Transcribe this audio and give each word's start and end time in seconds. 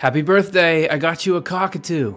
Happy 0.00 0.22
birthday! 0.22 0.88
I 0.88 0.96
got 0.96 1.26
you 1.26 1.36
a 1.36 1.42
cockatoo. 1.42 2.16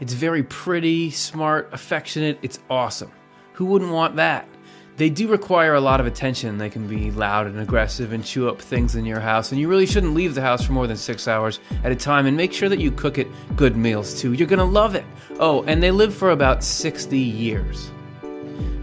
It's 0.00 0.14
very 0.14 0.42
pretty, 0.42 1.10
smart, 1.10 1.68
affectionate. 1.72 2.38
It's 2.40 2.58
awesome. 2.70 3.12
Who 3.52 3.66
wouldn't 3.66 3.92
want 3.92 4.16
that? 4.16 4.48
They 4.96 5.10
do 5.10 5.28
require 5.28 5.74
a 5.74 5.80
lot 5.82 6.00
of 6.00 6.06
attention. 6.06 6.56
They 6.56 6.70
can 6.70 6.88
be 6.88 7.10
loud 7.10 7.46
and 7.46 7.60
aggressive 7.60 8.14
and 8.14 8.24
chew 8.24 8.48
up 8.48 8.62
things 8.62 8.96
in 8.96 9.04
your 9.04 9.20
house, 9.20 9.52
and 9.52 9.60
you 9.60 9.68
really 9.68 9.84
shouldn't 9.84 10.14
leave 10.14 10.34
the 10.34 10.40
house 10.40 10.64
for 10.64 10.72
more 10.72 10.86
than 10.86 10.96
six 10.96 11.28
hours 11.28 11.60
at 11.84 11.92
a 11.92 11.94
time. 11.94 12.24
And 12.24 12.34
make 12.34 12.54
sure 12.54 12.70
that 12.70 12.80
you 12.80 12.90
cook 12.90 13.18
it 13.18 13.28
good 13.56 13.76
meals 13.76 14.18
too. 14.18 14.32
You're 14.32 14.48
gonna 14.48 14.64
love 14.64 14.94
it. 14.94 15.04
Oh, 15.38 15.64
and 15.64 15.82
they 15.82 15.90
live 15.90 16.14
for 16.14 16.30
about 16.30 16.64
60 16.64 17.18
years. 17.18 17.90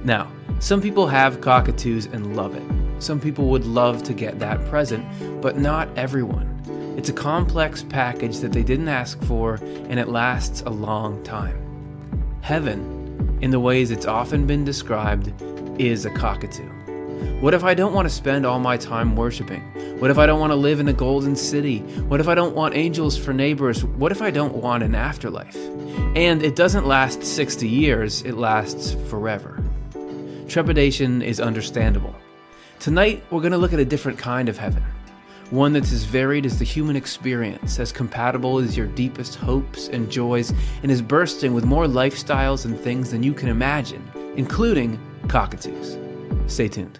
Now, 0.03 0.31
some 0.59 0.83
people 0.83 1.07
have 1.07 1.41
cockatoos 1.41 2.05
and 2.05 2.35
love 2.35 2.55
it. 2.55 3.01
Some 3.01 3.19
people 3.19 3.47
would 3.47 3.65
love 3.65 4.03
to 4.03 4.13
get 4.13 4.37
that 4.37 4.63
present, 4.69 5.03
but 5.41 5.57
not 5.57 5.89
everyone. 5.97 6.54
It's 6.97 7.09
a 7.09 7.13
complex 7.13 7.83
package 7.83 8.39
that 8.39 8.53
they 8.53 8.63
didn't 8.63 8.87
ask 8.87 9.21
for, 9.23 9.55
and 9.89 9.99
it 9.99 10.07
lasts 10.07 10.61
a 10.61 10.69
long 10.69 11.21
time. 11.23 11.59
Heaven, 12.41 13.39
in 13.41 13.51
the 13.51 13.59
ways 13.59 13.91
it's 13.91 14.05
often 14.05 14.47
been 14.47 14.63
described, 14.63 15.33
is 15.79 16.05
a 16.05 16.09
cockatoo. 16.09 16.69
What 17.41 17.53
if 17.53 17.65
I 17.65 17.73
don't 17.73 17.93
want 17.93 18.07
to 18.07 18.13
spend 18.13 18.45
all 18.45 18.59
my 18.59 18.77
time 18.77 19.15
worshiping? 19.15 19.61
What 19.99 20.09
if 20.09 20.17
I 20.17 20.25
don't 20.25 20.39
want 20.39 20.51
to 20.51 20.55
live 20.55 20.79
in 20.79 20.87
a 20.87 20.93
golden 20.93 21.35
city? 21.35 21.79
What 22.07 22.21
if 22.21 22.29
I 22.29 22.35
don't 22.35 22.55
want 22.55 22.75
angels 22.75 23.17
for 23.17 23.33
neighbors? 23.33 23.83
What 23.83 24.11
if 24.13 24.21
I 24.21 24.31
don't 24.31 24.55
want 24.55 24.83
an 24.83 24.95
afterlife? 24.95 25.57
And 26.15 26.41
it 26.43 26.55
doesn't 26.55 26.85
last 26.85 27.23
60 27.23 27.67
years, 27.67 28.21
it 28.21 28.35
lasts 28.35 28.95
forever. 29.09 29.61
Trepidation 30.47 31.21
is 31.21 31.41
understandable. 31.41 32.15
Tonight, 32.79 33.21
we're 33.31 33.41
going 33.41 33.51
to 33.51 33.57
look 33.57 33.73
at 33.73 33.79
a 33.79 33.85
different 33.85 34.17
kind 34.17 34.47
of 34.47 34.57
heaven. 34.57 34.83
One 35.51 35.73
that's 35.73 35.91
as 35.91 36.03
varied 36.03 36.45
as 36.45 36.57
the 36.57 36.65
human 36.65 36.95
experience, 36.95 37.79
as 37.79 37.91
compatible 37.91 38.57
as 38.57 38.75
your 38.75 38.87
deepest 38.87 39.35
hopes 39.35 39.89
and 39.89 40.11
joys, 40.11 40.51
and 40.81 40.91
is 40.91 41.01
bursting 41.01 41.53
with 41.53 41.65
more 41.65 41.85
lifestyles 41.85 42.65
and 42.65 42.79
things 42.79 43.11
than 43.11 43.21
you 43.21 43.33
can 43.33 43.49
imagine, 43.49 44.03
including 44.35 44.99
cockatoos. 45.27 45.97
Stay 46.47 46.67
tuned. 46.67 46.99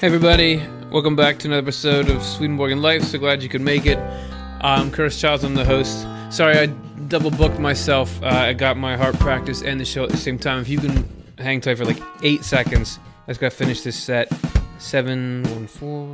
Hey 0.00 0.06
everybody, 0.06 0.62
welcome 0.90 1.14
back 1.14 1.38
to 1.40 1.48
another 1.48 1.60
episode 1.60 2.08
of 2.08 2.22
Swedenborg 2.22 2.72
and 2.72 2.80
Life. 2.80 3.02
So 3.02 3.18
glad 3.18 3.42
you 3.42 3.50
could 3.50 3.60
make 3.60 3.84
it. 3.84 3.98
I'm 4.62 4.90
Curtis 4.90 5.20
Childs, 5.20 5.44
I'm 5.44 5.52
the 5.52 5.62
host. 5.62 6.06
Sorry, 6.30 6.58
I 6.58 6.68
double 7.08 7.30
booked 7.30 7.58
myself. 7.58 8.18
Uh, 8.22 8.28
I 8.28 8.54
got 8.54 8.78
my 8.78 8.96
heart 8.96 9.18
practice 9.18 9.60
and 9.60 9.78
the 9.78 9.84
show 9.84 10.02
at 10.02 10.08
the 10.08 10.16
same 10.16 10.38
time. 10.38 10.62
If 10.62 10.70
you 10.70 10.78
can 10.78 11.06
hang 11.36 11.60
tight 11.60 11.76
for 11.76 11.84
like 11.84 12.02
eight 12.22 12.44
seconds, 12.44 12.98
I 13.26 13.32
just 13.32 13.40
gotta 13.40 13.54
finish 13.54 13.82
this 13.82 13.94
set. 13.94 14.32
Seven, 14.78 15.42
one, 15.42 15.66
four. 15.66 16.08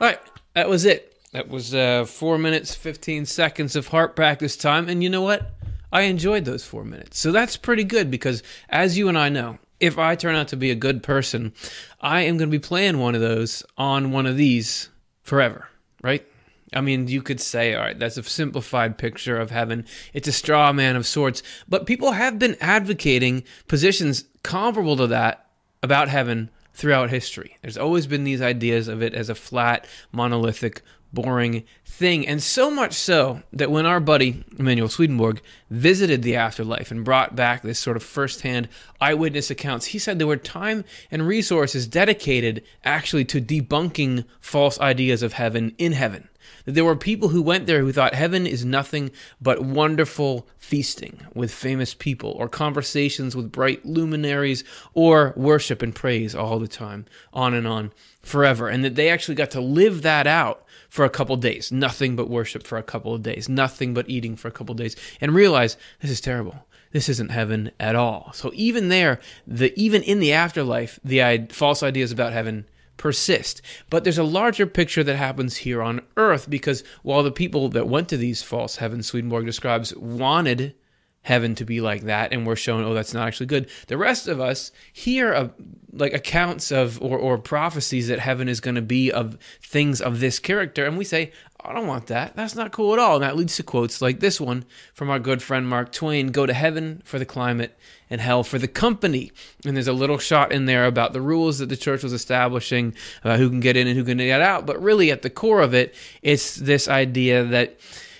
All 0.00 0.08
right, 0.08 0.18
that 0.54 0.68
was 0.68 0.86
it. 0.86 1.16
That 1.30 1.48
was 1.48 1.72
uh, 1.72 2.04
four 2.04 2.36
minutes, 2.36 2.74
15 2.74 3.26
seconds 3.26 3.76
of 3.76 3.86
heart 3.86 4.16
practice 4.16 4.56
time. 4.56 4.88
And 4.88 5.04
you 5.04 5.08
know 5.08 5.22
what? 5.22 5.52
I 5.92 6.00
enjoyed 6.00 6.46
those 6.46 6.64
four 6.64 6.82
minutes. 6.82 7.20
So 7.20 7.30
that's 7.30 7.56
pretty 7.56 7.84
good 7.84 8.10
because, 8.10 8.42
as 8.68 8.98
you 8.98 9.08
and 9.08 9.16
I 9.16 9.28
know, 9.28 9.58
if 9.80 9.98
I 9.98 10.14
turn 10.14 10.34
out 10.34 10.48
to 10.48 10.56
be 10.56 10.70
a 10.70 10.76
good 10.76 11.02
person, 11.02 11.52
I 12.00 12.22
am 12.22 12.36
going 12.36 12.50
to 12.50 12.58
be 12.58 12.58
playing 12.58 12.98
one 12.98 13.14
of 13.14 13.20
those 13.20 13.62
on 13.76 14.12
one 14.12 14.26
of 14.26 14.36
these 14.36 14.88
forever, 15.22 15.68
right? 16.02 16.26
I 16.72 16.80
mean, 16.80 17.08
you 17.08 17.22
could 17.22 17.40
say, 17.40 17.74
all 17.74 17.82
right, 17.82 17.98
that's 17.98 18.16
a 18.16 18.22
simplified 18.22 18.98
picture 18.98 19.38
of 19.38 19.50
heaven. 19.50 19.86
It's 20.12 20.28
a 20.28 20.32
straw 20.32 20.72
man 20.72 20.96
of 20.96 21.06
sorts. 21.06 21.42
But 21.68 21.86
people 21.86 22.12
have 22.12 22.38
been 22.38 22.56
advocating 22.60 23.44
positions 23.68 24.24
comparable 24.42 24.96
to 24.96 25.06
that 25.06 25.46
about 25.82 26.08
heaven 26.08 26.50
throughout 26.74 27.10
history. 27.10 27.56
There's 27.62 27.78
always 27.78 28.06
been 28.06 28.24
these 28.24 28.42
ideas 28.42 28.86
of 28.86 29.02
it 29.02 29.14
as 29.14 29.28
a 29.28 29.34
flat, 29.34 29.86
monolithic 30.12 30.82
boring 31.12 31.64
thing. 31.84 32.26
And 32.26 32.42
so 32.42 32.70
much 32.70 32.92
so 32.92 33.42
that 33.52 33.70
when 33.70 33.86
our 33.86 34.00
buddy 34.00 34.44
Emanuel 34.58 34.88
Swedenborg 34.88 35.40
visited 35.70 36.22
the 36.22 36.36
afterlife 36.36 36.90
and 36.90 37.04
brought 37.04 37.34
back 37.34 37.62
this 37.62 37.78
sort 37.78 37.96
of 37.96 38.02
firsthand 38.02 38.68
eyewitness 39.00 39.50
accounts, 39.50 39.86
he 39.86 39.98
said 39.98 40.18
there 40.18 40.26
were 40.26 40.36
time 40.36 40.84
and 41.10 41.26
resources 41.26 41.86
dedicated 41.86 42.62
actually 42.84 43.24
to 43.26 43.40
debunking 43.40 44.24
false 44.40 44.78
ideas 44.80 45.22
of 45.22 45.34
heaven 45.34 45.74
in 45.78 45.92
heaven. 45.92 46.28
There 46.68 46.84
were 46.84 46.96
people 46.96 47.30
who 47.30 47.40
went 47.40 47.66
there 47.66 47.80
who 47.80 47.92
thought 47.92 48.12
heaven 48.12 48.46
is 48.46 48.62
nothing 48.62 49.10
but 49.40 49.62
wonderful 49.62 50.46
feasting 50.58 51.26
with 51.32 51.50
famous 51.50 51.94
people, 51.94 52.32
or 52.32 52.46
conversations 52.46 53.34
with 53.34 53.50
bright 53.50 53.86
luminaries, 53.86 54.64
or 54.92 55.32
worship 55.34 55.80
and 55.80 55.94
praise 55.94 56.34
all 56.34 56.58
the 56.58 56.68
time, 56.68 57.06
on 57.32 57.54
and 57.54 57.66
on, 57.66 57.90
forever. 58.20 58.68
And 58.68 58.84
that 58.84 58.96
they 58.96 59.08
actually 59.08 59.34
got 59.34 59.50
to 59.52 59.62
live 59.62 60.02
that 60.02 60.26
out 60.26 60.62
for 60.90 61.06
a 61.06 61.10
couple 61.10 61.36
days, 61.38 61.72
nothing 61.72 62.16
but 62.16 62.28
worship 62.28 62.66
for 62.66 62.76
a 62.76 62.82
couple 62.82 63.14
of 63.14 63.22
days, 63.22 63.48
nothing 63.48 63.94
but 63.94 64.10
eating 64.10 64.36
for 64.36 64.48
a 64.48 64.52
couple 64.52 64.74
of 64.74 64.78
days, 64.78 64.94
and 65.22 65.34
realize 65.34 65.78
this 66.02 66.10
is 66.10 66.20
terrible. 66.20 66.66
This 66.92 67.08
isn't 67.08 67.30
heaven 67.30 67.70
at 67.80 67.96
all. 67.96 68.30
So 68.34 68.50
even 68.52 68.90
there, 68.90 69.20
the 69.46 69.72
even 69.82 70.02
in 70.02 70.20
the 70.20 70.34
afterlife, 70.34 71.00
the 71.02 71.46
false 71.50 71.82
ideas 71.82 72.12
about 72.12 72.34
heaven 72.34 72.66
persist. 72.98 73.62
But 73.88 74.04
there's 74.04 74.18
a 74.18 74.24
larger 74.24 74.66
picture 74.66 75.02
that 75.02 75.16
happens 75.16 75.58
here 75.58 75.82
on 75.82 76.02
earth 76.16 76.50
because 76.50 76.84
while 77.02 77.22
the 77.22 77.30
people 77.30 77.70
that 77.70 77.88
went 77.88 78.08
to 78.10 78.16
these 78.18 78.42
false 78.42 78.76
heavens 78.76 79.06
Swedenborg 79.06 79.46
describes 79.46 79.96
wanted 79.96 80.74
heaven 81.22 81.54
to 81.54 81.64
be 81.64 81.80
like 81.80 82.02
that 82.02 82.32
and 82.32 82.46
we're 82.46 82.56
shown 82.56 82.84
oh 82.84 82.94
that's 82.94 83.12
not 83.12 83.26
actually 83.26 83.44
good 83.44 83.68
the 83.88 83.98
rest 83.98 84.28
of 84.28 84.40
us 84.40 84.70
hear 84.92 85.50
like 85.92 86.14
accounts 86.14 86.70
of 86.70 87.00
or, 87.02 87.18
or 87.18 87.36
prophecies 87.36 88.08
that 88.08 88.20
heaven 88.20 88.48
is 88.48 88.60
going 88.60 88.76
to 88.76 88.80
be 88.80 89.12
of 89.12 89.36
things 89.60 90.00
of 90.00 90.20
this 90.20 90.38
character 90.38 90.86
and 90.86 90.96
we 90.96 91.04
say 91.04 91.30
i 91.64 91.72
don't 91.72 91.86
want 91.86 92.06
that. 92.06 92.36
That's 92.36 92.54
not 92.54 92.72
cool 92.72 92.92
at 92.92 92.98
all. 92.98 93.16
And 93.16 93.24
that 93.24 93.36
leads 93.36 93.56
to 93.56 93.62
quotes 93.62 94.00
like 94.00 94.20
this 94.20 94.40
one 94.40 94.64
from 94.94 95.10
our 95.10 95.18
good 95.18 95.42
friend 95.42 95.68
mark 95.68 95.92
twain 95.92 96.28
go 96.28 96.46
to 96.46 96.54
heaven 96.54 97.02
for 97.04 97.18
the 97.18 97.26
climate 97.26 97.76
and 98.08 98.20
hell 98.20 98.44
for 98.44 98.58
the 98.58 98.68
company. 98.68 99.32
And 99.64 99.76
there's 99.76 99.88
a 99.88 99.92
little 99.92 100.18
shot 100.18 100.52
in 100.52 100.66
there 100.66 100.86
about 100.86 101.12
the 101.12 101.20
rules 101.20 101.58
that 101.58 101.68
the 101.68 101.76
church 101.76 102.02
was 102.02 102.12
establishing 102.12 102.94
about 103.22 103.38
who 103.38 103.50
can 103.50 103.60
get 103.60 103.76
in 103.76 103.88
and 103.88 103.96
who 103.98 104.04
can 104.04 104.18
get 104.18 104.40
out. 104.40 104.66
But 104.66 104.80
really 104.80 105.10
at 105.10 105.22
the 105.22 105.30
core 105.30 105.60
of 105.60 105.74
it 105.74 105.94
it's 106.22 106.54
this 106.54 106.88
idea 106.88 107.44
that 107.44 107.78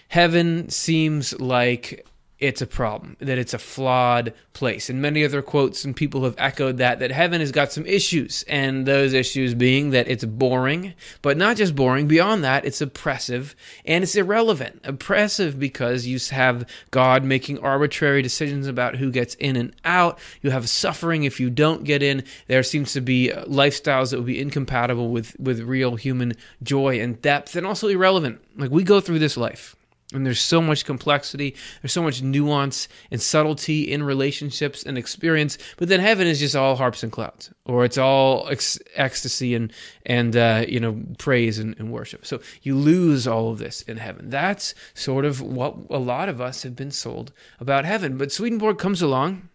heaven 0.09 0.69
seems 0.69 1.39
like 1.41 2.07
it's 2.39 2.63
a 2.63 2.67
problem, 2.67 3.17
that 3.19 3.37
it's 3.37 3.55
a 3.55 3.59
flawed 3.59 4.33
place. 4.53 4.89
And 4.89 5.03
many 5.03 5.25
other 5.25 5.43
quotes 5.43 5.85
and 5.85 5.95
people 5.95 6.23
have 6.23 6.37
echoed 6.39 6.79
that, 6.79 7.01
that 7.01 7.11
heaven 7.11 7.41
has 7.41 7.51
got 7.51 7.73
some 7.73 7.85
issues. 7.85 8.45
And 8.47 8.87
those 8.87 9.13
issues 9.13 9.55
being 9.55 9.91
that 9.91 10.09
it's 10.09 10.25
boring, 10.25 10.95
but 11.21 11.37
not 11.37 11.57
just 11.57 11.75
boring, 11.75 12.07
beyond 12.07 12.45
that, 12.45 12.65
it's 12.65 12.81
oppressive 12.81 13.57
and 13.85 14.05
it's 14.05 14.15
irrelevant. 14.15 14.81
Oppressive 14.85 15.59
because 15.59 16.07
you 16.07 16.19
have 16.31 16.69
God 16.93 17.25
making 17.25 17.59
arbitrary 17.59 18.23
decisions 18.23 18.69
about 18.69 18.97
who 18.97 19.11
gets 19.11 19.35
in 19.37 19.57
and 19.57 19.75
out. 19.85 20.19
You 20.41 20.51
have 20.51 20.69
suffering 20.69 21.25
if 21.25 21.41
you 21.41 21.51
don't 21.51 21.83
get 21.83 22.05
in. 22.05 22.23
There 22.47 22.63
seems 22.63 22.93
to 22.93 23.01
be 23.01 23.33
lifestyles 23.49 24.11
that 24.11 24.19
would 24.19 24.27
be 24.27 24.41
incompatible 24.41 25.11
with, 25.11 25.39
with 25.41 25.61
real 25.61 25.97
human 25.97 26.35
joy 26.63 27.01
and 27.01 27.21
depth 27.21 27.57
and 27.57 27.67
also 27.67 27.89
irrelevant. 27.89 28.41
Like 28.57 28.71
we 28.71 28.85
go 28.85 29.01
through 29.01 29.19
this 29.19 29.37
life 29.37 29.75
and 30.15 30.25
there's 30.25 30.41
so 30.41 30.63
much 30.63 30.87
complexity, 30.87 31.55
there's 31.83 31.93
so 31.93 32.03
much 32.03 32.23
nuance 32.23 32.89
and 33.11 33.21
subtlety 33.21 33.93
in 33.93 34.03
relationships 34.03 34.83
and 34.83 34.97
experience. 34.97 35.59
But 35.77 35.89
then 35.89 36.01
heaven 36.01 36.27
is 36.27 36.41
just 36.41 36.57
all 36.57 36.77
harps 36.77 37.03
and 37.03 37.13
clouds, 37.13 37.53
or 37.67 37.85
it's 37.85 37.99
all 37.99 38.51
ecstasy 38.97 39.55
and 39.55 39.71
and 40.07 40.35
uh, 40.35 40.65
you 40.67 40.81
know 40.81 40.99
praise 41.19 41.59
and, 41.59 41.79
and 41.79 41.93
worship. 41.93 42.25
So 42.25 42.41
you 42.63 42.75
lose 42.75 43.27
all 43.27 43.51
of 43.51 43.59
this 43.59 43.83
in 43.83 43.99
heaven. 43.99 44.31
That's 44.31 44.75
sort 44.95 45.27
of 45.27 45.43
what 45.43 45.77
a 45.91 45.99
lot 45.99 46.31
of 46.31 46.41
us 46.41 46.63
have 46.63 46.75
been 46.75 46.91
sold 46.91 47.33
about 47.61 47.85
heaven. 47.85 48.17
But 48.17 48.33
Swedenborg 48.33 48.79
comes 48.79 49.03
along, 49.03 49.51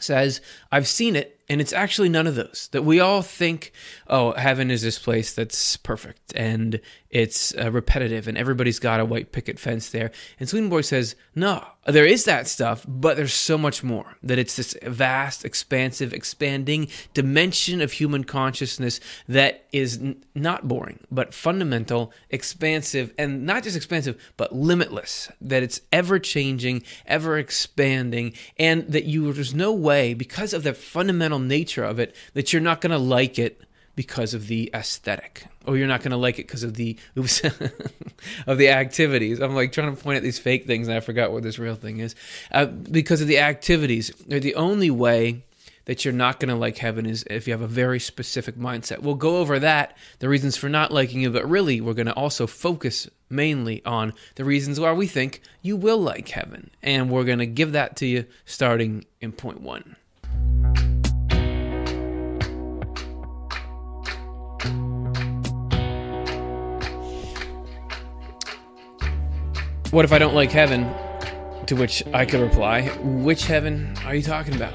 says, 0.00 0.40
"I've 0.72 0.88
seen 0.88 1.16
it." 1.16 1.35
And 1.48 1.60
it's 1.60 1.72
actually 1.72 2.08
none 2.08 2.26
of 2.26 2.34
those. 2.34 2.68
That 2.72 2.82
we 2.82 2.98
all 2.98 3.22
think, 3.22 3.72
oh, 4.08 4.32
heaven 4.32 4.70
is 4.70 4.82
this 4.82 4.98
place 4.98 5.32
that's 5.32 5.76
perfect 5.76 6.32
and 6.34 6.80
it's 7.08 7.54
uh, 7.56 7.70
repetitive 7.70 8.26
and 8.26 8.36
everybody's 8.36 8.78
got 8.78 9.00
a 9.00 9.04
white 9.04 9.32
picket 9.32 9.58
fence 9.58 9.90
there. 9.90 10.10
And 10.40 10.48
Swedenborg 10.48 10.84
says, 10.84 11.14
no, 11.34 11.64
there 11.86 12.04
is 12.04 12.24
that 12.24 12.48
stuff, 12.48 12.84
but 12.88 13.16
there's 13.16 13.32
so 13.32 13.56
much 13.56 13.84
more. 13.84 14.16
That 14.22 14.38
it's 14.38 14.56
this 14.56 14.76
vast, 14.82 15.44
expansive, 15.44 16.12
expanding 16.12 16.88
dimension 17.14 17.80
of 17.80 17.92
human 17.92 18.24
consciousness 18.24 18.98
that 19.28 19.66
is 19.72 19.98
n- 19.98 20.24
not 20.34 20.66
boring, 20.66 20.98
but 21.10 21.32
fundamental, 21.32 22.12
expansive, 22.28 23.14
and 23.16 23.46
not 23.46 23.62
just 23.62 23.76
expansive, 23.76 24.20
but 24.36 24.52
limitless. 24.52 25.30
That 25.40 25.62
it's 25.62 25.80
ever 25.92 26.18
changing, 26.18 26.82
ever 27.06 27.38
expanding, 27.38 28.32
and 28.58 28.86
that 28.88 29.04
you 29.04 29.32
there's 29.32 29.54
no 29.54 29.72
way, 29.72 30.12
because 30.12 30.52
of 30.52 30.64
the 30.64 30.74
fundamental 30.74 31.35
nature 31.38 31.84
of 31.84 31.98
it, 31.98 32.14
that 32.34 32.52
you're 32.52 32.62
not 32.62 32.80
going 32.80 32.92
to 32.92 32.98
like 32.98 33.38
it 33.38 33.60
because 33.94 34.34
of 34.34 34.46
the 34.46 34.70
aesthetic, 34.74 35.46
or 35.66 35.76
you're 35.76 35.88
not 35.88 36.02
going 36.02 36.10
to 36.10 36.16
like 36.18 36.38
it 36.38 36.46
because 36.46 36.62
of 36.62 36.74
the 36.74 36.98
oops, 37.16 37.42
of 38.46 38.58
the 38.58 38.68
activities. 38.68 39.40
I'm 39.40 39.54
like 39.54 39.72
trying 39.72 39.94
to 39.94 40.00
point 40.00 40.18
at 40.18 40.22
these 40.22 40.38
fake 40.38 40.66
things, 40.66 40.86
and 40.86 40.96
I 40.96 41.00
forgot 41.00 41.32
what 41.32 41.42
this 41.42 41.58
real 41.58 41.74
thing 41.74 41.98
is. 41.98 42.14
Uh, 42.52 42.66
because 42.66 43.22
of 43.22 43.28
the 43.28 43.38
activities, 43.38 44.12
they're 44.26 44.38
the 44.38 44.54
only 44.54 44.90
way 44.90 45.44
that 45.86 46.04
you're 46.04 46.14
not 46.14 46.38
going 46.38 46.48
to 46.48 46.54
like 46.54 46.78
heaven 46.78 47.06
is 47.06 47.24
if 47.30 47.46
you 47.46 47.52
have 47.52 47.62
a 47.62 47.66
very 47.66 47.98
specific 47.98 48.56
mindset. 48.56 49.00
We'll 49.00 49.14
go 49.14 49.38
over 49.38 49.58
that, 49.60 49.96
the 50.18 50.28
reasons 50.28 50.56
for 50.56 50.68
not 50.68 50.92
liking 50.92 51.22
it, 51.22 51.32
but 51.32 51.48
really 51.48 51.80
we're 51.80 51.94
going 51.94 52.06
to 52.06 52.14
also 52.14 52.46
focus 52.46 53.08
mainly 53.30 53.84
on 53.84 54.12
the 54.34 54.44
reasons 54.44 54.78
why 54.78 54.92
we 54.92 55.06
think 55.06 55.40
you 55.62 55.76
will 55.76 55.98
like 55.98 56.28
heaven. 56.28 56.70
And 56.82 57.08
we're 57.10 57.24
going 57.24 57.38
to 57.38 57.46
give 57.46 57.72
that 57.72 57.96
to 57.96 58.06
you 58.06 58.26
starting 58.44 59.06
in 59.20 59.32
point 59.32 59.60
one. 59.60 59.96
What 69.92 70.04
if 70.04 70.12
I 70.12 70.18
don't 70.18 70.34
like 70.34 70.50
heaven? 70.50 70.92
To 71.66 71.76
which 71.76 72.02
I 72.12 72.26
could 72.26 72.40
reply, 72.40 72.88
which 73.02 73.46
heaven 73.46 73.94
are 74.04 74.16
you 74.16 74.22
talking 74.22 74.56
about? 74.56 74.74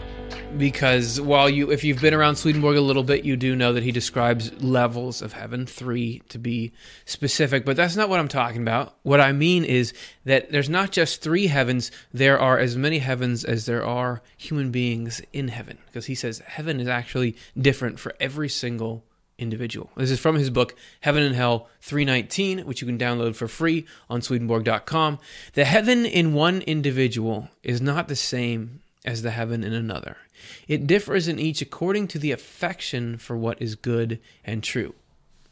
Because 0.58 1.20
while 1.20 1.50
you, 1.50 1.70
if 1.70 1.84
you've 1.84 2.00
been 2.00 2.14
around 2.14 2.38
Swedenborg 2.38 2.78
a 2.78 2.82
little 2.82 3.04
bit, 3.04 3.26
you 3.26 3.36
do 3.36 3.54
know 3.54 3.74
that 3.74 3.84
he 3.84 3.92
describes 3.92 4.54
levels 4.64 5.22
of 5.22 5.34
heaven, 5.34 5.66
three 5.66 6.22
to 6.30 6.40
be 6.40 6.72
specific, 7.04 7.66
but 7.66 7.76
that's 7.76 7.98
not 7.98 8.08
what 8.08 8.22
I'm 8.22 8.30
talking 8.30 8.62
about. 8.62 8.96
What 9.04 9.20
I 9.20 9.34
mean 9.34 9.66
is 9.66 9.94
that 10.24 10.52
there's 10.52 10.70
not 10.70 10.92
just 10.92 11.22
three 11.22 11.48
heavens, 11.48 11.92
there 12.14 12.40
are 12.40 12.58
as 12.58 12.78
many 12.78 13.00
heavens 13.00 13.44
as 13.44 13.66
there 13.66 13.86
are 13.86 14.22
human 14.38 14.72
beings 14.72 15.22
in 15.34 15.50
heaven. 15.50 15.78
Because 15.88 16.06
he 16.06 16.16
says 16.16 16.40
heaven 16.46 16.80
is 16.80 16.88
actually 16.88 17.36
different 17.58 18.00
for 18.00 18.16
every 18.20 18.50
single 18.50 19.04
individual. 19.42 19.90
This 19.98 20.12
is 20.12 20.20
from 20.20 20.36
his 20.36 20.50
book, 20.50 20.76
Heaven 21.02 21.24
and 21.24 21.36
Hell 21.36 21.68
319, 21.82 22.60
which 22.60 22.82
you 22.82 22.88
can 22.88 22.98
download 22.98 23.36
for 23.36 23.48
free 23.48 23.86
on 24.10 24.22
Swedenborg.com. 24.22 25.20
The 25.54 25.66
heaven 25.66 26.06
in 26.06 26.34
one 26.34 26.62
individual 26.62 27.50
is 27.64 27.82
not 27.82 28.08
the 28.08 28.16
same 28.16 28.82
as 29.04 29.24
the 29.24 29.32
heaven 29.32 29.64
in 29.64 29.74
another. 29.74 30.18
It 30.68 30.88
differs 30.88 31.28
in 31.28 31.40
each 31.40 31.62
according 31.62 32.08
to 32.10 32.20
the 32.20 32.32
affection 32.32 33.18
for 33.18 33.36
what 33.36 33.62
is 33.62 33.76
good 33.76 34.20
and 34.46 34.64
true. 34.64 34.94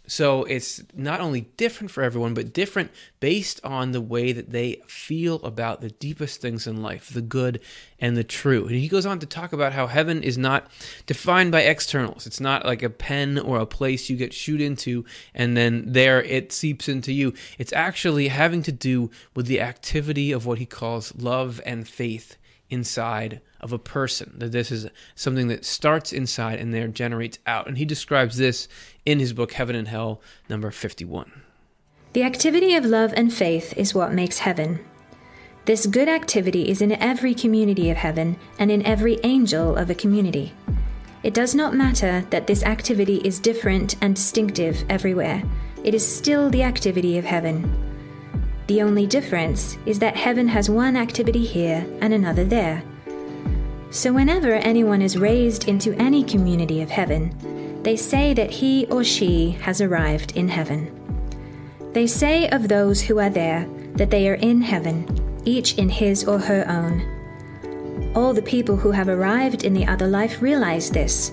So 0.10 0.44
it's 0.46 0.82
not 0.96 1.20
only 1.20 1.42
different 1.56 1.92
for 1.92 2.02
everyone, 2.02 2.34
but 2.34 2.52
different 2.52 2.90
based 3.20 3.60
on 3.64 3.92
the 3.92 4.02
way 4.02 4.32
that 4.32 4.50
they 4.50 4.82
feel 4.88 5.36
about 5.44 5.82
the 5.82 5.92
deepest 5.92 6.42
things 6.42 6.66
in 6.66 6.82
life, 6.82 7.10
the 7.14 7.22
good 7.22 7.60
and 8.00 8.18
the 8.18 8.24
true. 8.24 8.66
And 8.66 8.76
he 8.76 8.88
goes 8.88 9.06
on 9.06 9.20
to 9.20 9.28
talk 9.28 9.54
about 9.54 9.74
how 9.74 9.86
heaven 9.86 10.24
is 10.24 10.36
not 10.36 10.68
defined 11.06 11.52
by 11.52 11.62
externals. 11.62 12.26
It's 12.26 12.40
not 12.40 12.66
like 12.66 12.82
a 12.82 12.90
pen 12.90 13.38
or 13.38 13.60
a 13.60 13.68
place 13.68 14.10
you 14.10 14.18
get 14.18 14.34
shoot 14.34 14.62
into 14.62 15.06
and 15.36 15.56
then 15.56 15.84
there 15.86 16.24
it 16.24 16.52
seeps 16.52 16.90
into 16.90 17.14
you. 17.14 17.36
It's 17.60 17.74
actually 17.74 18.30
having 18.30 18.64
to 18.64 18.72
do 18.72 19.12
with 19.36 19.46
the 19.46 19.62
activity 19.62 20.32
of 20.32 20.48
what 20.48 20.58
he 20.58 20.66
calls 20.66 21.16
love 21.16 21.62
and 21.68 21.88
faith 21.88 22.36
inside 22.70 23.42
of 23.60 23.74
a 23.74 23.80
person. 23.80 24.34
That 24.38 24.52
this 24.52 24.72
is 24.72 24.88
something 25.16 25.48
that 25.48 25.66
starts 25.66 26.14
inside 26.14 26.60
and 26.60 26.74
there 26.74 26.88
generates 26.88 27.40
out. 27.46 27.68
And 27.68 27.78
he 27.78 27.86
describes 27.86 28.38
this 28.38 28.68
in 29.06 29.20
his 29.20 29.34
book 29.34 29.54
Heaven 29.54 29.76
and 29.76 29.88
Hell, 29.88 30.22
number 30.48 30.72
51. 30.72 31.44
The 32.14 32.24
activity 32.24 32.76
of 32.76 32.86
love 32.86 33.14
and 33.16 33.32
faith 33.32 33.74
is 33.78 33.94
what 33.94 34.14
makes 34.14 34.40
heaven. 34.40 34.84
This 35.66 35.86
good 35.86 36.10
activity 36.10 36.70
is 36.70 36.82
in 36.82 36.94
every 36.94 37.36
community 37.36 37.92
of 37.92 37.98
heaven 37.98 38.38
and 38.58 38.72
in 38.72 38.84
every 38.86 39.20
angel 39.24 39.76
of 39.76 39.90
a 39.90 39.96
community. 39.96 40.54
It 41.22 41.34
does 41.34 41.54
not 41.54 41.76
matter 41.76 42.26
that 42.30 42.48
this 42.48 42.64
activity 42.64 43.18
is 43.18 43.40
different 43.40 43.96
and 44.02 44.16
distinctive 44.16 44.84
everywhere, 44.90 45.44
it 45.84 45.94
is 45.94 46.06
still 46.06 46.50
the 46.50 46.64
activity 46.64 47.18
of 47.18 47.26
heaven. 47.26 47.89
The 48.70 48.84
only 48.84 49.08
difference 49.08 49.80
is 49.88 49.98
that 49.98 50.16
heaven 50.16 50.48
has 50.50 50.70
one 50.70 50.96
activity 50.96 51.44
here 51.44 51.84
and 52.02 52.14
another 52.14 52.44
there. 52.44 52.84
So, 53.90 54.14
whenever 54.14 54.54
anyone 54.54 55.02
is 55.02 55.18
raised 55.18 55.68
into 55.68 55.96
any 55.96 56.24
community 56.24 56.84
of 56.84 56.92
heaven, 56.92 57.34
they 57.82 57.96
say 57.96 58.36
that 58.36 58.52
he 58.52 58.86
or 58.92 59.04
she 59.04 59.58
has 59.62 59.82
arrived 59.82 60.38
in 60.38 60.48
heaven. 60.48 60.88
They 61.94 62.06
say 62.06 62.48
of 62.50 62.68
those 62.68 63.02
who 63.02 63.18
are 63.18 63.32
there 63.32 63.68
that 63.96 64.12
they 64.12 64.30
are 64.30 64.36
in 64.36 64.62
heaven, 64.62 65.42
each 65.46 65.80
in 65.80 65.90
his 65.90 66.24
or 66.24 66.38
her 66.38 66.64
own. 66.70 68.14
All 68.16 68.34
the 68.34 68.44
people 68.44 68.78
who 68.78 68.92
have 68.92 69.10
arrived 69.10 69.64
in 69.64 69.74
the 69.74 69.88
other 69.88 70.06
life 70.06 70.44
realize 70.44 70.92
this. 70.92 71.32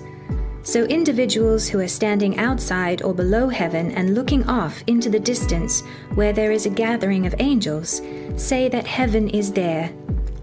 So, 0.67 0.83
individuals 0.83 1.69
who 1.69 1.79
are 1.79 1.87
standing 1.87 2.37
outside 2.37 3.01
or 3.01 3.13
below 3.13 3.47
heaven 3.47 3.91
and 3.91 4.13
looking 4.13 4.45
off 4.49 4.83
into 4.85 5.09
the 5.09 5.17
distance 5.17 5.79
where 6.15 6.33
there 6.33 6.51
is 6.51 6.65
a 6.65 6.69
gathering 6.69 7.25
of 7.25 7.33
angels 7.39 8.01
say 8.35 8.67
that 8.67 8.85
heaven 8.85 9.29
is 9.29 9.53
there 9.53 9.93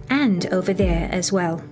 and 0.09 0.47
over 0.47 0.73
there 0.73 1.11
as 1.12 1.31
well 1.31 1.62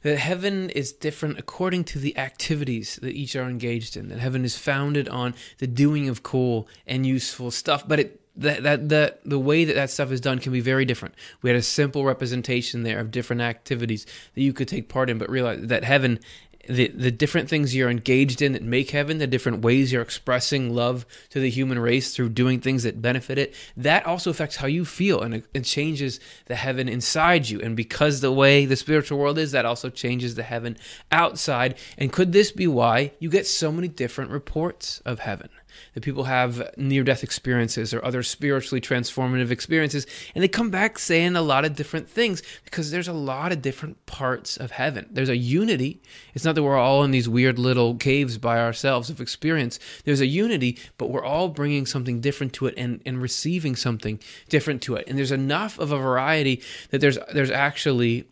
that 0.00 0.18
heaven 0.18 0.70
is 0.70 0.92
different 0.92 1.38
according 1.38 1.84
to 1.84 1.98
the 1.98 2.16
activities 2.16 2.98
that 3.02 3.12
each 3.12 3.34
are 3.36 3.48
engaged 3.48 3.96
in. 3.96 4.08
That 4.08 4.18
heaven 4.18 4.44
is 4.44 4.56
founded 4.58 5.08
on 5.08 5.34
the 5.58 5.66
doing 5.66 6.10
of 6.10 6.22
cool 6.22 6.68
and 6.86 7.06
useful 7.06 7.50
stuff, 7.50 7.88
but 7.88 8.00
it 8.00 8.20
that 8.36 8.62
that 8.64 8.88
that 8.90 9.20
the 9.24 9.38
way 9.38 9.64
that 9.64 9.74
that 9.74 9.88
stuff 9.88 10.12
is 10.12 10.20
done 10.20 10.40
can 10.40 10.52
be 10.52 10.60
very 10.60 10.84
different. 10.84 11.14
We 11.40 11.48
had 11.48 11.56
a 11.56 11.62
simple 11.62 12.04
representation 12.04 12.82
there 12.82 12.98
of 12.98 13.10
different 13.10 13.40
activities 13.40 14.04
that 14.34 14.42
you 14.42 14.52
could 14.52 14.68
take 14.68 14.90
part 14.90 15.08
in, 15.08 15.16
but 15.16 15.30
realize 15.30 15.62
that 15.68 15.84
heaven 15.84 16.20
the 16.68 16.88
the 16.88 17.10
different 17.10 17.48
things 17.48 17.74
you're 17.74 17.90
engaged 17.90 18.42
in 18.42 18.52
that 18.52 18.62
make 18.62 18.90
heaven, 18.90 19.18
the 19.18 19.26
different 19.26 19.62
ways 19.62 19.92
you're 19.92 20.02
expressing 20.02 20.74
love 20.74 21.06
to 21.30 21.40
the 21.40 21.50
human 21.50 21.78
race 21.78 22.14
through 22.14 22.30
doing 22.30 22.60
things 22.60 22.82
that 22.82 23.02
benefit 23.02 23.38
it, 23.38 23.54
that 23.76 24.06
also 24.06 24.30
affects 24.30 24.56
how 24.56 24.66
you 24.66 24.84
feel 24.84 25.20
and 25.20 25.34
it, 25.34 25.46
it, 25.54 25.64
changes 25.64 26.20
the 26.46 26.54
heaven 26.54 26.88
inside 26.88 27.48
you. 27.48 27.60
And 27.60 27.76
because 27.76 28.20
the 28.20 28.32
way 28.32 28.66
the 28.66 28.76
spiritual 28.76 29.18
world 29.18 29.38
is, 29.38 29.52
that 29.52 29.64
also 29.64 29.90
changes 29.90 30.34
the 30.34 30.42
heaven 30.42 30.76
outside. 31.10 31.76
And 31.98 32.12
could 32.12 32.32
this 32.32 32.52
be 32.52 32.66
why 32.66 33.12
you 33.18 33.30
get 33.30 33.46
so 33.46 33.72
many 33.72 33.88
different 33.88 34.30
reports 34.30 35.00
of 35.04 35.20
heaven? 35.20 35.48
That 35.94 36.02
people 36.02 36.24
have 36.24 36.70
near 36.76 37.04
death 37.04 37.22
experiences 37.22 37.92
or 37.94 38.04
other 38.04 38.22
spiritually 38.22 38.80
transformative 38.80 39.50
experiences, 39.50 40.06
and 40.34 40.42
they 40.42 40.48
come 40.48 40.70
back 40.70 40.98
saying 40.98 41.36
a 41.36 41.42
lot 41.42 41.64
of 41.64 41.76
different 41.76 42.08
things 42.08 42.42
because 42.64 42.90
there's 42.90 43.08
a 43.08 43.12
lot 43.12 43.52
of 43.52 43.62
different 43.62 44.04
parts 44.06 44.56
of 44.56 44.72
heaven. 44.72 45.06
There's 45.10 45.28
a 45.28 45.36
unity. 45.36 46.02
It's 46.34 46.44
not 46.44 46.54
that 46.54 46.62
we're 46.62 46.76
all 46.76 47.04
in 47.04 47.10
these 47.10 47.28
weird 47.28 47.58
little 47.58 47.94
caves 47.94 48.38
by 48.38 48.58
ourselves 48.60 49.10
of 49.10 49.20
experience. 49.20 49.78
There's 50.04 50.20
a 50.20 50.26
unity, 50.26 50.78
but 50.98 51.10
we're 51.10 51.24
all 51.24 51.48
bringing 51.48 51.86
something 51.86 52.20
different 52.20 52.52
to 52.54 52.66
it 52.66 52.74
and, 52.76 53.00
and 53.06 53.20
receiving 53.20 53.76
something 53.76 54.20
different 54.48 54.82
to 54.82 54.96
it. 54.96 55.06
And 55.08 55.18
there's 55.18 55.32
enough 55.32 55.78
of 55.78 55.92
a 55.92 55.98
variety 55.98 56.62
that 56.90 57.00
there's 57.00 57.18
there's 57.32 57.50
actually 57.50 58.28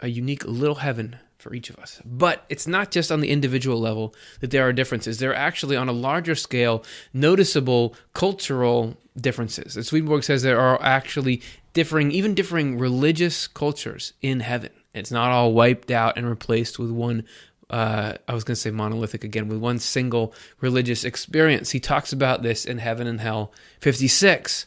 a 0.00 0.08
unique 0.08 0.44
little 0.44 0.76
heaven 0.76 1.16
for 1.46 1.54
each 1.54 1.70
of 1.70 1.76
us. 1.76 2.00
But 2.04 2.44
it's 2.48 2.66
not 2.66 2.90
just 2.90 3.12
on 3.12 3.20
the 3.20 3.30
individual 3.30 3.78
level 3.80 4.14
that 4.40 4.50
there 4.50 4.66
are 4.66 4.72
differences. 4.72 5.18
There 5.18 5.30
are 5.30 5.34
actually, 5.34 5.76
on 5.76 5.88
a 5.88 5.92
larger 5.92 6.34
scale, 6.34 6.84
noticeable 7.14 7.94
cultural 8.14 8.96
differences. 9.16 9.76
As 9.76 9.86
Swedenborg 9.86 10.24
says, 10.24 10.42
there 10.42 10.58
are 10.58 10.82
actually 10.82 11.40
differing, 11.72 12.10
even 12.10 12.34
differing 12.34 12.78
religious 12.78 13.46
cultures 13.46 14.12
in 14.22 14.40
heaven. 14.40 14.72
It's 14.92 15.12
not 15.12 15.30
all 15.30 15.52
wiped 15.52 15.90
out 15.92 16.16
and 16.16 16.28
replaced 16.28 16.78
with 16.78 16.90
one 16.90 17.24
uh, 17.68 18.14
I 18.28 18.34
was 18.34 18.44
going 18.44 18.54
to 18.54 18.60
say 18.60 18.70
monolithic 18.70 19.24
again, 19.24 19.48
with 19.48 19.58
one 19.58 19.80
single 19.80 20.32
religious 20.60 21.02
experience. 21.02 21.72
He 21.72 21.80
talks 21.80 22.12
about 22.12 22.44
this 22.44 22.64
in 22.64 22.78
Heaven 22.78 23.08
and 23.08 23.20
Hell 23.20 23.52
56. 23.80 24.66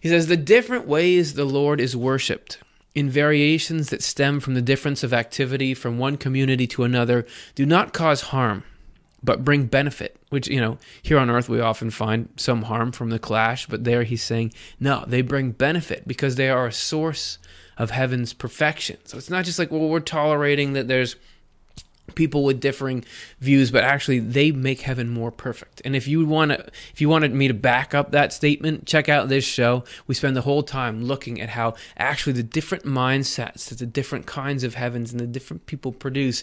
He 0.00 0.08
says, 0.08 0.28
The 0.28 0.36
different 0.38 0.86
ways 0.86 1.34
the 1.34 1.44
Lord 1.44 1.78
is 1.78 1.94
worshiped 1.94 2.56
in 2.98 3.08
variations 3.08 3.90
that 3.90 4.02
stem 4.02 4.40
from 4.40 4.54
the 4.54 4.62
difference 4.62 5.04
of 5.04 5.12
activity 5.12 5.72
from 5.74 5.98
one 5.98 6.16
community 6.16 6.66
to 6.66 6.82
another 6.82 7.24
do 7.54 7.64
not 7.64 7.92
cause 7.92 8.22
harm 8.22 8.64
but 9.22 9.44
bring 9.44 9.66
benefit 9.66 10.16
which 10.30 10.48
you 10.48 10.60
know 10.60 10.78
here 11.02 11.18
on 11.18 11.30
earth 11.30 11.48
we 11.48 11.60
often 11.60 11.90
find 11.90 12.28
some 12.36 12.62
harm 12.62 12.90
from 12.90 13.10
the 13.10 13.18
clash 13.18 13.66
but 13.66 13.84
there 13.84 14.02
he's 14.02 14.22
saying 14.22 14.52
no 14.80 15.04
they 15.06 15.22
bring 15.22 15.52
benefit 15.52 16.08
because 16.08 16.34
they 16.34 16.48
are 16.50 16.66
a 16.66 16.72
source 16.72 17.38
of 17.78 17.92
heaven's 17.92 18.32
perfection. 18.32 18.98
So 19.04 19.16
it's 19.16 19.30
not 19.30 19.44
just 19.44 19.58
like 19.58 19.70
well 19.70 19.88
we're 19.88 20.00
tolerating 20.00 20.72
that 20.72 20.88
there's 20.88 21.16
people 22.18 22.42
with 22.42 22.60
differing 22.60 23.04
views 23.38 23.70
but 23.70 23.84
actually 23.84 24.18
they 24.18 24.50
make 24.50 24.80
heaven 24.80 25.08
more 25.08 25.30
perfect. 25.30 25.80
And 25.84 25.94
if 25.94 26.08
you 26.08 26.26
want 26.26 26.50
to 26.50 26.58
if 26.92 27.00
you 27.00 27.08
wanted 27.08 27.32
me 27.32 27.48
to 27.48 27.54
back 27.54 27.94
up 27.94 28.10
that 28.10 28.32
statement 28.32 28.86
check 28.86 29.08
out 29.08 29.28
this 29.28 29.44
show. 29.44 29.84
We 30.08 30.14
spend 30.14 30.36
the 30.36 30.42
whole 30.42 30.64
time 30.64 31.04
looking 31.04 31.40
at 31.40 31.50
how 31.50 31.74
actually 31.96 32.32
the 32.32 32.42
different 32.42 32.84
mindsets 32.84 33.68
that 33.68 33.78
the 33.78 33.86
different 33.86 34.26
kinds 34.26 34.64
of 34.64 34.74
heavens 34.74 35.12
and 35.12 35.20
the 35.20 35.26
different 35.26 35.66
people 35.66 35.92
produce 35.92 36.42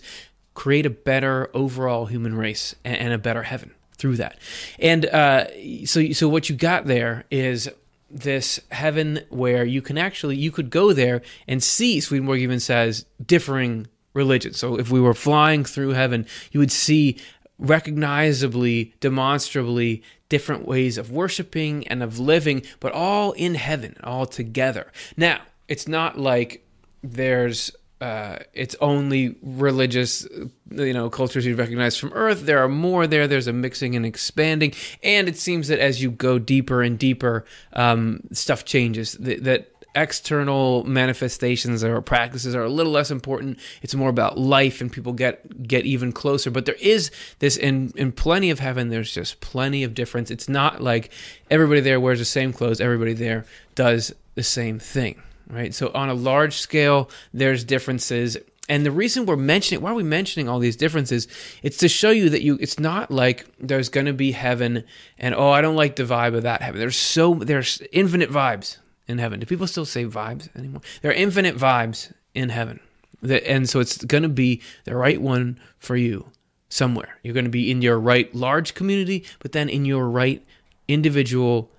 create 0.53 0.85
a 0.85 0.89
better 0.89 1.49
overall 1.53 2.05
human 2.05 2.35
race 2.35 2.73
and, 2.85 3.11
a 3.11 3.17
better 3.17 3.43
heaven 3.43 3.71
through 3.97 4.15
that. 4.15 4.37
And 4.79 5.05
uh, 5.05 5.47
so 5.85 6.11
so 6.13 6.29
what 6.29 6.49
you 6.49 6.55
got 6.55 6.85
there 6.85 7.25
is 7.29 7.69
this 8.09 8.59
heaven 8.71 9.19
where 9.29 9.65
you 9.65 9.81
can 9.81 9.97
actually 9.97 10.37
you 10.37 10.51
could 10.51 10.69
go 10.69 10.93
there 10.93 11.21
and 11.47 11.61
see 11.61 11.99
Swedenborg 11.99 12.39
even 12.39 12.59
says 12.59 13.05
differing 13.23 13.87
religion. 14.15 14.53
So 14.53 14.79
if 14.79 14.89
we 14.89 14.99
were 14.99 15.13
flying 15.13 15.63
through 15.63 15.89
heaven, 15.89 16.25
you 16.51 16.59
would 16.59 16.71
see 16.71 17.17
recognizably, 17.59 18.93
demonstrably 18.99 20.01
different 20.29 20.67
ways 20.67 20.97
of 20.97 21.11
worshiping 21.11 21.87
and 21.87 22.01
of 22.01 22.17
living, 22.17 22.63
but 22.79 22.91
all 22.91 23.33
in 23.33 23.55
heaven, 23.55 23.95
all 24.03 24.25
together. 24.25 24.91
Now, 25.15 25.41
it's 25.67 25.87
not 25.87 26.17
like 26.17 26.65
there's 27.03 27.71
uh, 28.01 28.39
it's 28.53 28.75
only 28.81 29.35
religious, 29.41 30.27
you 30.69 30.93
know, 30.93 31.09
cultures 31.09 31.45
you 31.45 31.55
recognize 31.55 31.97
from 31.97 32.11
Earth. 32.13 32.45
There 32.45 32.59
are 32.59 32.67
more 32.67 33.07
there. 33.07 33.25
There's 33.25 33.47
a 33.47 33.53
mixing 33.53 33.95
and 33.95 34.05
expanding, 34.05 34.73
and 35.01 35.29
it 35.29 35.37
seems 35.37 35.69
that 35.69 35.79
as 35.79 36.03
you 36.03 36.11
go 36.11 36.37
deeper 36.37 36.83
and 36.83 36.99
deeper, 36.99 37.45
um, 37.73 38.19
stuff 38.33 38.65
changes. 38.65 39.13
That, 39.13 39.45
that 39.45 39.71
external 39.95 40.83
manifestations 40.83 41.83
or 41.83 42.01
practices 42.01 42.55
are 42.55 42.63
a 42.63 42.69
little 42.69 42.91
less 42.91 43.11
important. 43.11 43.59
It's 43.81 43.95
more 43.95 44.09
about 44.09 44.37
life, 44.37 44.81
and 44.81 44.91
people 44.91 45.13
get 45.13 45.67
get 45.67 45.85
even 45.85 46.11
closer. 46.11 46.51
But 46.51 46.65
there 46.65 46.75
is 46.79 47.11
this 47.39 47.57
in 47.57 47.93
in 47.95 48.11
plenty 48.11 48.49
of 48.49 48.59
heaven. 48.59 48.89
There's 48.89 49.13
just 49.13 49.39
plenty 49.41 49.83
of 49.83 49.93
difference. 49.93 50.31
It's 50.31 50.49
not 50.49 50.81
like 50.81 51.11
everybody 51.49 51.81
there 51.81 51.99
wears 51.99 52.19
the 52.19 52.25
same 52.25 52.53
clothes. 52.53 52.81
Everybody 52.81 53.13
there 53.13 53.45
does 53.75 54.13
the 54.35 54.43
same 54.43 54.79
thing 54.79 55.21
right? 55.49 55.73
So 55.73 55.91
on 55.93 56.09
a 56.09 56.13
large 56.13 56.57
scale, 56.57 57.09
there's 57.33 57.63
differences. 57.63 58.37
And 58.67 58.85
the 58.85 58.91
reason 58.91 59.25
we're 59.25 59.35
mentioning 59.35 59.81
why 59.81 59.91
are 59.91 59.95
we 59.95 60.03
mentioning 60.03 60.49
all 60.49 60.59
these 60.59 60.75
differences? 60.75 61.27
It's 61.61 61.77
to 61.77 61.87
show 61.87 62.09
you 62.09 62.29
that 62.31 62.41
you 62.41 62.57
it's 62.59 62.79
not 62.79 63.11
like 63.11 63.45
there's 63.59 63.89
going 63.89 64.07
to 64.07 64.13
be 64.13 64.31
heaven 64.31 64.83
and 65.19 65.35
oh 65.35 65.51
I 65.51 65.61
don't 65.61 65.75
like 65.75 65.95
the 65.95 66.03
vibe 66.03 66.35
of 66.35 66.43
that 66.43 66.61
heaven. 66.61 66.79
There's 66.79 66.95
so 66.95 67.35
there's 67.35 67.81
infinite 67.91 68.31
vibes 68.31 68.77
in 69.07 69.17
heaven. 69.17 69.39
Do 69.39 69.45
people 69.45 69.67
still 69.67 69.85
say 69.85 70.05
vibes 70.05 70.49
anymore? 70.55 70.81
There 71.01 71.11
are 71.11 71.15
infinite 71.15 71.55
vibes 71.55 72.11
in 72.33 72.49
heaven. 72.49 72.79
And 73.21 73.69
so 73.69 73.79
it's 73.79 74.03
going 74.03 74.23
to 74.23 74.29
be 74.29 74.61
the 74.83 74.95
right 74.95 75.21
one 75.21 75.59
for 75.79 75.95
you 75.95 76.31
somewhere. 76.69 77.17
You're 77.23 77.33
going 77.33 77.45
to 77.45 77.51
be 77.51 77.71
in 77.71 77.81
your 77.81 77.99
right 77.99 78.33
large 78.35 78.73
community, 78.73 79.25
but 79.39 79.51
then 79.51 79.69
in 79.69 79.85
your 79.85 80.09
right 80.09 80.45
individual 80.87 81.71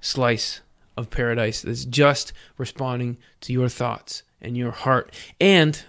slice 0.00 0.60
of 0.96 1.10
paradise 1.10 1.62
that's 1.62 1.84
just 1.84 2.32
responding 2.56 3.18
to 3.40 3.52
your 3.52 3.68
thoughts 3.68 4.22
and 4.40 4.56
your 4.56 4.70
heart. 4.70 5.12
And 5.40 5.82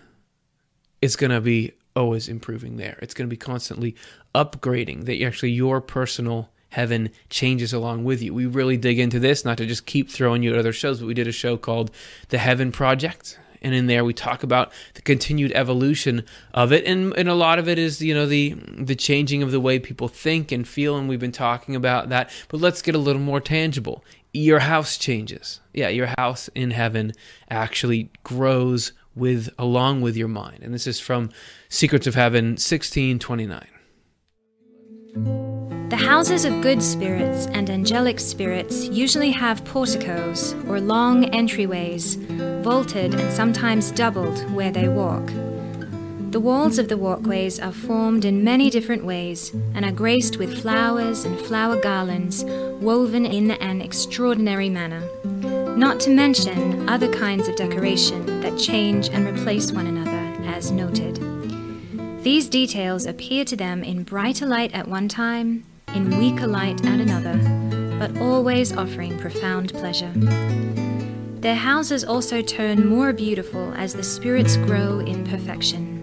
it's 1.01 1.15
going 1.15 1.32
to 1.32 1.41
be 1.41 1.74
always 1.96 2.27
improving 2.27 2.77
there. 2.77 2.98
It's 3.01 3.13
going 3.13 3.27
to 3.27 3.34
be 3.34 3.38
constantly 3.38 3.96
upgrading 4.36 5.06
that 5.06 5.22
actually 5.24 5.51
your 5.51 5.79
personal 5.79 6.50
heaven 6.69 7.09
changes 7.29 7.74
along 7.74 8.03
with 8.03 8.21
you. 8.21 8.33
We 8.33 8.45
really 8.45 8.77
dig 8.77 9.00
into 9.00 9.19
this, 9.19 9.45
not 9.45 9.57
to 9.57 9.65
just 9.65 9.86
keep 9.86 10.09
throwing 10.09 10.43
you 10.43 10.53
at 10.53 10.59
other 10.59 10.74
shows, 10.74 11.00
but 11.00 11.07
we 11.07 11.13
did 11.13 11.27
a 11.27 11.31
show 11.31 11.57
called 11.57 11.91
The 12.29 12.38
Heaven 12.38 12.71
Project. 12.71 13.39
And 13.62 13.74
in 13.74 13.88
there 13.88 14.05
we 14.05 14.13
talk 14.13 14.43
about 14.43 14.71
the 14.93 15.01
continued 15.01 15.51
evolution 15.53 16.24
of 16.53 16.71
it. 16.71 16.86
And 16.86 17.17
and 17.17 17.27
a 17.27 17.33
lot 17.33 17.57
of 17.57 17.67
it 17.67 17.79
is 17.79 18.01
you 18.01 18.13
know 18.13 18.27
the 18.27 18.55
the 18.77 18.95
changing 18.95 19.41
of 19.41 19.51
the 19.51 19.59
way 19.59 19.79
people 19.79 20.07
think 20.07 20.51
and 20.51 20.67
feel. 20.67 20.95
And 20.95 21.09
we've 21.09 21.19
been 21.19 21.31
talking 21.31 21.75
about 21.75 22.09
that. 22.09 22.29
But 22.50 22.62
let's 22.62 22.83
get 22.83 22.93
a 22.93 23.00
little 23.00 23.21
more 23.21 23.41
tangible. 23.41 24.03
Your 24.31 24.59
house 24.59 24.97
changes. 24.97 25.59
Yeah 25.74 25.89
your 25.89 26.13
house 26.17 26.50
in 26.53 26.71
heaven 26.71 27.13
actually 27.50 28.12
grows 28.24 28.93
with 29.15 29.50
along 29.57 30.01
with 30.01 30.15
your 30.15 30.27
mind. 30.27 30.59
And 30.62 30.74
this 30.74 30.86
is 30.86 31.00
from 31.00 31.31
secrets 31.67 32.05
of 32.05 32.13
heaven 32.13 32.50
1629 32.50 35.46
the 35.89 35.96
houses 35.96 36.44
of 36.44 36.62
good 36.62 36.84
spirits 36.84 37.46
and 37.53 37.70
angelic 37.70 38.20
spirits 38.20 38.89
usually 38.89 39.32
have 39.32 39.63
porticos 39.63 40.53
or 40.67 40.82
long 40.82 41.24
entryways, 41.32 42.17
vaulted 42.62 43.13
and 43.13 43.32
sometimes 43.32 43.91
doubled 43.91 44.38
where 44.51 44.72
they 44.72 44.89
walk. 44.89 45.25
The 46.32 46.41
walls 46.41 46.77
of 46.77 46.89
the 46.89 46.98
walkways 46.98 47.58
are 47.58 47.72
formed 47.72 48.25
in 48.25 48.44
many 48.44 48.70
different 48.70 49.06
ways 49.06 49.53
and 49.74 49.86
are 49.86 49.94
graced 49.94 50.36
with 50.36 50.62
flowers 50.62 51.24
and 51.24 51.39
flower 51.39 51.79
garlands 51.79 52.44
woven 52.44 53.25
in 53.25 53.51
an 53.51 53.82
extraordinary 53.82 54.70
manner, 54.70 55.08
not 55.77 56.01
to 56.01 56.10
mention 56.10 56.89
other 56.89 57.12
kinds 57.13 57.48
of 57.48 57.56
decoration 57.56 58.41
that 58.41 58.60
change 58.60 59.08
and 59.08 59.25
replace 59.25 59.72
one 59.72 59.88
another, 59.88 60.51
as 60.51 60.70
noted. 60.70 61.15
These 62.24 62.50
details 62.50 63.06
appear 63.06 63.46
to 63.46 63.56
them 63.56 63.86
in 63.86 64.03
brighter 64.03 64.46
light 64.46 64.74
at 64.74 64.89
one 64.89 65.08
time 65.08 65.63
in 65.94 66.17
weaker 66.17 66.48
light 66.48 66.86
at 66.86 67.00
another, 67.00 67.38
but 67.98 68.17
always 68.22 68.75
offering 68.75 69.17
profound 69.20 69.74
pleasure. 69.74 70.12
Their 71.39 71.56
houses 71.56 72.03
also 72.03 72.41
turn 72.41 72.88
more 72.88 73.13
beautiful 73.13 73.74
as 73.75 73.94
the 73.94 74.03
spirits 74.03 74.58
grow 74.58 75.00
in 75.00 75.25
perfection. 75.25 75.96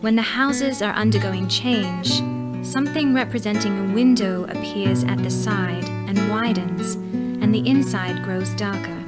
When 0.00 0.16
the 0.16 0.22
houses 0.22 0.82
are 0.82 0.92
undergoing 0.92 1.48
change, 1.48 2.20
something 2.64 3.14
representing 3.14 3.78
a 3.78 3.94
window 3.94 4.44
appears 4.44 5.04
at 5.04 5.22
the 5.22 5.30
side 5.30 5.84
and 5.84 6.30
widens, 6.30 6.94
and 6.94 7.54
the 7.54 7.66
inside 7.66 8.22
grows 8.22 8.50
darker. 8.54 9.02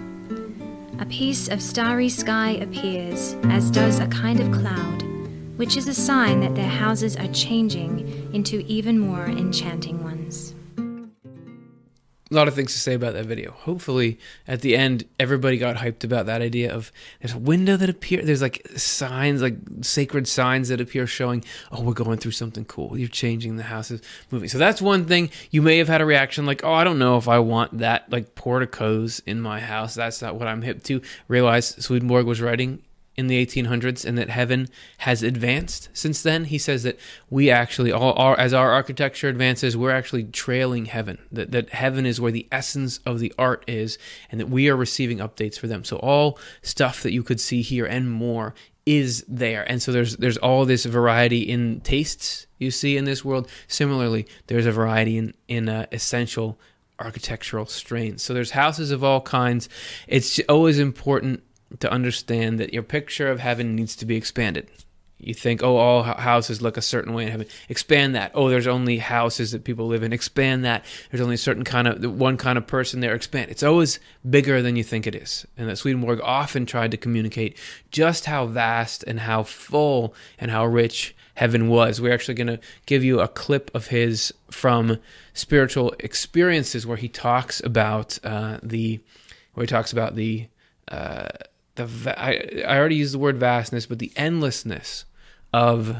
A 0.98 1.06
piece 1.06 1.48
of 1.48 1.60
starry 1.60 2.08
sky 2.08 2.52
appears, 2.52 3.34
as 3.44 3.70
does 3.70 4.00
a 4.00 4.06
kind 4.06 4.40
of 4.40 4.50
cloud, 4.50 5.05
which 5.56 5.76
is 5.76 5.88
a 5.88 5.94
sign 5.94 6.40
that 6.40 6.54
their 6.54 6.68
houses 6.68 7.16
are 7.16 7.28
changing 7.28 8.30
into 8.32 8.60
even 8.66 8.98
more 8.98 9.26
enchanting 9.26 10.02
ones. 10.04 10.54
A 12.28 12.34
lot 12.34 12.48
of 12.48 12.54
things 12.54 12.72
to 12.72 12.80
say 12.80 12.94
about 12.94 13.14
that 13.14 13.24
video. 13.24 13.52
Hopefully, 13.52 14.18
at 14.48 14.60
the 14.60 14.76
end, 14.76 15.04
everybody 15.20 15.58
got 15.58 15.76
hyped 15.76 16.02
about 16.02 16.26
that 16.26 16.42
idea 16.42 16.74
of 16.74 16.90
there's 17.20 17.34
a 17.34 17.38
window 17.38 17.76
that 17.76 17.88
appears. 17.88 18.26
There's 18.26 18.42
like 18.42 18.66
signs, 18.76 19.40
like 19.40 19.56
sacred 19.82 20.26
signs 20.26 20.68
that 20.68 20.80
appear 20.80 21.06
showing, 21.06 21.44
oh, 21.70 21.82
we're 21.82 21.92
going 21.92 22.18
through 22.18 22.32
something 22.32 22.64
cool. 22.64 22.98
You're 22.98 23.08
changing 23.08 23.56
the 23.56 23.62
houses, 23.62 24.02
moving. 24.32 24.48
So 24.48 24.58
that's 24.58 24.82
one 24.82 25.04
thing. 25.04 25.30
You 25.52 25.62
may 25.62 25.78
have 25.78 25.86
had 25.86 26.00
a 26.00 26.04
reaction 26.04 26.46
like, 26.46 26.64
oh, 26.64 26.72
I 26.72 26.82
don't 26.82 26.98
know 26.98 27.16
if 27.16 27.28
I 27.28 27.38
want 27.38 27.78
that, 27.78 28.10
like 28.10 28.34
porticos 28.34 29.20
in 29.20 29.40
my 29.40 29.60
house. 29.60 29.94
That's 29.94 30.20
not 30.20 30.34
what 30.34 30.48
I'm 30.48 30.62
hip 30.62 30.82
to. 30.84 31.00
Realize 31.28 31.76
Swedenborg 31.78 32.26
was 32.26 32.40
writing 32.40 32.82
in 33.16 33.28
the 33.28 33.44
1800s 33.44 34.04
and 34.04 34.18
that 34.18 34.30
heaven 34.30 34.68
has 34.98 35.22
advanced 35.22 35.88
since 35.92 36.22
then. 36.22 36.44
He 36.44 36.58
says 36.58 36.82
that 36.82 36.98
we 37.30 37.50
actually, 37.50 37.90
all 37.90 38.12
our, 38.14 38.38
as 38.38 38.52
our 38.52 38.72
architecture 38.72 39.28
advances, 39.28 39.76
we're 39.76 39.90
actually 39.90 40.24
trailing 40.24 40.86
heaven. 40.86 41.18
That, 41.32 41.50
that 41.52 41.70
heaven 41.70 42.04
is 42.04 42.20
where 42.20 42.32
the 42.32 42.46
essence 42.52 42.98
of 43.06 43.18
the 43.18 43.32
art 43.38 43.64
is, 43.66 43.98
and 44.30 44.40
that 44.40 44.50
we 44.50 44.68
are 44.68 44.76
receiving 44.76 45.18
updates 45.18 45.58
for 45.58 45.66
them. 45.66 45.84
So 45.84 45.96
all 45.96 46.38
stuff 46.62 47.02
that 47.02 47.12
you 47.12 47.22
could 47.22 47.40
see 47.40 47.62
here 47.62 47.86
and 47.86 48.10
more 48.10 48.54
is 48.84 49.24
there. 49.26 49.68
And 49.68 49.82
so 49.82 49.90
there's 49.90 50.16
there's 50.16 50.36
all 50.36 50.64
this 50.64 50.84
variety 50.84 51.40
in 51.40 51.80
tastes 51.80 52.46
you 52.58 52.70
see 52.70 52.96
in 52.96 53.04
this 53.04 53.24
world. 53.24 53.50
Similarly, 53.66 54.26
there's 54.46 54.66
a 54.66 54.72
variety 54.72 55.18
in 55.18 55.34
in 55.48 55.68
uh, 55.68 55.86
essential 55.90 56.58
architectural 56.98 57.66
strains. 57.66 58.22
So 58.22 58.32
there's 58.32 58.52
houses 58.52 58.90
of 58.90 59.04
all 59.04 59.20
kinds. 59.20 59.68
It's 60.06 60.40
always 60.48 60.78
important 60.78 61.42
to 61.80 61.90
understand 61.90 62.58
that 62.60 62.72
your 62.72 62.82
picture 62.82 63.30
of 63.30 63.40
heaven 63.40 63.74
needs 63.74 63.96
to 63.96 64.06
be 64.06 64.16
expanded. 64.16 64.70
You 65.18 65.32
think, 65.32 65.62
oh, 65.62 65.76
all 65.76 66.02
houses 66.02 66.60
look 66.60 66.76
a 66.76 66.82
certain 66.82 67.14
way 67.14 67.24
in 67.24 67.30
heaven. 67.30 67.46
Expand 67.70 68.14
that. 68.14 68.32
Oh, 68.34 68.50
there's 68.50 68.66
only 68.66 68.98
houses 68.98 69.52
that 69.52 69.64
people 69.64 69.86
live 69.86 70.02
in. 70.02 70.12
Expand 70.12 70.62
that. 70.66 70.84
There's 71.10 71.22
only 71.22 71.36
a 71.36 71.38
certain 71.38 71.64
kind 71.64 71.88
of 71.88 72.18
one 72.18 72.36
kind 72.36 72.58
of 72.58 72.66
person 72.66 73.00
there. 73.00 73.14
Expand. 73.14 73.50
It's 73.50 73.62
always 73.62 73.98
bigger 74.28 74.60
than 74.60 74.76
you 74.76 74.84
think 74.84 75.06
it 75.06 75.14
is. 75.14 75.46
And 75.56 75.70
that 75.70 75.78
Swedenborg 75.78 76.20
often 76.22 76.66
tried 76.66 76.90
to 76.90 76.98
communicate 76.98 77.56
just 77.90 78.26
how 78.26 78.44
vast 78.44 79.04
and 79.04 79.20
how 79.20 79.42
full 79.42 80.14
and 80.38 80.50
how 80.50 80.66
rich 80.66 81.16
heaven 81.34 81.68
was. 81.68 81.98
We're 81.98 82.12
actually 82.12 82.34
going 82.34 82.46
to 82.48 82.60
give 82.84 83.02
you 83.02 83.20
a 83.20 83.28
clip 83.28 83.70
of 83.74 83.86
his 83.86 84.34
from 84.50 84.98
spiritual 85.32 85.94
experiences 85.98 86.86
where 86.86 86.98
he 86.98 87.08
talks 87.08 87.60
about 87.64 88.18
uh, 88.22 88.58
the 88.62 89.00
where 89.54 89.64
he 89.64 89.68
talks 89.68 89.92
about 89.92 90.14
the 90.14 90.48
uh, 90.88 91.28
the 91.76 92.14
I, 92.18 92.62
I 92.66 92.78
already 92.78 92.96
used 92.96 93.14
the 93.14 93.18
word 93.18 93.38
vastness, 93.38 93.86
but 93.86 93.98
the 93.98 94.12
endlessness 94.16 95.04
of 95.52 95.96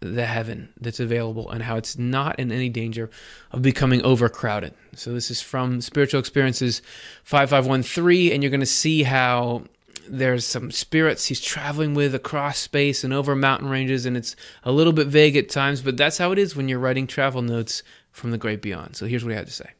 the 0.00 0.26
heaven 0.26 0.68
that's 0.80 1.00
available 1.00 1.50
and 1.50 1.62
how 1.62 1.76
it's 1.76 1.96
not 1.98 2.38
in 2.38 2.52
any 2.52 2.68
danger 2.68 3.10
of 3.52 3.62
becoming 3.62 4.02
overcrowded. 4.02 4.74
So 4.94 5.12
this 5.12 5.30
is 5.30 5.40
from 5.40 5.80
Spiritual 5.80 6.20
Experiences 6.20 6.82
5513 7.24 8.32
and 8.32 8.42
you're 8.42 8.50
going 8.50 8.60
to 8.60 8.66
see 8.66 9.04
how 9.04 9.62
there's 10.08 10.44
some 10.44 10.70
spirits 10.70 11.26
he's 11.26 11.40
traveling 11.40 11.94
with 11.94 12.14
across 12.14 12.58
space 12.58 13.02
and 13.02 13.12
over 13.12 13.34
mountain 13.34 13.68
ranges 13.68 14.06
and 14.06 14.16
it's 14.16 14.36
a 14.62 14.70
little 14.70 14.92
bit 14.92 15.08
vague 15.08 15.36
at 15.36 15.48
times, 15.48 15.80
but 15.80 15.96
that's 15.96 16.18
how 16.18 16.32
it 16.32 16.38
is 16.38 16.54
when 16.54 16.68
you're 16.68 16.78
writing 16.78 17.06
travel 17.06 17.42
notes 17.42 17.82
from 18.12 18.30
the 18.30 18.38
great 18.38 18.62
beyond. 18.62 18.96
So 18.96 19.06
here's 19.06 19.24
what 19.24 19.30
he 19.30 19.36
had 19.36 19.46
to 19.46 19.52
say. 19.52 19.70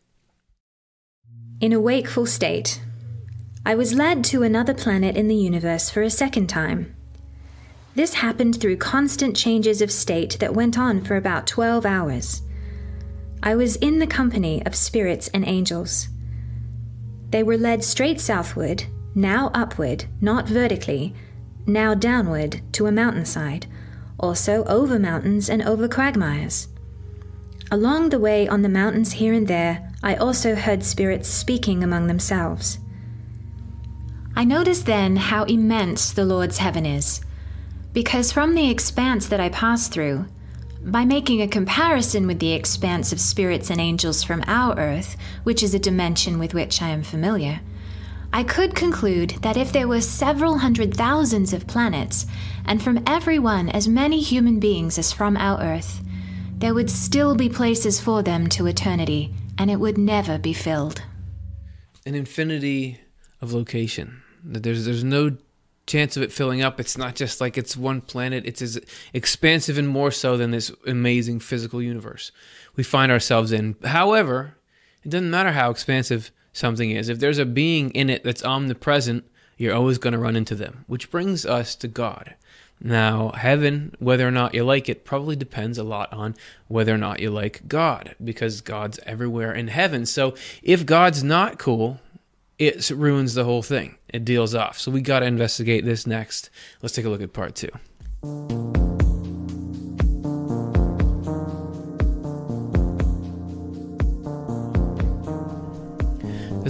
In 1.61 1.73
a 1.73 1.81
wakeful 1.81 2.27
state, 2.27 2.81
I 3.67 3.75
was 3.75 3.95
led 3.95 4.23
to 4.27 4.45
another 4.45 4.73
planet 4.73 5.17
in 5.17 5.27
the 5.27 5.35
universe 5.35 5.91
for 5.91 6.01
a 6.03 6.09
second 6.09 6.47
time. 6.47 6.95
This 7.97 8.15
happened 8.15 8.61
through 8.61 8.77
constant 8.77 9.35
changes 9.35 9.83
of 9.83 9.91
state 9.91 10.37
that 10.39 10.55
went 10.55 10.79
on 10.79 11.03
for 11.03 11.17
about 11.17 11.49
12 11.49 11.85
hours. 11.85 12.43
I 13.43 13.57
was 13.57 13.75
in 13.75 13.99
the 13.99 14.07
company 14.07 14.65
of 14.65 14.77
spirits 14.77 15.27
and 15.35 15.45
angels. 15.45 16.07
They 17.31 17.43
were 17.43 17.59
led 17.59 17.83
straight 17.83 18.21
southward, 18.21 18.85
now 19.17 19.51
upward, 19.53 20.05
not 20.21 20.47
vertically, 20.47 21.13
now 21.67 21.93
downward 21.93 22.61
to 22.75 22.87
a 22.87 22.93
mountainside, 22.93 23.67
also 24.21 24.63
over 24.67 24.97
mountains 24.97 25.51
and 25.51 25.63
over 25.63 25.89
quagmires. 25.89 26.69
Along 27.73 28.11
the 28.11 28.21
way 28.21 28.47
on 28.47 28.63
the 28.63 28.69
mountains 28.69 29.15
here 29.15 29.33
and 29.33 29.49
there, 29.49 29.93
I 30.05 30.15
also 30.15 30.55
heard 30.55 30.85
spirits 30.85 31.29
speaking 31.29 31.83
among 31.83 32.07
themselves. 32.07 32.79
I 34.39 34.45
noticed 34.45 34.85
then 34.85 35.17
how 35.17 35.45
immense 35.45 36.13
the 36.13 36.27
Lord's 36.27 36.59
heaven 36.59 36.85
is, 36.85 37.23
because 37.95 38.31
from 38.31 38.55
the 38.55 38.69
expanse 38.69 39.29
that 39.29 39.41
I 39.41 39.49
passed 39.49 39.93
through, 39.93 40.27
by 40.83 41.07
making 41.07 41.41
a 41.41 41.49
comparison 41.49 42.27
with 42.27 42.39
the 42.39 42.53
expanse 42.53 43.13
of 43.13 43.19
spirits 43.19 43.71
and 43.71 43.81
angels 43.81 44.23
from 44.23 44.45
our 44.47 44.79
earth, 44.79 45.17
which 45.45 45.63
is 45.63 45.73
a 45.73 45.79
dimension 45.79 46.39
with 46.39 46.53
which 46.53 46.83
I 46.83 46.89
am 46.91 47.03
familiar, 47.03 47.61
I 48.31 48.43
could 48.43 48.75
conclude 48.75 49.31
that 49.41 49.57
if 49.57 49.73
there 49.73 49.89
were 49.89 50.03
several 50.03 50.59
hundred 50.59 50.95
thousands 50.95 51.55
of 51.55 51.67
planets, 51.67 52.27
and 52.67 52.83
from 52.83 53.03
every 53.07 53.39
one 53.39 53.71
as 53.71 53.89
many 53.89 54.21
human 54.21 54.61
beings 54.61 54.99
as 54.99 55.13
from 55.13 55.39
our 55.39 55.59
Earth, 55.63 56.03
there 56.59 56.75
would 56.75 56.91
still 56.91 57.35
be 57.35 57.49
places 57.49 57.99
for 58.03 58.23
them 58.23 58.49
to 58.49 58.67
eternity, 58.67 59.33
and 59.57 59.71
it 59.71 59.81
would 59.81 59.97
never 59.97 60.37
be 60.37 60.53
filled. 60.53 61.01
An 62.05 62.15
infinity 62.15 63.01
of 63.41 63.55
location. 63.55 64.23
There's 64.47 64.85
there's 64.85 65.05
no 65.05 65.37
chance 65.87 66.17
of 66.17 66.23
it 66.23 66.33
filling 66.33 66.63
up. 66.63 66.81
It's 66.81 66.99
not 66.99 67.15
just 67.15 67.41
like 67.41 67.57
it's 67.57 67.77
one 67.77 68.01
planet. 68.01 68.45
It's 68.47 68.63
as 68.63 68.79
expansive 69.13 69.79
and 69.79 69.89
more 69.89 70.11
so 70.11 70.37
than 70.37 70.51
this 70.51 70.73
amazing 70.87 71.41
physical 71.41 71.81
universe 71.81 72.33
we 72.75 72.83
find 72.83 73.11
ourselves 73.11 73.53
in. 73.53 73.77
However, 73.85 74.57
it 75.05 75.11
doesn't 75.11 75.31
matter 75.31 75.53
how 75.53 75.71
expansive 75.71 76.31
something 76.53 76.91
is. 76.91 77.09
If 77.09 77.19
there's 77.19 77.39
a 77.39 77.47
being 77.47 77.91
in 77.91 78.11
it 78.11 78.25
that's 78.25 78.45
omnipresent, 78.45 79.25
you're 79.57 79.75
always 79.75 79.99
going 79.99 80.13
to 80.13 80.19
run 80.19 80.37
into 80.37 80.55
them, 80.55 80.85
which 80.87 81.11
brings 81.11 81.47
us 81.47 81.75
to 81.77 81.89
God. 81.89 82.35
Now, 82.79 83.31
heaven, 83.31 83.95
whether 83.99 84.29
or 84.29 84.31
not 84.31 84.53
you 84.53 84.63
like 84.65 84.91
it, 84.91 85.05
probably 85.05 85.35
depends 85.35 85.79
a 85.79 85.85
lot 85.85 86.13
on 86.13 86.35
whether 86.69 86.93
or 86.93 86.99
not 86.99 87.21
you 87.21 87.31
like 87.31 87.67
God, 87.69 88.15
because 88.23 88.61
God's 88.61 89.01
everywhere 89.07 89.55
in 89.55 89.69
heaven. 89.69 90.05
So 90.05 90.35
if 90.63 90.85
God's 90.85 91.25
not 91.25 91.59
cool, 91.59 92.01
it 92.59 92.91
ruins 92.91 93.33
the 93.33 93.45
whole 93.45 93.63
thing. 93.63 93.97
It 94.17 94.25
deals 94.25 94.55
off. 94.55 94.79
So 94.79 94.91
we 94.91 95.03
got 95.03 95.21
to 95.21 95.27
investigate 95.27 95.85
this 95.85 96.07
next. 96.07 96.49
Let's 96.81 96.95
take 96.95 97.05
a 97.05 97.11
look 97.11 97.21
at 97.21 97.35
part 97.35 97.55
two. 97.55 97.69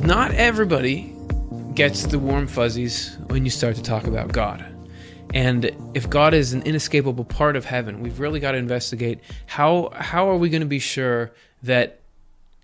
Not 0.04 0.32
everybody 0.34 1.14
gets 1.74 2.06
the 2.06 2.18
warm 2.18 2.48
fuzzies 2.48 3.16
when 3.28 3.44
you 3.44 3.50
start 3.52 3.76
to 3.76 3.82
talk 3.82 4.08
about 4.08 4.32
God. 4.32 4.64
And 5.32 5.70
if 5.94 6.10
God 6.10 6.34
is 6.34 6.52
an 6.52 6.62
inescapable 6.62 7.24
part 7.24 7.54
of 7.54 7.64
heaven, 7.64 8.02
we've 8.02 8.18
really 8.18 8.40
got 8.40 8.52
to 8.52 8.58
investigate 8.58 9.20
how 9.46 9.90
how 9.94 10.28
are 10.28 10.36
we 10.36 10.48
going 10.48 10.62
to 10.62 10.66
be 10.66 10.80
sure 10.80 11.32
that 11.62 12.00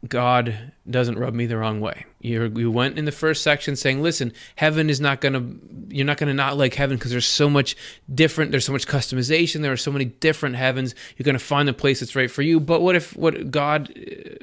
God 0.08 0.72
doesn't 0.90 1.16
rub 1.16 1.32
me 1.32 1.46
the 1.46 1.56
wrong 1.56 1.80
way. 1.80 2.06
you 2.18 2.52
you 2.56 2.72
went 2.72 2.98
in 2.98 3.04
the 3.04 3.12
first 3.12 3.40
section 3.42 3.76
saying, 3.76 4.02
listen, 4.02 4.32
heaven 4.56 4.90
is 4.90 5.00
not 5.00 5.20
going 5.20 5.32
to, 5.32 5.94
you're 5.94 6.04
not 6.04 6.16
going 6.16 6.26
to 6.26 6.34
not 6.34 6.56
like 6.56 6.74
heaven 6.74 6.96
because 6.96 7.12
there's 7.12 7.26
so 7.26 7.48
much 7.48 7.76
different, 8.12 8.50
there's 8.50 8.64
so 8.64 8.72
much 8.72 8.88
customization, 8.88 9.62
there 9.62 9.70
are 9.70 9.76
so 9.76 9.92
many 9.92 10.06
different 10.06 10.56
heavens. 10.56 10.96
You're 11.16 11.24
going 11.24 11.38
to 11.38 11.44
find 11.44 11.68
the 11.68 11.72
place 11.72 12.00
that's 12.00 12.16
right 12.16 12.30
for 12.30 12.42
you. 12.42 12.58
But 12.58 12.82
what 12.82 12.96
if, 12.96 13.16
what 13.16 13.52
God, 13.52 13.94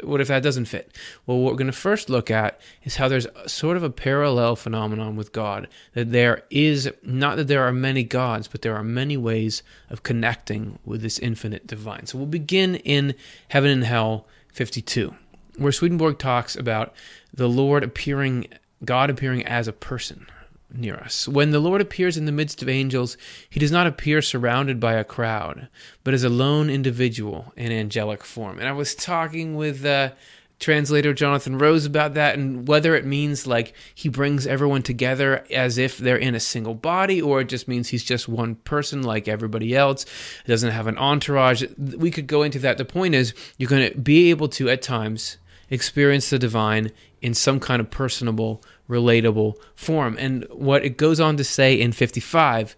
what 0.02 0.22
if 0.22 0.30
that 0.30 0.44
doesn't 0.44 0.66
fit? 0.66 0.96
Well, 1.26 1.40
what 1.40 1.52
we're 1.52 1.58
going 1.58 1.68
to 1.68 1.74
first 1.74 2.10
look 2.10 2.32
at 2.32 2.62
is 2.84 2.96
how 2.96 3.10
there's 3.10 3.28
sort 3.46 3.76
of 3.76 3.84
a 3.84 3.90
parallel 3.90 4.56
phenomenon 4.56 5.18
with 5.18 5.34
God. 5.34 5.68
That 5.94 6.14
there 6.14 6.44
is, 6.50 6.90
not 7.04 7.36
that 7.36 7.50
there 7.50 7.64
are 7.68 7.74
many 7.74 8.06
gods, 8.06 8.48
but 8.48 8.62
there 8.62 8.78
are 8.78 8.84
many 8.84 9.18
ways 9.18 9.62
of 9.90 10.04
connecting 10.04 10.80
with 10.86 11.02
this 11.02 11.20
infinite 11.20 11.68
divine. 11.68 12.06
So 12.06 12.18
we'll 12.18 12.28
begin 12.28 12.76
in 12.76 13.14
Heaven 13.50 13.72
and 13.72 13.84
Hell 13.84 14.26
52 14.54 15.14
where 15.60 15.72
Swedenborg 15.72 16.18
talks 16.18 16.56
about 16.56 16.94
the 17.34 17.50
Lord 17.50 17.84
appearing, 17.84 18.48
God 18.84 19.10
appearing 19.10 19.46
as 19.46 19.68
a 19.68 19.74
person 19.74 20.28
near 20.74 20.96
us. 20.96 21.28
When 21.28 21.52
the 21.52 21.60
Lord 21.60 21.82
appears 21.82 22.18
in 22.18 22.26
the 22.26 22.32
midst 22.32 22.62
of 22.62 22.70
angels, 22.70 23.18
he 23.50 23.60
does 23.60 23.72
not 23.72 23.88
appear 23.88 24.22
surrounded 24.22 24.80
by 24.80 24.94
a 24.94 25.04
crowd, 25.04 25.68
but 26.04 26.14
as 26.14 26.24
a 26.24 26.30
lone 26.30 26.70
individual 26.70 27.54
in 27.56 27.72
angelic 27.72 28.24
form. 28.24 28.60
And 28.60 28.68
I 28.68 28.72
was 28.72 28.94
talking 28.94 29.56
with 29.56 29.84
uh, 29.84 30.12
translator 30.60 31.14
Jonathan 31.14 31.58
Rose 31.58 31.86
about 31.86 32.14
that 32.16 32.38
and 32.38 32.68
whether 32.68 32.94
it 32.96 33.06
means 33.06 33.48
like 33.48 33.74
he 33.96 34.10
brings 34.10 34.46
everyone 34.46 34.84
together 34.84 35.46
as 35.52 35.78
if 35.78 35.98
they're 35.98 36.18
in 36.18 36.36
a 36.36 36.40
single 36.40 36.76
body 36.76 37.22
or 37.22 37.42
it 37.42 37.50
just 37.50 37.68
means 37.68 37.88
he's 37.88 38.04
just 38.04 38.28
one 38.28 38.56
person 38.56 39.02
like 39.02 39.28
everybody 39.28 39.76
else 39.76 40.06
doesn't 40.46 40.72
have 40.72 40.88
an 40.88 40.98
entourage 40.98 41.64
we 41.78 42.12
could 42.12 42.28
go 42.28 42.44
into 42.44 42.60
that 42.60 42.78
the 42.78 42.86
point 42.86 43.16
is 43.16 43.34
you're 43.58 43.70
going 43.70 43.90
to 43.90 43.98
be 43.98 44.30
able 44.30 44.50
to 44.50 44.70
at 44.70 44.82
times 44.82 45.38
experience 45.70 46.30
the 46.30 46.40
divine 46.40 46.92
in 47.22 47.34
some 47.34 47.60
kind 47.60 47.80
of 47.80 47.92
personable, 47.92 48.64
relatable 48.90 49.56
form. 49.76 50.18
And 50.20 50.46
what 50.52 50.84
it 50.84 50.98
goes 50.98 51.20
on 51.20 51.38
to 51.38 51.44
say 51.44 51.80
in 51.80 51.92
55 51.92 52.76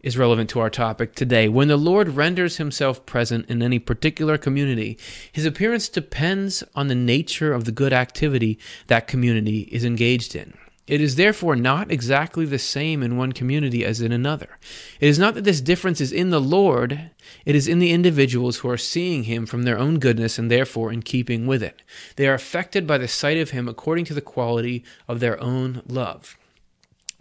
is 0.00 0.18
relevant 0.18 0.50
to 0.50 0.60
our 0.60 0.68
topic 0.68 1.14
today. 1.14 1.48
When 1.48 1.68
the 1.68 1.78
Lord 1.78 2.10
renders 2.10 2.58
himself 2.58 3.06
present 3.06 3.48
in 3.48 3.62
any 3.62 3.78
particular 3.78 4.36
community, 4.36 4.98
his 5.32 5.46
appearance 5.46 5.88
depends 5.88 6.62
on 6.74 6.88
the 6.88 6.94
nature 6.94 7.54
of 7.54 7.64
the 7.64 7.72
good 7.72 7.92
activity 7.92 8.58
that 8.88 9.06
community 9.06 9.60
is 9.72 9.84
engaged 9.84 10.36
in. 10.36 10.52
It 10.86 11.00
is 11.00 11.16
therefore 11.16 11.56
not 11.56 11.90
exactly 11.90 12.44
the 12.44 12.58
same 12.58 13.02
in 13.02 13.16
one 13.16 13.32
community 13.32 13.84
as 13.84 14.02
in 14.02 14.12
another. 14.12 14.58
It 15.00 15.08
is 15.08 15.18
not 15.18 15.34
that 15.34 15.44
this 15.44 15.62
difference 15.62 16.00
is 16.00 16.12
in 16.12 16.28
the 16.28 16.40
Lord, 16.40 17.10
it 17.46 17.54
is 17.54 17.66
in 17.66 17.78
the 17.78 17.90
individuals 17.90 18.58
who 18.58 18.68
are 18.68 18.76
seeing 18.76 19.24
Him 19.24 19.46
from 19.46 19.62
their 19.62 19.78
own 19.78 19.98
goodness 19.98 20.38
and 20.38 20.50
therefore 20.50 20.92
in 20.92 21.02
keeping 21.02 21.46
with 21.46 21.62
it. 21.62 21.82
They 22.16 22.28
are 22.28 22.34
affected 22.34 22.86
by 22.86 22.98
the 22.98 23.08
sight 23.08 23.38
of 23.38 23.50
Him 23.50 23.66
according 23.66 24.04
to 24.06 24.14
the 24.14 24.20
quality 24.20 24.84
of 25.08 25.20
their 25.20 25.42
own 25.42 25.80
love. 25.88 26.36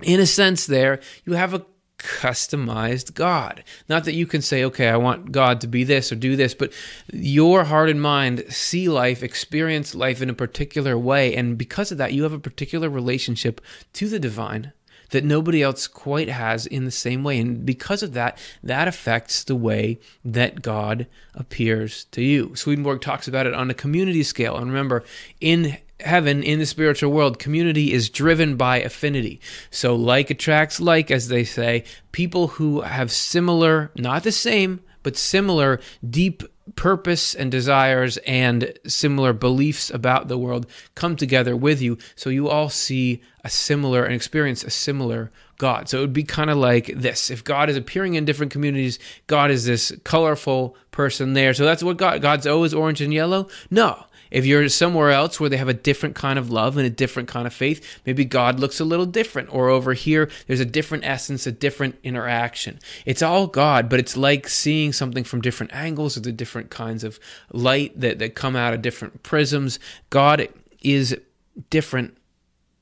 In 0.02 0.20
a 0.20 0.26
sense, 0.26 0.66
there, 0.66 1.00
you 1.26 1.34
have 1.34 1.54
a 1.54 1.66
customized 2.04 3.14
God. 3.14 3.64
Not 3.88 4.04
that 4.04 4.14
you 4.14 4.28
can 4.28 4.42
say, 4.42 4.64
okay, 4.66 4.90
I 4.90 4.98
want 4.98 5.32
God 5.32 5.62
to 5.62 5.68
be 5.68 5.84
this 5.84 6.12
or 6.12 6.16
do 6.16 6.36
this, 6.36 6.54
but 6.54 6.74
your 7.12 7.64
heart 7.64 7.90
and 7.90 8.02
mind 8.02 8.44
see 8.50 8.90
life, 8.90 9.24
experience 9.24 9.96
life 9.96 10.22
in 10.22 10.30
a 10.30 10.34
particular 10.34 10.98
way. 10.98 11.34
And 11.34 11.58
because 11.58 11.92
of 11.92 11.98
that, 11.98 12.14
you 12.14 12.24
have 12.24 12.34
a 12.34 12.40
particular 12.40 12.90
relationship 12.90 13.62
to 13.94 14.10
the 14.10 14.20
divine 14.20 14.74
that 15.12 15.24
nobody 15.24 15.62
else 15.62 15.88
quite 15.88 16.28
has 16.28 16.66
in 16.66 16.86
the 16.86 16.92
same 16.92 17.24
way. 17.24 17.40
And 17.40 17.66
because 17.66 18.04
of 18.04 18.14
that, 18.14 18.38
that 18.64 18.88
affects 18.88 19.44
the 19.44 19.56
way 19.56 20.00
that 20.26 20.62
God 20.62 21.08
appears 21.36 22.06
to 22.06 22.22
you. 22.22 22.56
Swedenborg 22.56 23.00
talks 23.02 23.28
about 23.28 23.46
it 23.46 23.54
on 23.54 23.70
a 23.70 23.76
community 23.76 24.24
scale. 24.24 24.58
And 24.58 24.68
remember, 24.68 25.04
in 25.40 25.78
heaven 26.04 26.44
in 26.44 26.60
the 26.60 26.66
spiritual 26.66 27.12
world, 27.12 27.40
community 27.40 27.94
is 27.94 28.10
driven 28.10 28.56
by 28.56 28.80
affinity. 28.80 29.40
So, 29.72 29.96
like 29.96 30.30
attracts 30.30 30.80
like, 30.80 31.12
as 31.12 31.28
they 31.28 31.44
say, 31.44 31.84
people 32.12 32.50
who 32.50 32.82
have 32.82 33.12
similar, 33.12 33.92
not 33.96 34.24
the 34.24 34.32
same, 34.32 34.82
but 35.02 35.18
similar 35.18 35.80
deep 36.08 36.44
purpose 36.76 37.36
and 37.36 37.52
desires 37.52 38.18
and 38.26 38.74
similar 38.88 39.34
beliefs 39.34 39.90
about 39.90 40.30
the 40.30 40.38
world 40.38 40.66
come 40.96 41.16
together 41.16 41.56
with 41.56 41.82
you. 41.82 41.98
So, 42.16 42.30
you 42.30 42.50
all 42.50 42.70
see 42.70 43.22
a 43.44 43.50
similar 43.50 44.04
and 44.04 44.14
experience 44.14 44.64
a 44.64 44.70
similar 44.70 45.32
God. 45.58 45.90
So, 45.90 45.98
it 45.98 46.02
would 46.02 46.14
be 46.14 46.24
kind 46.24 46.50
of 46.50 46.58
like 46.58 46.88
this 46.88 47.30
if 47.30 47.44
God 47.44 47.70
is 47.70 47.78
appearing 47.78 48.16
in 48.16 48.26
different 48.26 48.52
communities, 48.52 49.00
God 49.28 49.52
is 49.52 49.66
this 49.66 49.92
colorful 50.04 50.76
person 50.92 51.34
there. 51.34 51.54
So, 51.54 51.66
that's 51.66 51.84
what 51.84 51.98
God, 51.98 52.22
God's 52.22 52.48
always 52.48 52.74
orange 52.74 53.02
and 53.02 53.14
yellow? 53.14 53.48
No. 53.70 54.06
If 54.34 54.46
you're 54.46 54.68
somewhere 54.68 55.12
else 55.12 55.40
where 55.40 55.50
they 55.50 55.58
have 55.58 55.70
a 55.70 55.74
different 55.74 56.16
kind 56.16 56.40
of 56.40 56.50
love 56.50 56.76
and 56.76 56.86
a 56.86 56.90
different 56.90 57.30
kind 57.30 57.46
of 57.46 57.54
faith, 57.54 58.02
maybe 58.06 58.26
God 58.26 58.60
looks 58.60 58.80
a 58.80 58.86
little 58.86 59.06
different. 59.06 59.54
Or 59.54 59.70
over 59.70 59.94
here, 59.94 60.30
there's 60.48 60.60
a 60.60 60.66
different 60.66 61.06
essence, 61.06 61.46
a 61.46 61.52
different 61.52 62.00
interaction. 62.04 62.80
It's 63.06 63.22
all 63.22 63.46
God, 63.46 63.90
but 63.90 64.00
it's 64.00 64.18
like 64.18 64.50
seeing 64.50 64.92
something 64.92 65.24
from 65.24 65.42
different 65.42 65.74
angles 65.74 66.18
or 66.18 66.22
the 66.22 66.32
different 66.32 66.72
kinds 66.72 67.04
of 67.04 67.20
light 67.52 67.98
that, 68.00 68.18
that 68.20 68.34
come 68.34 68.56
out 68.56 68.74
of 68.74 68.82
different 68.82 69.22
prisms. 69.22 69.80
God 70.10 70.50
is 70.82 71.16
different 71.70 72.18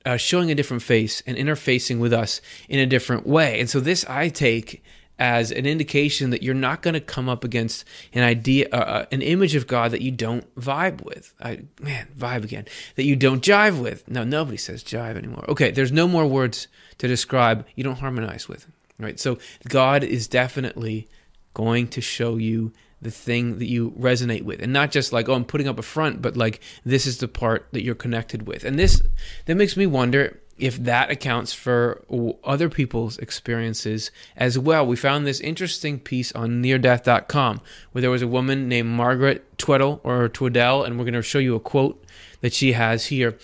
uh, 0.05 0.17
showing 0.17 0.49
a 0.49 0.55
different 0.55 0.81
face 0.81 1.21
and 1.27 1.37
interfacing 1.37 1.99
with 1.99 2.13
us 2.13 2.41
in 2.69 2.79
a 2.79 2.85
different 2.85 3.27
way. 3.27 3.59
And 3.59 3.69
so 3.69 3.79
this 3.79 4.05
I 4.05 4.29
take 4.29 4.83
as 5.21 5.51
an 5.51 5.67
indication 5.67 6.31
that 6.31 6.41
you're 6.41 6.55
not 6.55 6.81
going 6.81 6.95
to 6.95 6.99
come 6.99 7.29
up 7.29 7.43
against 7.43 7.85
an 8.11 8.23
idea, 8.23 8.67
uh, 8.73 8.75
uh, 8.75 9.05
an 9.11 9.21
image 9.21 9.53
of 9.53 9.67
God 9.67 9.91
that 9.91 10.01
you 10.01 10.09
don't 10.09 10.53
vibe 10.55 11.03
with. 11.05 11.35
I, 11.39 11.59
man, 11.79 12.07
vibe 12.17 12.43
again. 12.43 12.65
That 12.95 13.03
you 13.03 13.15
don't 13.15 13.43
jive 13.43 13.79
with. 13.79 14.09
No, 14.09 14.23
nobody 14.23 14.57
says 14.57 14.83
jive 14.83 15.17
anymore. 15.17 15.45
Okay, 15.47 15.69
there's 15.69 15.91
no 15.91 16.07
more 16.07 16.25
words 16.25 16.67
to 16.97 17.07
describe 17.07 17.67
you 17.75 17.83
don't 17.83 17.99
harmonize 17.99 18.49
with. 18.49 18.65
Right? 18.97 19.19
So 19.19 19.37
God 19.69 20.03
is 20.03 20.27
definitely 20.27 21.07
going 21.53 21.87
to 21.89 22.01
show 22.01 22.37
you 22.37 22.73
the 22.99 23.11
thing 23.11 23.59
that 23.59 23.67
you 23.67 23.91
resonate 23.91 24.43
with 24.43 24.61
and 24.61 24.71
not 24.71 24.91
just 24.91 25.11
like 25.11 25.27
oh 25.27 25.33
i'm 25.33 25.43
putting 25.43 25.67
up 25.67 25.79
a 25.79 25.81
front 25.81 26.21
but 26.21 26.37
like 26.37 26.61
this 26.85 27.07
is 27.07 27.17
the 27.17 27.27
part 27.27 27.67
that 27.71 27.83
you're 27.83 27.95
connected 27.95 28.45
with 28.45 28.63
and 28.63 28.77
this 28.77 29.01
that 29.47 29.55
makes 29.55 29.75
me 29.75 29.87
wonder 29.87 30.39
if 30.61 30.77
that 30.77 31.09
accounts 31.09 31.53
for 31.53 32.05
other 32.43 32.69
people's 32.69 33.17
experiences 33.17 34.11
as 34.37 34.59
well. 34.59 34.85
We 34.85 34.95
found 34.95 35.25
this 35.25 35.39
interesting 35.39 35.99
piece 35.99 36.31
on 36.33 36.61
neardeath.com 36.61 37.61
where 37.91 38.01
there 38.01 38.11
was 38.11 38.21
a 38.21 38.27
woman 38.27 38.69
named 38.69 38.89
Margaret 38.89 39.57
Tweddle 39.57 39.99
or 40.03 40.29
Tweddell, 40.29 40.85
and 40.85 40.97
we're 40.97 41.05
going 41.05 41.15
to 41.15 41.23
show 41.23 41.39
you 41.39 41.55
a 41.55 41.59
quote 41.59 42.05
that 42.41 42.53
she 42.53 42.73
has 42.73 43.07
here 43.07 43.39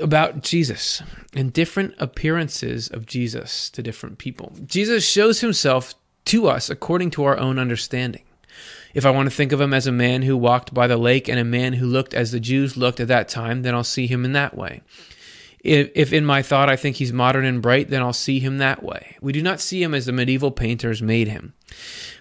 about 0.00 0.42
Jesus 0.42 1.02
and 1.34 1.52
different 1.52 1.94
appearances 1.98 2.88
of 2.88 3.04
Jesus 3.04 3.68
to 3.70 3.82
different 3.82 4.16
people. 4.16 4.54
Jesus 4.64 5.06
shows 5.06 5.40
himself 5.40 5.94
to 6.24 6.48
us 6.48 6.70
according 6.70 7.10
to 7.10 7.24
our 7.24 7.38
own 7.38 7.58
understanding. 7.58 8.22
If 8.94 9.04
I 9.04 9.10
want 9.10 9.28
to 9.28 9.36
think 9.36 9.52
of 9.52 9.60
him 9.60 9.74
as 9.74 9.86
a 9.86 9.92
man 9.92 10.22
who 10.22 10.34
walked 10.34 10.72
by 10.72 10.86
the 10.86 10.96
lake 10.96 11.28
and 11.28 11.38
a 11.38 11.44
man 11.44 11.74
who 11.74 11.86
looked 11.86 12.14
as 12.14 12.32
the 12.32 12.40
Jews 12.40 12.74
looked 12.74 13.00
at 13.00 13.08
that 13.08 13.28
time, 13.28 13.60
then 13.62 13.74
I'll 13.74 13.84
see 13.84 14.06
him 14.06 14.24
in 14.24 14.32
that 14.32 14.56
way. 14.56 14.80
If, 15.68 15.90
if 15.94 16.12
in 16.14 16.24
my 16.24 16.40
thought 16.40 16.70
I 16.70 16.76
think 16.76 16.96
he's 16.96 17.12
modern 17.12 17.44
and 17.44 17.60
bright, 17.60 17.90
then 17.90 18.02
I'll 18.02 18.14
see 18.14 18.40
him 18.40 18.56
that 18.58 18.82
way. 18.82 19.16
We 19.20 19.32
do 19.32 19.42
not 19.42 19.60
see 19.60 19.82
him 19.82 19.94
as 19.94 20.06
the 20.06 20.12
medieval 20.12 20.50
painters 20.50 21.02
made 21.02 21.28
him. 21.28 21.52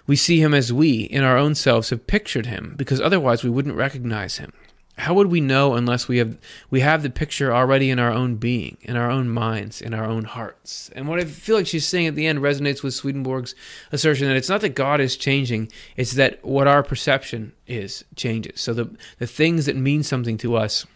We 0.05 0.17
see 0.17 0.41
him 0.41 0.53
as 0.53 0.73
we, 0.73 1.01
in 1.01 1.23
our 1.23 1.37
own 1.37 1.55
selves, 1.55 1.89
have 1.89 2.07
pictured 2.07 2.45
him, 2.45 2.75
because 2.77 2.99
otherwise 2.99 3.43
we 3.43 3.49
wouldn't 3.49 3.75
recognize 3.75 4.37
him. 4.37 4.51
How 4.97 5.13
would 5.13 5.27
we 5.27 5.39
know 5.39 5.75
unless 5.75 6.07
we 6.07 6.17
have 6.17 6.37
we 6.71 6.79
have 6.79 7.03
the 7.03 7.09
picture 7.09 7.53
already 7.53 7.91
in 7.91 7.99
our 7.99 8.11
own 8.11 8.35
being, 8.35 8.77
in 8.81 8.97
our 8.97 9.11
own 9.11 9.29
minds, 9.29 9.79
in 9.79 9.93
our 9.93 10.05
own 10.05 10.23
hearts? 10.23 10.89
And 10.95 11.07
what 11.07 11.19
I 11.19 11.25
feel 11.25 11.55
like 11.55 11.67
she's 11.67 11.85
saying 11.85 12.07
at 12.07 12.15
the 12.15 12.25
end 12.25 12.39
resonates 12.39 12.81
with 12.81 12.95
Swedenborg's 12.95 13.53
assertion 13.91 14.27
that 14.27 14.35
it's 14.35 14.49
not 14.49 14.61
that 14.61 14.75
God 14.75 14.99
is 14.99 15.15
changing, 15.15 15.71
it's 15.95 16.13
that 16.13 16.43
what 16.43 16.67
our 16.67 16.81
perception 16.81 17.53
is 17.67 18.03
changes. 18.15 18.59
So 18.59 18.73
the 18.73 18.89
the 19.19 19.27
things 19.27 19.67
that 19.67 19.75
mean 19.75 20.01
something 20.01 20.37
to 20.39 20.55
us 20.55 20.87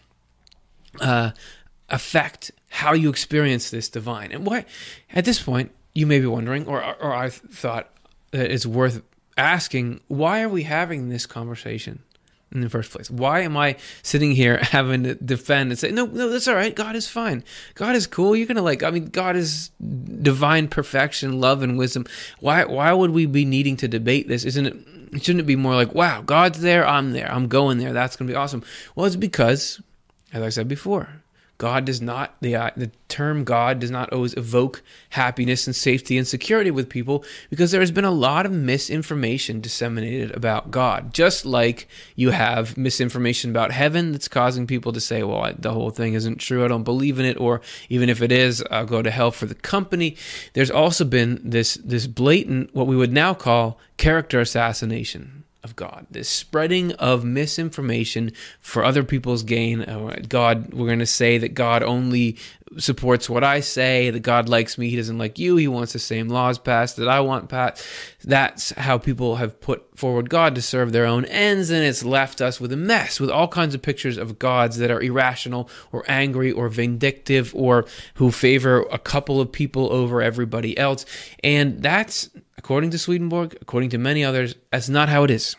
uh, 1.00 1.30
affect 1.92 2.50
how 2.70 2.94
you 2.94 3.10
experience 3.10 3.70
this 3.70 3.88
divine. 3.88 4.32
And 4.32 4.46
why, 4.46 4.64
at 5.12 5.24
this 5.24 5.40
point, 5.40 5.70
you 5.94 6.06
may 6.06 6.18
be 6.18 6.26
wondering, 6.26 6.66
or, 6.66 6.82
or 6.82 7.14
I 7.14 7.28
thought 7.28 7.90
that 8.30 8.50
it's 8.50 8.66
worth 8.66 9.02
asking, 9.36 10.00
why 10.08 10.42
are 10.42 10.48
we 10.48 10.62
having 10.62 11.10
this 11.10 11.26
conversation 11.26 12.00
in 12.50 12.62
the 12.62 12.70
first 12.70 12.90
place? 12.90 13.10
Why 13.10 13.40
am 13.40 13.56
I 13.58 13.76
sitting 14.02 14.32
here 14.32 14.56
having 14.62 15.04
to 15.04 15.14
defend 15.16 15.70
and 15.70 15.78
say, 15.78 15.90
no, 15.90 16.06
no, 16.06 16.30
that's 16.30 16.48
all 16.48 16.54
right. 16.54 16.74
God 16.74 16.96
is 16.96 17.08
fine. 17.08 17.44
God 17.74 17.94
is 17.94 18.06
cool. 18.06 18.34
You're 18.34 18.46
gonna 18.46 18.62
like. 18.62 18.82
I 18.82 18.90
mean, 18.90 19.06
God 19.06 19.36
is 19.36 19.70
divine 19.78 20.68
perfection, 20.68 21.40
love, 21.40 21.62
and 21.62 21.76
wisdom. 21.76 22.06
Why? 22.40 22.64
Why 22.64 22.92
would 22.92 23.10
we 23.10 23.26
be 23.26 23.44
needing 23.44 23.76
to 23.78 23.88
debate 23.88 24.28
this? 24.28 24.44
Isn't 24.44 24.66
it? 24.66 25.22
Shouldn't 25.22 25.40
it 25.40 25.46
be 25.46 25.56
more 25.56 25.74
like, 25.74 25.94
wow, 25.94 26.22
God's 26.22 26.62
there, 26.62 26.88
I'm 26.88 27.12
there, 27.12 27.30
I'm 27.30 27.46
going 27.48 27.76
there. 27.76 27.92
That's 27.92 28.16
gonna 28.16 28.30
be 28.30 28.34
awesome. 28.34 28.64
Well, 28.94 29.04
it's 29.04 29.14
because, 29.14 29.82
as 30.32 30.42
I 30.42 30.48
said 30.48 30.68
before, 30.68 31.21
God 31.62 31.84
does 31.84 32.02
not 32.02 32.34
the 32.40 32.56
uh, 32.56 32.70
the 32.76 32.90
term 33.06 33.44
God 33.44 33.78
does 33.78 33.90
not 33.92 34.12
always 34.12 34.34
evoke 34.34 34.82
happiness 35.10 35.68
and 35.68 35.76
safety 35.76 36.18
and 36.18 36.26
security 36.26 36.72
with 36.72 36.88
people 36.88 37.24
because 37.50 37.70
there 37.70 37.80
has 37.80 37.92
been 37.92 38.04
a 38.04 38.10
lot 38.10 38.46
of 38.46 38.50
misinformation 38.50 39.60
disseminated 39.60 40.34
about 40.34 40.72
God. 40.72 41.14
Just 41.14 41.46
like 41.46 41.86
you 42.16 42.30
have 42.30 42.76
misinformation 42.76 43.48
about 43.48 43.70
heaven 43.70 44.10
that's 44.10 44.26
causing 44.26 44.66
people 44.66 44.92
to 44.92 45.00
say, 45.00 45.22
"Well, 45.22 45.40
I, 45.40 45.52
the 45.52 45.70
whole 45.70 45.90
thing 45.90 46.14
isn't 46.14 46.38
true. 46.38 46.64
I 46.64 46.68
don't 46.68 46.82
believe 46.82 47.20
in 47.20 47.26
it," 47.26 47.38
or 47.38 47.60
even 47.88 48.08
if 48.08 48.22
it 48.22 48.32
is, 48.32 48.64
I'll 48.68 48.84
go 48.84 49.00
to 49.00 49.12
hell 49.12 49.30
for 49.30 49.46
the 49.46 49.54
company. 49.54 50.16
There's 50.54 50.68
also 50.68 51.04
been 51.04 51.40
this 51.44 51.74
this 51.74 52.08
blatant 52.08 52.74
what 52.74 52.88
we 52.88 52.96
would 52.96 53.12
now 53.12 53.34
call 53.34 53.78
character 53.98 54.40
assassination 54.40 55.41
of 55.64 55.76
God, 55.76 56.06
this 56.10 56.28
spreading 56.28 56.92
of 56.92 57.24
misinformation 57.24 58.32
for 58.60 58.84
other 58.84 59.04
people's 59.04 59.42
gain. 59.42 59.82
Uh, 59.82 60.16
God, 60.28 60.72
we're 60.74 60.86
going 60.86 60.98
to 60.98 61.06
say 61.06 61.38
that 61.38 61.54
God 61.54 61.82
only 61.82 62.36
supports 62.78 63.28
what 63.28 63.44
I 63.44 63.60
say, 63.60 64.10
that 64.10 64.20
God 64.20 64.48
likes 64.48 64.78
me, 64.78 64.88
He 64.88 64.96
doesn't 64.96 65.18
like 65.18 65.38
you, 65.38 65.56
He 65.56 65.68
wants 65.68 65.92
the 65.92 65.98
same 65.98 66.28
laws 66.28 66.58
passed 66.58 66.96
that 66.96 67.08
I 67.08 67.20
want 67.20 67.48
passed. 67.48 67.86
That's 68.24 68.70
how 68.72 68.98
people 68.98 69.36
have 69.36 69.60
put 69.60 69.98
forward 69.98 70.30
God 70.30 70.54
to 70.54 70.62
serve 70.62 70.92
their 70.92 71.06
own 71.06 71.24
ends, 71.26 71.70
and 71.70 71.84
it's 71.84 72.04
left 72.04 72.40
us 72.40 72.60
with 72.60 72.72
a 72.72 72.76
mess, 72.76 73.20
with 73.20 73.30
all 73.30 73.48
kinds 73.48 73.74
of 73.74 73.82
pictures 73.82 74.16
of 74.16 74.38
gods 74.38 74.78
that 74.78 74.90
are 74.90 75.00
irrational 75.00 75.68
or 75.92 76.04
angry 76.08 76.52
or 76.52 76.68
vindictive 76.68 77.54
or 77.54 77.84
who 78.14 78.30
favor 78.30 78.82
a 78.90 78.98
couple 78.98 79.40
of 79.40 79.52
people 79.52 79.92
over 79.92 80.22
everybody 80.22 80.76
else. 80.78 81.04
And 81.42 81.82
that's 81.82 82.30
according 82.56 82.90
to 82.90 82.98
Swedenborg, 82.98 83.56
according 83.60 83.90
to 83.90 83.98
many 83.98 84.24
others, 84.24 84.54
that's 84.70 84.88
not 84.88 85.08
how 85.08 85.24
it 85.24 85.30
is. 85.30 85.56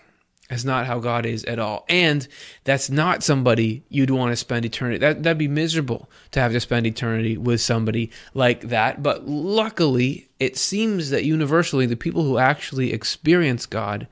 That's 0.54 0.66
not 0.66 0.86
how 0.86 1.00
God 1.00 1.26
is 1.26 1.44
at 1.46 1.58
all. 1.58 1.84
And 1.90 2.28
that's 2.64 2.88
not 2.88 3.24
somebody 3.24 3.84
you'd 3.90 4.12
want 4.12 4.32
to 4.32 4.36
spend 4.36 4.66
eternity. 4.66 5.00
That 5.00 5.24
that'd 5.24 5.36
be 5.36 5.48
miserable 5.48 6.12
to 6.30 6.40
have 6.40 6.52
to 6.52 6.60
spend 6.60 6.86
eternity 6.86 7.40
with 7.40 7.60
somebody 7.60 8.12
like 8.36 8.62
that. 8.70 9.02
But 9.02 9.28
luckily, 9.28 10.30
it 10.40 10.56
seems 10.56 11.10
that 11.10 11.26
universally 11.26 11.88
the 11.88 11.96
people 11.96 12.22
who 12.22 12.38
actually 12.38 12.94
experience 12.94 13.66
God 13.66 14.08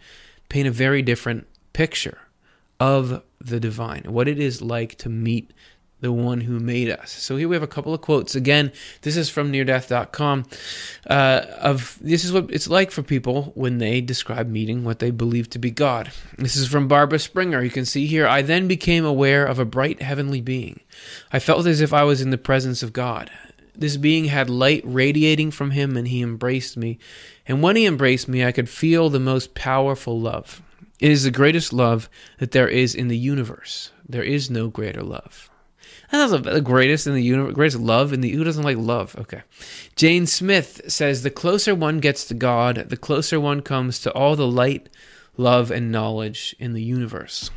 paint 0.50 0.68
a 0.68 0.72
very 0.72 1.04
different 1.04 1.46
picture 1.74 2.18
of 2.80 3.22
the 3.40 3.60
divine, 3.60 4.06
what 4.08 4.28
it 4.28 4.40
is 4.40 4.64
like 4.64 4.98
to 4.98 5.10
meet 5.10 5.54
the 6.02 6.12
one 6.12 6.42
who 6.42 6.60
made 6.60 6.90
us. 6.90 7.12
So 7.12 7.38
here 7.38 7.48
we 7.48 7.56
have 7.56 7.64
a 7.64 7.68
couple 7.68 7.94
of 7.94 8.02
quotes. 8.02 8.36
Again, 8.36 8.72
this 9.04 9.16
is 9.16 9.30
from 9.30 9.52
neardeath.com. 9.52 10.46
Uh, 11.08 11.46
of 11.60 11.98
this 12.02 12.26
is 12.26 12.34
what 12.34 12.52
it's 12.52 12.68
like 12.68 12.92
for 12.92 13.04
people 13.04 13.52
when 13.56 13.78
they 13.78 14.02
describe 14.02 14.50
meeting 14.50 14.84
what 14.84 15.00
they 15.00 15.12
believe 15.12 15.50
to 15.52 15.60
be 15.60 15.70
God. 15.72 16.12
This 16.38 16.56
is 16.56 16.68
from 16.68 16.88
Barbara 16.88 17.20
Springer. 17.20 17.64
You 17.64 17.70
can 17.70 17.86
see 17.86 18.08
here. 18.08 18.28
I 18.28 18.42
then 18.42 18.68
became 18.68 19.06
aware 19.06 19.46
of 19.46 19.60
a 19.60 19.66
bright 19.66 20.02
heavenly 20.02 20.42
being. 20.42 20.82
I 21.32 21.40
felt 21.40 21.68
as 21.68 21.82
if 21.82 21.94
I 21.94 22.04
was 22.04 22.20
in 22.20 22.32
the 22.32 22.38
presence 22.38 22.82
of 22.82 22.94
God. 22.94 23.30
This 23.76 23.96
being 23.96 24.26
had 24.26 24.50
light 24.50 24.82
radiating 24.84 25.52
from 25.52 25.72
him, 25.72 25.96
and 25.96 26.08
he 26.08 26.22
embraced 26.22 26.76
me. 26.76 26.98
And 27.48 27.62
when 27.62 27.76
he 27.76 27.86
embraced 27.86 28.28
me, 28.28 28.44
I 28.44 28.52
could 28.52 28.70
feel 28.70 29.10
the 29.10 29.20
most 29.20 29.54
powerful 29.54 30.20
love. 30.20 30.62
It 31.00 31.12
is 31.12 31.24
the 31.24 31.32
greatest 31.32 31.72
love 31.74 32.10
that 32.40 32.52
there 32.52 32.68
is 32.68 32.94
in 32.94 33.08
the 33.08 33.18
universe. 33.18 33.92
There 34.08 34.24
is 34.24 34.50
no 34.50 34.68
greater 34.68 35.02
love. 35.02 35.51
That's 36.12 36.32
the 36.32 36.62
greatest 36.62 37.08
in 37.08 37.13
the 37.13 37.24
universe, 37.24 37.54
greatest 37.54 37.80
love 37.80 38.12
in 38.12 38.21
the 38.21 38.32
who 38.32 38.43
doesn't 38.43 38.63
like 38.63 38.78
love? 38.78 39.15
Okay. 39.17 39.43
Jane 39.95 40.28
Smith 40.28 40.82
says 40.88 41.24
the 41.24 41.30
closer 41.30 41.74
one 41.74 42.00
gets 42.00 42.26
to 42.26 42.34
God, 42.34 42.76
the 42.89 42.97
closer 42.97 43.39
one 43.39 43.62
comes 43.62 44.00
to 44.02 44.12
all 44.12 44.36
the 44.36 44.47
light, 44.47 44.89
love, 45.38 45.71
and 45.71 45.91
knowledge 45.91 46.56
in 46.60 46.74
the 46.74 46.84
universe. 46.84 47.50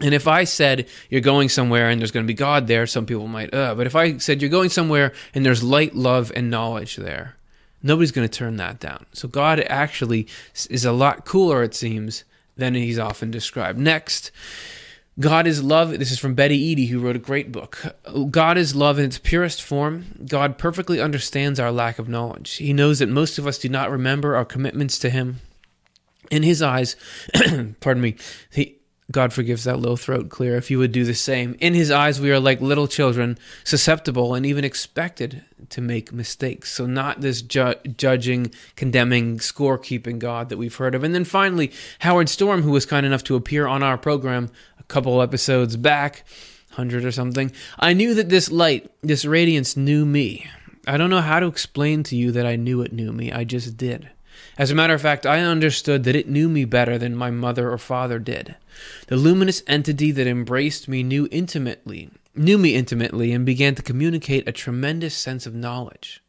And 0.00 0.14
if 0.14 0.26
I 0.26 0.44
said 0.44 0.88
you're 1.10 1.20
going 1.20 1.48
somewhere 1.48 1.88
and 1.88 2.00
there's 2.00 2.10
going 2.10 2.24
to 2.24 2.30
be 2.30 2.34
God 2.34 2.66
there, 2.66 2.86
some 2.86 3.06
people 3.06 3.28
might, 3.28 3.52
uh, 3.54 3.74
but 3.74 3.86
if 3.86 3.94
I 3.94 4.18
said 4.18 4.40
you're 4.40 4.50
going 4.50 4.70
somewhere 4.70 5.12
and 5.34 5.44
there's 5.44 5.62
light, 5.62 5.94
love, 5.94 6.32
and 6.34 6.50
knowledge 6.50 6.96
there, 6.96 7.36
nobody's 7.82 8.12
going 8.12 8.28
to 8.28 8.38
turn 8.38 8.56
that 8.56 8.80
down. 8.80 9.06
So 9.12 9.28
God 9.28 9.60
actually 9.60 10.28
is 10.70 10.84
a 10.84 10.92
lot 10.92 11.24
cooler, 11.24 11.62
it 11.62 11.74
seems, 11.74 12.24
than 12.56 12.74
he's 12.74 12.98
often 12.98 13.30
described. 13.30 13.78
Next, 13.78 14.30
God 15.18 15.46
is 15.46 15.62
love. 15.62 15.98
This 15.98 16.10
is 16.10 16.18
from 16.18 16.34
Betty 16.34 16.58
Eadie, 16.58 16.88
who 16.88 17.00
wrote 17.00 17.16
a 17.16 17.20
great 17.20 17.50
book. 17.50 17.96
God 18.30 18.58
is 18.58 18.76
love 18.76 18.98
in 18.98 19.06
its 19.06 19.18
purest 19.18 19.62
form. 19.62 20.04
God 20.28 20.58
perfectly 20.58 21.00
understands 21.00 21.58
our 21.58 21.72
lack 21.72 21.98
of 21.98 22.08
knowledge. 22.08 22.56
He 22.56 22.74
knows 22.74 22.98
that 22.98 23.08
most 23.08 23.38
of 23.38 23.46
us 23.46 23.58
do 23.58 23.70
not 23.70 23.90
remember 23.90 24.36
our 24.36 24.44
commitments 24.44 24.98
to 24.98 25.10
Him. 25.10 25.40
In 26.30 26.42
His 26.42 26.60
eyes, 26.60 26.96
pardon 27.80 28.02
me, 28.02 28.16
he, 28.50 28.76
God 29.10 29.32
forgives 29.32 29.64
that 29.64 29.78
low 29.78 29.94
throat 29.94 30.28
clear 30.30 30.56
if 30.56 30.70
you 30.70 30.78
would 30.78 30.90
do 30.90 31.04
the 31.04 31.14
same. 31.14 31.56
In 31.60 31.74
his 31.74 31.92
eyes, 31.92 32.20
we 32.20 32.32
are 32.32 32.40
like 32.40 32.60
little 32.60 32.88
children, 32.88 33.38
susceptible 33.62 34.34
and 34.34 34.44
even 34.44 34.64
expected 34.64 35.44
to 35.70 35.80
make 35.80 36.12
mistakes. 36.12 36.72
So, 36.72 36.86
not 36.86 37.20
this 37.20 37.40
ju- 37.40 37.76
judging, 37.96 38.52
condemning, 38.74 39.38
scorekeeping 39.38 40.18
God 40.18 40.48
that 40.48 40.56
we've 40.56 40.74
heard 40.74 40.96
of. 40.96 41.04
And 41.04 41.14
then 41.14 41.24
finally, 41.24 41.70
Howard 42.00 42.28
Storm, 42.28 42.62
who 42.62 42.72
was 42.72 42.84
kind 42.84 43.06
enough 43.06 43.22
to 43.24 43.36
appear 43.36 43.68
on 43.68 43.84
our 43.84 43.96
program 43.96 44.50
couple 44.88 45.22
episodes 45.22 45.76
back, 45.76 46.24
100 46.70 47.04
or 47.04 47.12
something. 47.12 47.52
I 47.78 47.92
knew 47.92 48.14
that 48.14 48.28
this 48.28 48.50
light, 48.50 48.90
this 49.02 49.24
radiance 49.24 49.76
knew 49.76 50.04
me. 50.04 50.46
I 50.86 50.96
don't 50.96 51.10
know 51.10 51.20
how 51.20 51.40
to 51.40 51.46
explain 51.46 52.02
to 52.04 52.16
you 52.16 52.30
that 52.32 52.46
I 52.46 52.56
knew 52.56 52.82
it 52.82 52.92
knew 52.92 53.12
me. 53.12 53.32
I 53.32 53.44
just 53.44 53.76
did. 53.76 54.10
As 54.58 54.70
a 54.70 54.74
matter 54.74 54.94
of 54.94 55.02
fact, 55.02 55.26
I 55.26 55.40
understood 55.40 56.04
that 56.04 56.16
it 56.16 56.28
knew 56.28 56.48
me 56.48 56.64
better 56.64 56.98
than 56.98 57.16
my 57.16 57.30
mother 57.30 57.70
or 57.70 57.78
father 57.78 58.18
did. 58.18 58.56
The 59.08 59.16
luminous 59.16 59.62
entity 59.66 60.12
that 60.12 60.26
embraced 60.26 60.88
me 60.88 61.02
knew 61.02 61.28
intimately, 61.30 62.10
knew 62.34 62.58
me 62.58 62.74
intimately, 62.74 63.32
and 63.32 63.44
began 63.44 63.74
to 63.74 63.82
communicate 63.82 64.48
a 64.48 64.52
tremendous 64.52 65.14
sense 65.14 65.46
of 65.46 65.54
knowledge. 65.54 66.22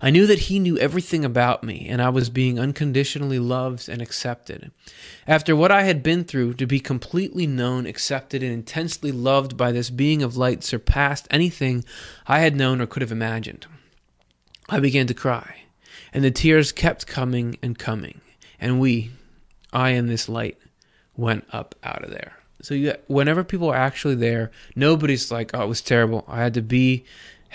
I 0.00 0.10
knew 0.10 0.26
that 0.26 0.40
he 0.40 0.58
knew 0.58 0.76
everything 0.78 1.24
about 1.24 1.64
me, 1.64 1.86
and 1.88 2.02
I 2.02 2.08
was 2.08 2.30
being 2.30 2.58
unconditionally 2.58 3.38
loved 3.38 3.88
and 3.88 4.02
accepted. 4.02 4.70
After 5.26 5.56
what 5.56 5.70
I 5.70 5.82
had 5.82 6.02
been 6.02 6.24
through, 6.24 6.54
to 6.54 6.66
be 6.66 6.80
completely 6.80 7.46
known, 7.46 7.86
accepted, 7.86 8.42
and 8.42 8.52
intensely 8.52 9.12
loved 9.12 9.56
by 9.56 9.72
this 9.72 9.90
being 9.90 10.22
of 10.22 10.36
light 10.36 10.62
surpassed 10.64 11.26
anything 11.30 11.84
I 12.26 12.40
had 12.40 12.56
known 12.56 12.80
or 12.80 12.86
could 12.86 13.02
have 13.02 13.12
imagined. 13.12 13.66
I 14.68 14.80
began 14.80 15.06
to 15.06 15.14
cry, 15.14 15.62
and 16.12 16.24
the 16.24 16.30
tears 16.30 16.72
kept 16.72 17.06
coming 17.06 17.58
and 17.62 17.78
coming, 17.78 18.20
and 18.58 18.80
we, 18.80 19.10
I 19.72 19.90
and 19.90 20.08
this 20.08 20.28
light, 20.28 20.58
went 21.16 21.46
up 21.52 21.74
out 21.82 22.04
of 22.04 22.10
there. 22.10 22.34
So 22.62 22.74
you, 22.74 22.94
whenever 23.08 23.44
people 23.44 23.68
are 23.68 23.76
actually 23.76 24.14
there, 24.14 24.50
nobody's 24.74 25.30
like, 25.30 25.50
"Oh, 25.52 25.64
it 25.64 25.68
was 25.68 25.82
terrible. 25.82 26.24
I 26.26 26.40
had 26.40 26.54
to 26.54 26.62
be 26.62 27.04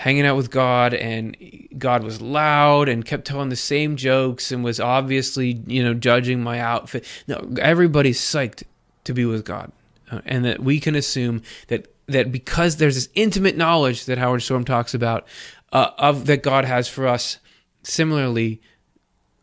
hanging 0.00 0.24
out 0.24 0.34
with 0.34 0.50
God 0.50 0.94
and 0.94 1.36
God 1.76 2.02
was 2.02 2.22
loud 2.22 2.88
and 2.88 3.04
kept 3.04 3.26
telling 3.26 3.50
the 3.50 3.54
same 3.54 3.96
jokes 3.96 4.50
and 4.50 4.64
was 4.64 4.80
obviously, 4.80 5.60
you 5.66 5.84
know, 5.84 5.92
judging 5.92 6.42
my 6.42 6.58
outfit. 6.58 7.04
No, 7.28 7.52
everybody's 7.60 8.18
psyched 8.18 8.62
to 9.04 9.12
be 9.12 9.26
with 9.26 9.44
God. 9.44 9.70
Uh, 10.10 10.22
and 10.24 10.42
that 10.46 10.60
we 10.60 10.80
can 10.80 10.94
assume 10.94 11.42
that 11.68 11.86
that 12.06 12.32
because 12.32 12.76
there's 12.76 12.94
this 12.94 13.10
intimate 13.14 13.58
knowledge 13.58 14.06
that 14.06 14.16
Howard 14.16 14.42
Storm 14.42 14.64
talks 14.64 14.94
about 14.94 15.28
uh, 15.70 15.90
of 15.98 16.24
that 16.26 16.42
God 16.42 16.64
has 16.64 16.88
for 16.88 17.06
us, 17.06 17.36
similarly, 17.82 18.62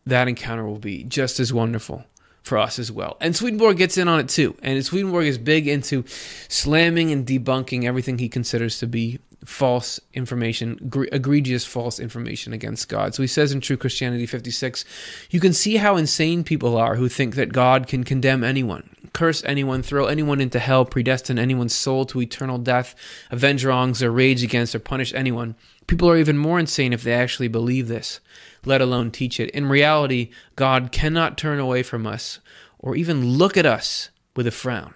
that 0.06 0.26
encounter 0.26 0.66
will 0.66 0.80
be 0.80 1.04
just 1.04 1.38
as 1.38 1.52
wonderful 1.52 2.04
for 2.42 2.58
us 2.58 2.80
as 2.80 2.90
well. 2.90 3.16
And 3.20 3.36
Swedenborg 3.36 3.76
gets 3.76 3.96
in 3.96 4.08
on 4.08 4.18
it 4.18 4.28
too. 4.28 4.56
And 4.60 4.84
Swedenborg 4.84 5.26
is 5.26 5.38
big 5.38 5.68
into 5.68 6.04
slamming 6.48 7.12
and 7.12 7.24
debunking 7.24 7.84
everything 7.84 8.18
he 8.18 8.28
considers 8.28 8.80
to 8.80 8.88
be 8.88 9.20
false 9.44 10.00
information, 10.14 10.90
egregious 11.12 11.64
false 11.64 12.00
information 12.00 12.52
against 12.52 12.88
God. 12.88 13.14
So 13.14 13.22
he 13.22 13.28
says 13.28 13.52
in 13.52 13.60
True 13.60 13.76
Christianity 13.76 14.26
56, 14.26 14.84
you 15.30 15.40
can 15.40 15.52
see 15.52 15.76
how 15.76 15.96
insane 15.96 16.42
people 16.42 16.76
are 16.76 16.96
who 16.96 17.08
think 17.08 17.36
that 17.36 17.52
God 17.52 17.86
can 17.86 18.02
condemn 18.02 18.42
anyone, 18.42 18.90
curse 19.12 19.44
anyone, 19.44 19.82
throw 19.82 20.06
anyone 20.06 20.40
into 20.40 20.58
hell, 20.58 20.84
predestine 20.84 21.38
anyone's 21.38 21.74
soul 21.74 22.04
to 22.06 22.20
eternal 22.20 22.58
death, 22.58 22.94
avenge 23.30 23.64
wrongs, 23.64 24.02
or 24.02 24.10
rage 24.10 24.42
against 24.42 24.74
or 24.74 24.80
punish 24.80 25.14
anyone. 25.14 25.54
People 25.86 26.10
are 26.10 26.18
even 26.18 26.36
more 26.36 26.58
insane 26.58 26.92
if 26.92 27.02
they 27.02 27.14
actually 27.14 27.48
believe 27.48 27.88
this, 27.88 28.20
let 28.64 28.80
alone 28.80 29.10
teach 29.10 29.38
it. 29.38 29.50
In 29.50 29.68
reality, 29.68 30.30
God 30.56 30.90
cannot 30.90 31.38
turn 31.38 31.60
away 31.60 31.82
from 31.82 32.06
us 32.06 32.40
or 32.78 32.96
even 32.96 33.38
look 33.38 33.56
at 33.56 33.66
us 33.66 34.10
with 34.34 34.46
a 34.46 34.52
frown. 34.52 34.94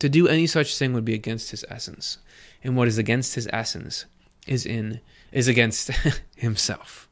To 0.00 0.08
do 0.08 0.26
any 0.26 0.46
such 0.46 0.76
thing 0.76 0.92
would 0.92 1.04
be 1.04 1.14
against 1.14 1.50
his 1.50 1.64
essence 1.68 2.18
and 2.62 2.76
what 2.76 2.88
is 2.88 2.98
against 2.98 3.34
his 3.34 3.48
essence 3.52 4.06
is 4.46 4.66
in 4.66 5.00
is 5.32 5.48
against 5.48 5.90
himself. 6.36 7.08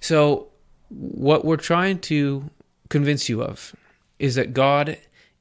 So 0.00 0.48
what 0.88 1.44
we're 1.44 1.56
trying 1.56 1.98
to 2.00 2.50
convince 2.88 3.28
you 3.28 3.42
of 3.42 3.74
is 4.18 4.34
that 4.34 4.52
God 4.52 4.98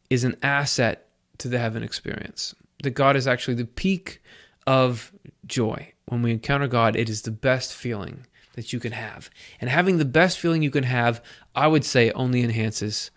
is 0.10 0.24
an 0.24 0.36
asset 0.44 1.08
to 1.40 1.48
the 1.48 1.60
heaven 1.60 1.84
experience. 1.84 2.56
That 2.84 2.92
God 2.92 3.16
is 3.16 3.28
actually 3.28 3.56
the 3.56 3.66
peak 3.66 4.22
of 4.68 5.12
joy. 5.46 5.94
When 6.06 6.22
we 6.22 6.32
encounter 6.32 6.68
God, 6.68 6.96
it 6.96 7.10
is 7.10 7.24
the 7.24 7.32
best 7.32 7.74
feeling 7.74 8.26
that 8.54 8.74
you 8.74 8.80
can 8.80 8.92
have. 8.92 9.30
And 9.62 9.70
having 9.70 9.98
the 9.98 10.06
best 10.06 10.40
feeling 10.40 10.62
you 10.62 10.72
can 10.72 10.84
have, 10.84 11.24
I 11.56 11.68
would 11.68 11.86
say, 11.86 12.12
only 12.12 12.44
enhances 12.44 13.12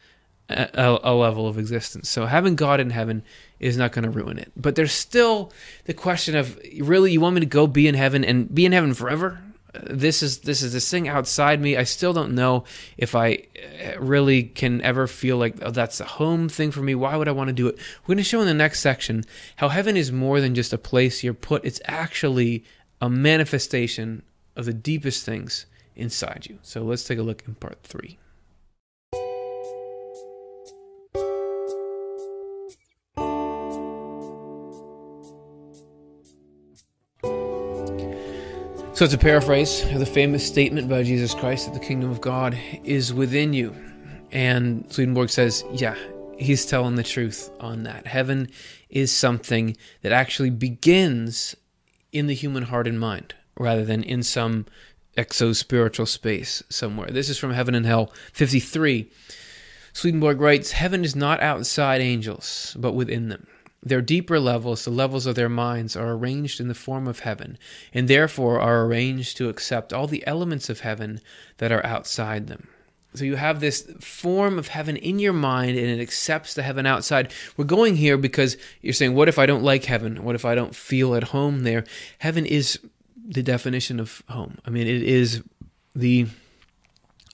a, 0.49 0.99
a, 1.03 1.14
level 1.14 1.47
of 1.47 1.59
existence. 1.59 2.09
So 2.11 2.27
having 2.27 2.57
God 2.57 2.81
in 2.81 2.90
heaven 2.90 3.23
is 3.62 3.77
not 3.77 3.92
going 3.92 4.03
to 4.03 4.11
ruin 4.11 4.38
it. 4.38 4.53
But 4.57 4.75
there's 4.75 4.92
still 4.92 5.53
the 5.85 5.94
question 5.94 6.37
of 6.37 6.61
really, 6.81 7.12
you 7.12 7.20
want 7.20 7.37
me 7.37 7.40
to 7.40 7.46
go 7.46 7.66
be 7.66 7.87
in 7.88 7.94
heaven 7.94 8.25
and 8.25 8.53
be 8.53 8.66
in 8.66 8.72
heaven 8.72 8.92
forever? 8.92 9.40
This 9.72 10.22
is 10.22 10.40
this 10.40 10.61
is 10.61 10.75
this 10.75 10.90
thing 10.90 11.09
outside 11.09 11.59
me. 11.59 11.79
I 11.79 11.85
still 11.85 12.12
don't 12.12 12.35
know 12.35 12.64
if 12.98 13.14
I 13.14 13.46
uh, 13.57 13.98
really 13.98 14.42
can 14.42 14.83
ever 14.83 15.07
feel 15.07 15.38
like 15.38 15.57
oh, 15.62 15.70
that's 15.70 15.98
a 15.98 16.05
home 16.05 16.51
thing 16.51 16.72
for 16.72 16.83
me. 16.83 16.94
Why 16.94 17.16
would 17.16 17.29
I 17.29 17.33
want 17.33 17.48
to 17.48 17.55
do 17.55 17.68
it? 17.68 17.79
We're 18.03 18.14
going 18.14 18.18
to 18.18 18.25
show 18.25 18.42
in 18.42 18.46
the 18.46 18.53
next 18.53 18.81
section 18.81 19.25
how 19.57 19.70
heaven 19.70 19.96
is 19.96 20.12
more 20.12 20.42
than 20.42 20.55
just 20.55 20.75
a 20.75 20.79
place 20.79 21.25
you're 21.25 21.33
put. 21.33 21.64
It's 21.64 21.81
actually 21.87 22.64
a 23.01 23.09
manifestation 23.09 24.22
of 24.57 24.66
the 24.66 24.75
deepest 24.75 25.25
things 25.25 25.64
inside 25.96 26.46
you. 26.51 26.59
So 26.61 26.83
let's 26.83 27.05
take 27.05 27.18
a 27.18 27.22
look 27.22 27.42
in 27.46 27.55
part 27.55 27.79
three. 27.83 28.18
So, 39.02 39.06
it's 39.06 39.14
a 39.14 39.18
paraphrase 39.18 39.82
of 39.90 39.98
the 39.98 40.06
famous 40.06 40.46
statement 40.46 40.88
by 40.88 41.02
Jesus 41.02 41.34
Christ 41.34 41.66
that 41.66 41.74
the 41.74 41.84
kingdom 41.84 42.08
of 42.08 42.20
God 42.20 42.56
is 42.84 43.12
within 43.12 43.52
you. 43.52 43.74
And 44.30 44.86
Swedenborg 44.92 45.28
says, 45.28 45.64
yeah, 45.72 45.96
he's 46.38 46.64
telling 46.64 46.94
the 46.94 47.02
truth 47.02 47.50
on 47.58 47.82
that. 47.82 48.06
Heaven 48.06 48.48
is 48.90 49.10
something 49.10 49.76
that 50.02 50.12
actually 50.12 50.50
begins 50.50 51.56
in 52.12 52.28
the 52.28 52.34
human 52.34 52.62
heart 52.62 52.86
and 52.86 53.00
mind 53.00 53.34
rather 53.58 53.84
than 53.84 54.04
in 54.04 54.22
some 54.22 54.66
exo 55.18 55.52
spiritual 55.52 56.06
space 56.06 56.62
somewhere. 56.68 57.10
This 57.10 57.28
is 57.28 57.38
from 57.38 57.54
Heaven 57.54 57.74
and 57.74 57.84
Hell 57.84 58.12
53. 58.34 59.10
Swedenborg 59.92 60.40
writes 60.40 60.70
Heaven 60.70 61.04
is 61.04 61.16
not 61.16 61.42
outside 61.42 62.00
angels, 62.00 62.76
but 62.78 62.92
within 62.92 63.30
them. 63.30 63.48
Their 63.83 64.01
deeper 64.01 64.38
levels, 64.38 64.85
the 64.85 64.90
levels 64.90 65.27
of 65.27 65.35
their 65.35 65.49
minds, 65.49 65.97
are 65.97 66.12
arranged 66.12 66.61
in 66.61 66.68
the 66.68 66.75
form 66.75 67.09
of 67.09 67.21
heaven, 67.21 67.59
and 67.92 68.07
therefore 68.07 68.61
are 68.61 68.85
arranged 68.85 69.37
to 69.38 69.49
accept 69.49 69.92
all 69.92 70.07
the 70.07 70.25
elements 70.27 70.71
of 70.71 70.81
heaven 70.81 71.21
that 71.59 71.73
are 71.73 71.85
outside 71.85 72.47
them. 72.47 72.68
So 73.14 73.25
you 73.25 73.37
have 73.37 73.61
this 73.61 73.83
form 74.01 74.59
of 74.59 74.68
heaven 74.68 74.97
in 74.97 75.18
your 75.18 75.35
mind 75.35 75.77
and 75.77 75.87
it 75.87 76.01
accepts 76.01 76.55
the 76.55 76.62
heaven 76.62 76.87
outside. 76.87 77.33
We're 77.57 77.66
going 77.66 77.97
here 77.97 78.16
because 78.16 78.57
you're 78.81 78.95
saying, 78.95 79.14
what 79.14 79.29
if 79.29 79.38
I 79.38 79.45
don't 79.45 79.62
like 79.62 79.85
heaven? 79.85 80.25
What 80.25 80.35
if 80.35 80.47
I 80.47 80.55
don't 80.55 80.75
feel 80.75 81.14
at 81.14 81.25
home 81.25 81.62
there? 81.62 81.85
Heaven 82.21 82.47
is 82.47 82.79
the 83.23 83.42
definition 83.42 84.01
of 84.01 84.23
home. 84.31 84.59
I 84.64 84.71
mean, 84.71 84.87
it 84.87 85.03
is 85.03 85.42
the 85.95 86.27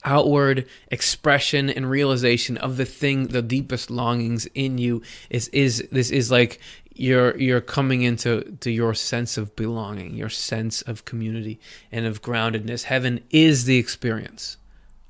outward 0.05 0.65
expression 0.89 1.69
and 1.69 1.89
realization 1.89 2.57
of 2.57 2.77
the 2.77 2.85
thing 2.85 3.27
the 3.27 3.41
deepest 3.41 3.91
longings 3.91 4.45
in 4.53 4.77
you 4.77 5.01
is 5.29 5.49
is 5.49 5.85
this 5.91 6.09
is 6.09 6.31
like 6.31 6.59
you're 6.99 7.37
you're 7.37 7.61
coming 7.61 8.01
into 8.01 8.41
to 8.59 8.69
your 8.69 8.93
sense 8.93 9.37
of 9.37 9.55
belonging 9.55 10.15
your 10.15 10.29
sense 10.29 10.81
of 10.81 11.05
community 11.05 11.59
and 11.91 12.05
of 12.05 12.21
groundedness. 12.21 12.83
Heaven 12.83 13.21
is 13.29 13.65
the 13.65 13.77
experience 13.77 14.57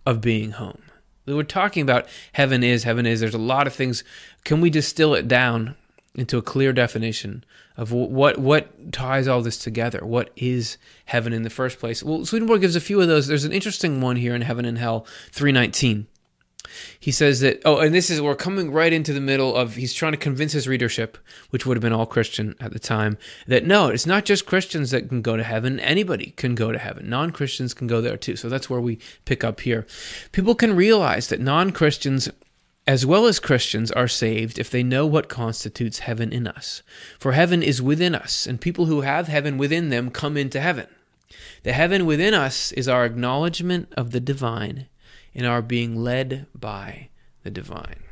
of 0.05 0.21
being 0.21 0.51
home. 0.51 0.81
We're 1.25 1.43
talking 1.43 1.83
about 1.83 2.07
heaven 2.33 2.63
is 2.63 2.83
heaven 2.83 3.05
is. 3.05 3.19
There's 3.19 3.33
a 3.33 3.39
lot 3.39 3.67
of 3.67 3.73
things. 3.73 4.03
Can 4.43 4.61
we 4.61 4.69
distill 4.69 5.15
it 5.15 5.27
down 5.27 5.75
into 6.15 6.37
a 6.37 6.43
clear 6.43 6.73
definition 6.73 7.43
of 7.79 7.93
what 7.93 8.37
what 8.37 8.91
ties 8.91 9.25
all 9.29 9.41
this 9.41 9.57
together. 9.57 10.01
What 10.03 10.31
is 10.35 10.77
heaven 11.05 11.31
in 11.31 11.43
the 11.43 11.49
first 11.49 11.79
place? 11.79 12.03
Well, 12.03 12.25
Swedenborg 12.25 12.59
gives 12.59 12.75
a 12.75 12.81
few 12.81 12.99
of 12.99 13.07
those. 13.07 13.27
There's 13.27 13.45
an 13.45 13.53
interesting 13.53 14.01
one 14.01 14.17
here 14.17 14.35
in 14.35 14.41
Heaven 14.41 14.65
and 14.65 14.77
Hell 14.77 15.07
319. 15.31 16.05
He 16.99 17.13
says 17.13 17.39
that 17.39 17.61
oh, 17.63 17.77
and 17.77 17.95
this 17.95 18.09
is 18.09 18.21
we're 18.21 18.35
coming 18.35 18.71
right 18.71 18.91
into 18.91 19.13
the 19.13 19.21
middle 19.21 19.55
of 19.55 19.75
he's 19.75 19.93
trying 19.93 20.11
to 20.11 20.17
convince 20.17 20.51
his 20.51 20.67
readership, 20.67 21.17
which 21.51 21.65
would 21.65 21.77
have 21.77 21.81
been 21.81 21.93
all 21.93 22.05
Christian 22.05 22.53
at 22.59 22.73
the 22.73 22.79
time, 22.79 23.17
that 23.47 23.65
no, 23.65 23.87
it's 23.87 24.05
not 24.05 24.25
just 24.25 24.45
Christians 24.45 24.91
that 24.91 25.07
can 25.07 25.21
go 25.21 25.37
to 25.37 25.43
heaven. 25.43 25.79
Anybody 25.79 26.31
can 26.31 26.55
go 26.55 26.73
to 26.73 26.77
heaven. 26.77 27.09
Non-Christians 27.09 27.73
can 27.73 27.87
go 27.87 28.01
there 28.01 28.17
too. 28.17 28.35
So 28.35 28.49
that's 28.49 28.69
where 28.69 28.81
we 28.81 28.99
pick 29.23 29.45
up 29.45 29.61
here. 29.61 29.87
People 30.33 30.53
can 30.53 30.75
realize 30.75 31.29
that 31.29 31.39
non-Christians 31.39 32.29
as 32.87 33.05
well 33.05 33.25
as 33.25 33.39
Christians 33.39 33.91
are 33.91 34.07
saved 34.07 34.57
if 34.57 34.69
they 34.69 34.83
know 34.83 35.05
what 35.05 35.29
constitutes 35.29 35.99
heaven 35.99 36.31
in 36.31 36.47
us. 36.47 36.81
For 37.19 37.33
heaven 37.33 37.61
is 37.61 37.81
within 37.81 38.15
us, 38.15 38.47
and 38.47 38.59
people 38.59 38.85
who 38.85 39.01
have 39.01 39.27
heaven 39.27 39.57
within 39.57 39.89
them 39.89 40.09
come 40.09 40.37
into 40.37 40.59
heaven. 40.59 40.87
The 41.63 41.73
heaven 41.73 42.05
within 42.05 42.33
us 42.33 42.71
is 42.71 42.87
our 42.87 43.05
acknowledgement 43.05 43.93
of 43.95 44.11
the 44.11 44.19
divine 44.19 44.87
and 45.35 45.45
our 45.45 45.61
being 45.61 45.95
led 45.95 46.47
by 46.55 47.09
the 47.43 47.51
divine. 47.51 48.03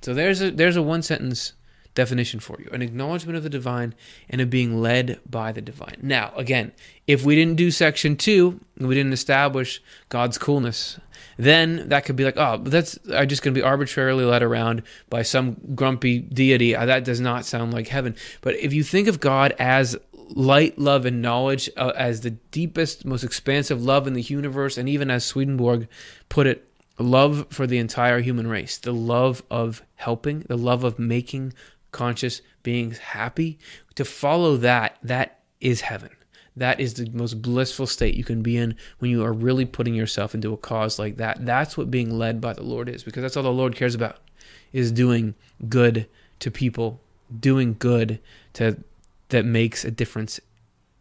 So 0.00 0.14
there's 0.14 0.40
a 0.40 0.50
there's 0.50 0.76
a 0.76 0.82
one 0.82 1.02
sentence 1.02 1.52
definition 1.94 2.40
for 2.40 2.58
you 2.58 2.70
an 2.72 2.80
acknowledgement 2.80 3.36
of 3.36 3.42
the 3.42 3.50
divine 3.50 3.94
and 4.30 4.40
a 4.40 4.46
being 4.46 4.80
led 4.80 5.20
by 5.28 5.52
the 5.52 5.60
divine. 5.60 5.98
Now, 6.00 6.32
again, 6.36 6.72
if 7.06 7.24
we 7.24 7.34
didn't 7.34 7.56
do 7.56 7.70
section 7.70 8.16
two, 8.16 8.60
we 8.78 8.94
didn't 8.94 9.12
establish 9.12 9.82
God's 10.08 10.38
coolness 10.38 10.98
then 11.42 11.88
that 11.88 12.04
could 12.04 12.16
be 12.16 12.24
like, 12.24 12.36
oh, 12.36 12.58
that's 12.58 12.98
I'm 13.12 13.28
just 13.28 13.42
going 13.42 13.54
to 13.54 13.58
be 13.58 13.64
arbitrarily 13.64 14.24
led 14.24 14.42
around 14.42 14.82
by 15.10 15.22
some 15.22 15.56
grumpy 15.74 16.18
deity. 16.18 16.74
Uh, 16.74 16.86
that 16.86 17.04
does 17.04 17.20
not 17.20 17.44
sound 17.44 17.72
like 17.72 17.88
heaven. 17.88 18.16
But 18.40 18.56
if 18.56 18.72
you 18.72 18.82
think 18.82 19.08
of 19.08 19.20
God 19.20 19.54
as 19.58 19.96
light, 20.28 20.78
love, 20.78 21.04
and 21.04 21.20
knowledge, 21.20 21.68
uh, 21.76 21.92
as 21.96 22.20
the 22.20 22.30
deepest, 22.30 23.04
most 23.04 23.24
expansive 23.24 23.82
love 23.82 24.06
in 24.06 24.14
the 24.14 24.22
universe, 24.22 24.78
and 24.78 24.88
even 24.88 25.10
as 25.10 25.24
Swedenborg 25.24 25.88
put 26.28 26.46
it, 26.46 26.68
love 26.98 27.46
for 27.50 27.66
the 27.66 27.78
entire 27.78 28.20
human 28.20 28.46
race, 28.46 28.78
the 28.78 28.92
love 28.92 29.42
of 29.50 29.82
helping, 29.96 30.40
the 30.48 30.56
love 30.56 30.84
of 30.84 30.98
making 30.98 31.52
conscious 31.90 32.40
beings 32.62 32.98
happy, 32.98 33.58
to 33.94 34.04
follow 34.04 34.56
that, 34.56 34.96
that 35.02 35.40
is 35.60 35.82
heaven. 35.82 36.10
That 36.56 36.80
is 36.80 36.94
the 36.94 37.08
most 37.12 37.40
blissful 37.40 37.86
state 37.86 38.14
you 38.14 38.24
can 38.24 38.42
be 38.42 38.56
in 38.56 38.76
when 38.98 39.10
you 39.10 39.24
are 39.24 39.32
really 39.32 39.64
putting 39.64 39.94
yourself 39.94 40.34
into 40.34 40.52
a 40.52 40.56
cause 40.56 40.98
like 40.98 41.16
that. 41.16 41.44
That's 41.44 41.76
what 41.76 41.90
being 41.90 42.18
led 42.18 42.40
by 42.40 42.52
the 42.52 42.62
Lord 42.62 42.88
is, 42.88 43.02
because 43.02 43.22
that's 43.22 43.36
all 43.36 43.42
the 43.42 43.52
Lord 43.52 43.74
cares 43.74 43.94
about 43.94 44.18
is 44.72 44.92
doing 44.92 45.34
good 45.68 46.06
to 46.40 46.50
people, 46.50 47.00
doing 47.40 47.76
good 47.78 48.18
to 48.54 48.76
that 49.28 49.44
makes 49.44 49.84
a 49.84 49.90
difference 49.90 50.40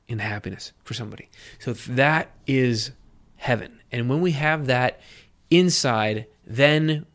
in 0.07 0.19
happiness 0.19 0.71
for 0.83 0.93
somebody. 0.93 1.29
So 1.59 1.73
that 1.73 2.31
is 2.47 2.91
heaven. 3.35 3.81
And 3.91 4.09
when 4.09 4.21
we 4.21 4.31
have 4.31 4.67
that 4.67 5.01
inside, 5.49 6.27
then 6.45 7.05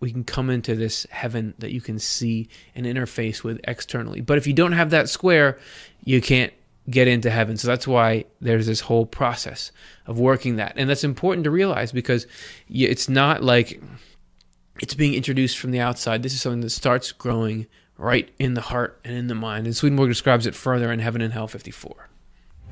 we 0.00 0.10
can 0.10 0.24
come 0.24 0.48
into 0.50 0.74
this 0.74 1.06
heaven 1.10 1.54
that 1.58 1.72
you 1.72 1.80
can 1.80 1.98
see 1.98 2.48
and 2.74 2.86
interface 2.86 3.44
with 3.44 3.60
externally. 3.64 4.20
But 4.20 4.38
if 4.38 4.46
you 4.46 4.52
don't 4.52 4.72
have 4.72 4.90
that 4.90 5.08
square, 5.08 5.58
you 6.04 6.20
can't 6.20 6.52
get 6.90 7.08
into 7.08 7.30
heaven. 7.30 7.56
So 7.56 7.68
that's 7.68 7.86
why 7.86 8.24
there's 8.40 8.66
this 8.66 8.80
whole 8.80 9.06
process 9.06 9.70
of 10.06 10.18
working 10.18 10.56
that. 10.56 10.74
And 10.76 10.90
that's 10.90 11.04
important 11.04 11.44
to 11.44 11.50
realize 11.50 11.92
because 11.92 12.26
it's 12.68 13.08
not 13.08 13.42
like 13.42 13.80
it's 14.80 14.94
being 14.94 15.14
introduced 15.14 15.58
from 15.58 15.70
the 15.70 15.80
outside. 15.80 16.22
This 16.22 16.34
is 16.34 16.42
something 16.42 16.60
that 16.62 16.70
starts 16.70 17.12
growing 17.12 17.66
right 17.96 18.28
in 18.38 18.54
the 18.54 18.60
heart 18.60 19.00
and 19.04 19.14
in 19.14 19.28
the 19.28 19.34
mind. 19.34 19.66
And 19.66 19.76
Swedenborg 19.76 20.08
describes 20.08 20.46
it 20.46 20.54
further 20.54 20.90
in 20.90 20.98
Heaven 20.98 21.20
and 21.20 21.32
Hell 21.32 21.46
54. 21.46 22.08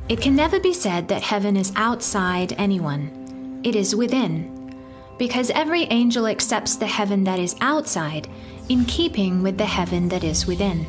It 0.08 0.20
can 0.20 0.34
never 0.34 0.58
be 0.58 0.72
said 0.72 1.06
that 1.08 1.22
heaven 1.22 1.56
is 1.56 1.72
outside 1.76 2.54
anyone, 2.54 3.60
it 3.62 3.76
is 3.76 3.94
within. 3.94 4.56
Because 5.18 5.50
every 5.50 5.82
angel 5.84 6.26
accepts 6.26 6.76
the 6.76 6.86
heaven 6.86 7.24
that 7.24 7.38
is 7.38 7.54
outside 7.60 8.28
in 8.68 8.86
keeping 8.86 9.42
with 9.42 9.58
the 9.58 9.66
heaven 9.66 10.08
that 10.08 10.24
is 10.24 10.46
within. 10.46 10.86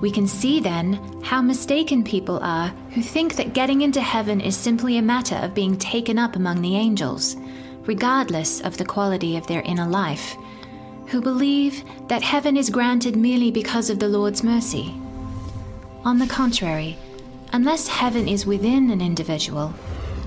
We 0.00 0.10
can 0.10 0.26
see 0.26 0.60
then 0.60 1.22
how 1.22 1.40
mistaken 1.40 2.04
people 2.04 2.38
are 2.42 2.68
who 2.92 3.02
think 3.02 3.36
that 3.36 3.54
getting 3.54 3.82
into 3.82 4.00
heaven 4.00 4.40
is 4.40 4.56
simply 4.56 4.98
a 4.98 5.02
matter 5.02 5.36
of 5.36 5.54
being 5.54 5.78
taken 5.78 6.18
up 6.18 6.36
among 6.36 6.60
the 6.60 6.76
angels, 6.76 7.36
regardless 7.86 8.60
of 8.60 8.76
the 8.76 8.84
quality 8.84 9.36
of 9.36 9.46
their 9.46 9.62
inner 9.62 9.86
life, 9.86 10.36
who 11.06 11.20
believe 11.20 11.82
that 12.08 12.22
heaven 12.22 12.56
is 12.56 12.70
granted 12.70 13.16
merely 13.16 13.50
because 13.50 13.90
of 13.90 13.98
the 13.98 14.08
Lord's 14.08 14.42
mercy. 14.42 14.94
On 16.04 16.18
the 16.18 16.26
contrary, 16.26 16.98
unless 17.52 17.88
heaven 17.88 18.28
is 18.28 18.46
within 18.46 18.90
an 18.90 19.00
individual, 19.00 19.72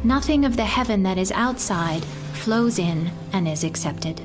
nothing 0.04 0.46
of 0.46 0.56
the 0.56 0.66
heaven 0.66 1.04
that 1.04 1.18
is 1.18 1.32
outside 1.34 2.04
flows 2.34 2.80
in 2.80 3.12
and 3.34 3.48
is 3.48 3.64
accepted. 3.64 4.22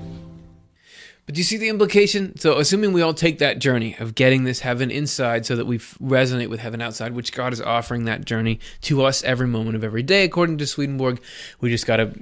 But 1.26 1.36
do 1.36 1.40
you 1.40 1.44
see 1.44 1.56
the 1.56 1.68
implication? 1.68 2.36
So, 2.38 2.58
assuming 2.58 2.92
we 2.92 3.00
all 3.00 3.14
take 3.14 3.38
that 3.38 3.60
journey 3.60 3.96
of 4.00 4.14
getting 4.14 4.42
this 4.42 4.60
heaven 4.60 4.90
inside 4.90 5.46
so 5.46 5.54
that 5.54 5.66
we 5.66 5.78
resonate 5.78 6.48
with 6.48 6.60
heaven 6.60 6.82
outside, 6.82 7.12
which 7.12 7.32
God 7.32 7.52
is 7.52 7.60
offering 7.60 8.04
that 8.04 8.24
journey 8.24 8.58
to 8.82 9.04
us 9.04 9.22
every 9.22 9.46
moment 9.46 9.76
of 9.76 9.84
every 9.84 10.02
day, 10.02 10.24
according 10.24 10.58
to 10.58 10.66
Swedenborg, 10.66 11.22
we 11.60 11.70
just 11.70 11.86
got 11.86 11.96
to 11.96 12.12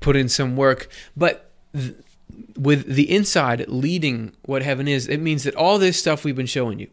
put 0.00 0.14
in 0.14 0.28
some 0.28 0.56
work. 0.56 0.88
But 1.16 1.50
th- 1.72 1.94
with 2.56 2.86
the 2.86 3.10
inside 3.10 3.66
leading 3.68 4.32
what 4.42 4.62
heaven 4.62 4.86
is, 4.86 5.08
it 5.08 5.18
means 5.18 5.44
that 5.44 5.54
all 5.54 5.78
this 5.78 5.98
stuff 5.98 6.24
we've 6.24 6.36
been 6.36 6.46
showing 6.46 6.78
you 6.78 6.88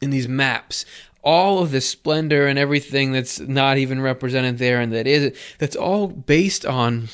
in 0.00 0.10
these 0.10 0.26
maps, 0.26 0.84
all 1.22 1.60
of 1.60 1.70
the 1.70 1.80
splendor 1.80 2.46
and 2.46 2.58
everything 2.58 3.12
that's 3.12 3.38
not 3.40 3.78
even 3.78 4.00
represented 4.00 4.58
there 4.58 4.80
and 4.80 4.92
that 4.92 5.06
is, 5.06 5.36
that's 5.58 5.76
all 5.76 6.08
based 6.08 6.66
on 6.66 7.08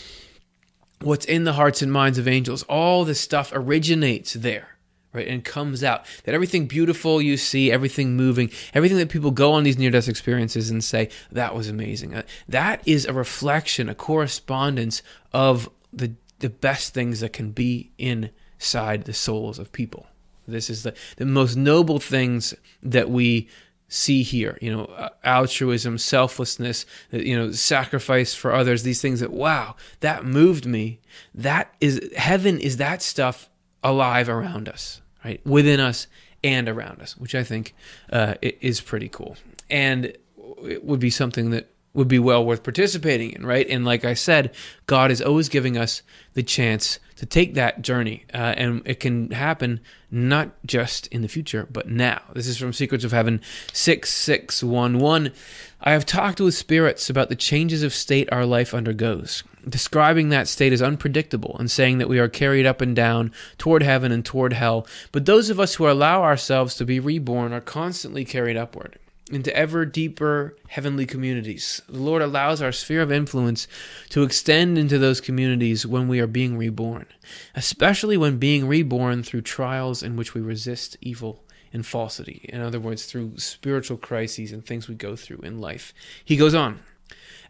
what's 1.02 1.24
in 1.26 1.44
the 1.44 1.54
hearts 1.54 1.82
and 1.82 1.92
minds 1.92 2.18
of 2.18 2.28
angels. 2.28 2.62
All 2.64 3.04
this 3.04 3.20
stuff 3.20 3.52
originates 3.54 4.32
there. 4.34 4.68
Right, 5.14 5.28
and 5.28 5.44
comes 5.44 5.84
out 5.84 6.06
that 6.24 6.34
everything 6.34 6.66
beautiful 6.66 7.20
you 7.20 7.36
see, 7.36 7.70
everything 7.70 8.16
moving, 8.16 8.50
everything 8.72 8.96
that 8.96 9.10
people 9.10 9.30
go 9.30 9.52
on 9.52 9.62
these 9.62 9.76
near 9.76 9.90
death 9.90 10.08
experiences 10.08 10.70
and 10.70 10.82
say, 10.82 11.10
that 11.30 11.54
was 11.54 11.68
amazing. 11.68 12.14
Uh, 12.14 12.22
that 12.48 12.80
is 12.88 13.04
a 13.04 13.12
reflection, 13.12 13.90
a 13.90 13.94
correspondence 13.94 15.02
of 15.34 15.68
the, 15.92 16.14
the 16.38 16.48
best 16.48 16.94
things 16.94 17.20
that 17.20 17.34
can 17.34 17.50
be 17.50 17.92
inside 17.98 19.04
the 19.04 19.12
souls 19.12 19.58
of 19.58 19.70
people. 19.70 20.06
This 20.48 20.70
is 20.70 20.82
the, 20.82 20.94
the 21.18 21.26
most 21.26 21.56
noble 21.56 21.98
things 21.98 22.54
that 22.82 23.10
we 23.10 23.50
see 23.92 24.22
here 24.22 24.56
you 24.62 24.74
know 24.74 24.86
uh, 24.86 25.10
altruism 25.22 25.98
selflessness 25.98 26.86
uh, 27.12 27.18
you 27.18 27.36
know 27.36 27.52
sacrifice 27.52 28.34
for 28.34 28.54
others 28.54 28.82
these 28.84 29.02
things 29.02 29.20
that 29.20 29.30
wow 29.30 29.76
that 30.00 30.24
moved 30.24 30.66
me. 30.66 31.00
That 31.34 31.74
is 31.80 32.00
heaven 32.16 32.58
is 32.58 32.78
that 32.78 33.02
stuff 33.02 33.50
alive 33.84 34.28
around 34.28 34.68
us 34.68 35.02
right? 35.24 35.44
Within 35.46 35.78
us 35.78 36.06
and 36.42 36.68
around 36.68 37.00
us 37.00 37.16
which 37.16 37.34
i 37.34 37.44
think 37.44 37.74
uh, 38.10 38.34
is 38.42 38.80
pretty 38.80 39.08
cool. 39.08 39.36
And 39.70 40.16
it 40.64 40.84
would 40.84 41.00
be 41.00 41.10
something 41.10 41.50
that 41.50 41.71
would 41.94 42.08
be 42.08 42.18
well 42.18 42.44
worth 42.44 42.62
participating 42.62 43.32
in 43.32 43.44
right 43.44 43.68
and 43.68 43.84
like 43.84 44.04
i 44.04 44.14
said 44.14 44.54
god 44.86 45.10
is 45.10 45.20
always 45.22 45.48
giving 45.48 45.76
us 45.76 46.02
the 46.34 46.42
chance 46.42 46.98
to 47.22 47.26
take 47.26 47.54
that 47.54 47.82
journey. 47.82 48.24
Uh, 48.34 48.52
and 48.56 48.82
it 48.84 48.98
can 48.98 49.30
happen 49.30 49.78
not 50.10 50.50
just 50.66 51.06
in 51.06 51.22
the 51.22 51.28
future, 51.28 51.68
but 51.70 51.88
now. 51.88 52.20
This 52.34 52.48
is 52.48 52.58
from 52.58 52.72
Secrets 52.72 53.04
of 53.04 53.12
Heaven 53.12 53.40
6611. 53.72 55.32
I 55.80 55.92
have 55.92 56.04
talked 56.04 56.40
with 56.40 56.56
spirits 56.56 57.08
about 57.08 57.28
the 57.28 57.36
changes 57.36 57.84
of 57.84 57.94
state 57.94 58.28
our 58.32 58.44
life 58.44 58.74
undergoes, 58.74 59.44
describing 59.68 60.30
that 60.30 60.48
state 60.48 60.72
as 60.72 60.82
unpredictable 60.82 61.56
and 61.60 61.70
saying 61.70 61.98
that 61.98 62.08
we 62.08 62.18
are 62.18 62.28
carried 62.28 62.66
up 62.66 62.80
and 62.80 62.96
down 62.96 63.30
toward 63.56 63.84
heaven 63.84 64.10
and 64.10 64.24
toward 64.24 64.52
hell. 64.54 64.84
But 65.12 65.24
those 65.24 65.48
of 65.48 65.60
us 65.60 65.76
who 65.76 65.88
allow 65.88 66.24
ourselves 66.24 66.74
to 66.74 66.84
be 66.84 66.98
reborn 66.98 67.52
are 67.52 67.60
constantly 67.60 68.24
carried 68.24 68.56
upward 68.56 68.98
into 69.32 69.54
ever 69.56 69.84
deeper 69.84 70.56
heavenly 70.68 71.06
communities. 71.06 71.80
The 71.88 71.98
Lord 71.98 72.22
allows 72.22 72.60
our 72.60 72.72
sphere 72.72 73.02
of 73.02 73.12
influence 73.12 73.66
to 74.10 74.22
extend 74.22 74.78
into 74.78 74.98
those 74.98 75.20
communities 75.20 75.86
when 75.86 76.08
we 76.08 76.20
are 76.20 76.26
being 76.26 76.56
reborn, 76.56 77.06
especially 77.54 78.16
when 78.16 78.38
being 78.38 78.66
reborn 78.66 79.22
through 79.22 79.42
trials 79.42 80.02
in 80.02 80.16
which 80.16 80.34
we 80.34 80.40
resist 80.40 80.96
evil 81.00 81.44
and 81.72 81.86
falsity. 81.86 82.48
In 82.52 82.60
other 82.60 82.80
words, 82.80 83.06
through 83.06 83.38
spiritual 83.38 83.96
crises 83.96 84.52
and 84.52 84.64
things 84.64 84.88
we 84.88 84.94
go 84.94 85.16
through 85.16 85.38
in 85.38 85.60
life. 85.60 85.94
He 86.24 86.36
goes 86.36 86.54
on. 86.54 86.80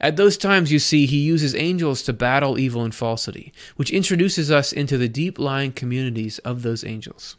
At 0.01 0.17
those 0.17 0.37
times, 0.37 0.73
you 0.73 0.79
see, 0.81 1.07
he 1.07 1.19
uses 1.19 1.55
angels 1.55 2.03
to 2.03 2.13
battle 2.13 2.59
evil 2.59 2.83
and 2.83 2.95
falsity, 2.95 3.53
which 3.77 3.91
introduces 3.91 4.51
us 4.51 4.73
into 4.73 4.99
the 4.99 5.09
deep 5.09 5.39
lying 5.39 5.73
communities 5.73 6.39
of 6.41 6.63
those 6.63 6.85
angels. 6.85 7.37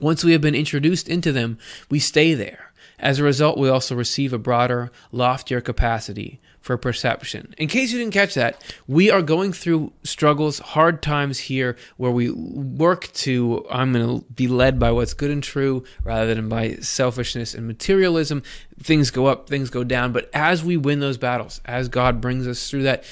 Once 0.00 0.24
we 0.24 0.32
have 0.32 0.40
been 0.40 0.54
introduced 0.54 1.08
into 1.08 1.32
them, 1.32 1.58
we 1.90 1.98
stay 1.98 2.34
there 2.34 2.65
as 2.98 3.18
a 3.18 3.24
result, 3.24 3.58
we 3.58 3.68
also 3.68 3.94
receive 3.94 4.32
a 4.32 4.38
broader, 4.38 4.90
loftier 5.12 5.60
capacity 5.60 6.40
for 6.60 6.76
perception. 6.76 7.54
In 7.58 7.68
case 7.68 7.92
you 7.92 7.98
didn't 7.98 8.12
catch 8.12 8.34
that, 8.34 8.60
we 8.88 9.10
are 9.10 9.22
going 9.22 9.52
through 9.52 9.92
struggles, 10.02 10.58
hard 10.58 11.00
times 11.00 11.38
here 11.38 11.76
where 11.96 12.10
we 12.10 12.30
work 12.30 13.12
to, 13.12 13.64
I'm 13.70 13.92
going 13.92 14.20
to 14.20 14.24
be 14.32 14.48
led 14.48 14.78
by 14.78 14.90
what's 14.90 15.14
good 15.14 15.30
and 15.30 15.42
true 15.42 15.84
rather 16.02 16.34
than 16.34 16.48
by 16.48 16.76
selfishness 16.76 17.54
and 17.54 17.66
materialism. 17.66 18.42
Things 18.82 19.10
go 19.10 19.26
up, 19.26 19.48
things 19.48 19.70
go 19.70 19.84
down. 19.84 20.12
But 20.12 20.28
as 20.34 20.64
we 20.64 20.76
win 20.76 20.98
those 20.98 21.18
battles, 21.18 21.60
as 21.64 21.88
God 21.88 22.20
brings 22.20 22.48
us 22.48 22.68
through 22.68 22.82
that, 22.82 23.04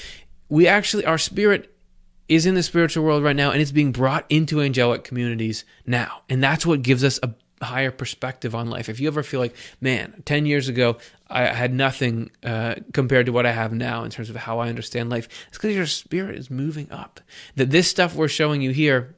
we 0.49 0.67
actually, 0.67 1.05
our 1.05 1.17
spirit 1.17 1.71
is 2.27 2.45
in 2.45 2.55
the 2.55 2.63
spiritual 2.63 3.05
world 3.05 3.23
right 3.23 3.35
now 3.35 3.51
and 3.51 3.61
it's 3.61 3.71
being 3.71 3.91
brought 3.91 4.25
into 4.29 4.59
angelic 4.59 5.03
communities 5.03 5.63
now. 5.85 6.23
And 6.27 6.43
that's 6.43 6.65
what 6.65 6.81
gives 6.81 7.03
us 7.03 7.19
a 7.23 7.33
higher 7.61 7.91
perspective 7.91 8.53
on 8.53 8.69
life. 8.69 8.89
If 8.89 8.99
you 8.99 9.07
ever 9.07 9.23
feel 9.23 9.39
like, 9.39 9.55
man, 9.79 10.21
10 10.25 10.45
years 10.45 10.67
ago, 10.67 10.97
I 11.29 11.45
had 11.45 11.73
nothing 11.73 12.31
uh, 12.43 12.75
compared 12.93 13.25
to 13.27 13.31
what 13.31 13.45
I 13.45 13.51
have 13.51 13.73
now 13.73 14.03
in 14.03 14.11
terms 14.11 14.29
of 14.29 14.35
how 14.35 14.59
I 14.59 14.69
understand 14.69 15.09
life, 15.09 15.27
it's 15.47 15.57
because 15.57 15.75
your 15.75 15.85
spirit 15.85 16.35
is 16.35 16.51
moving 16.51 16.91
up. 16.91 17.19
That 17.55 17.71
this 17.71 17.87
stuff 17.87 18.15
we're 18.15 18.27
showing 18.27 18.61
you 18.61 18.71
here, 18.71 19.15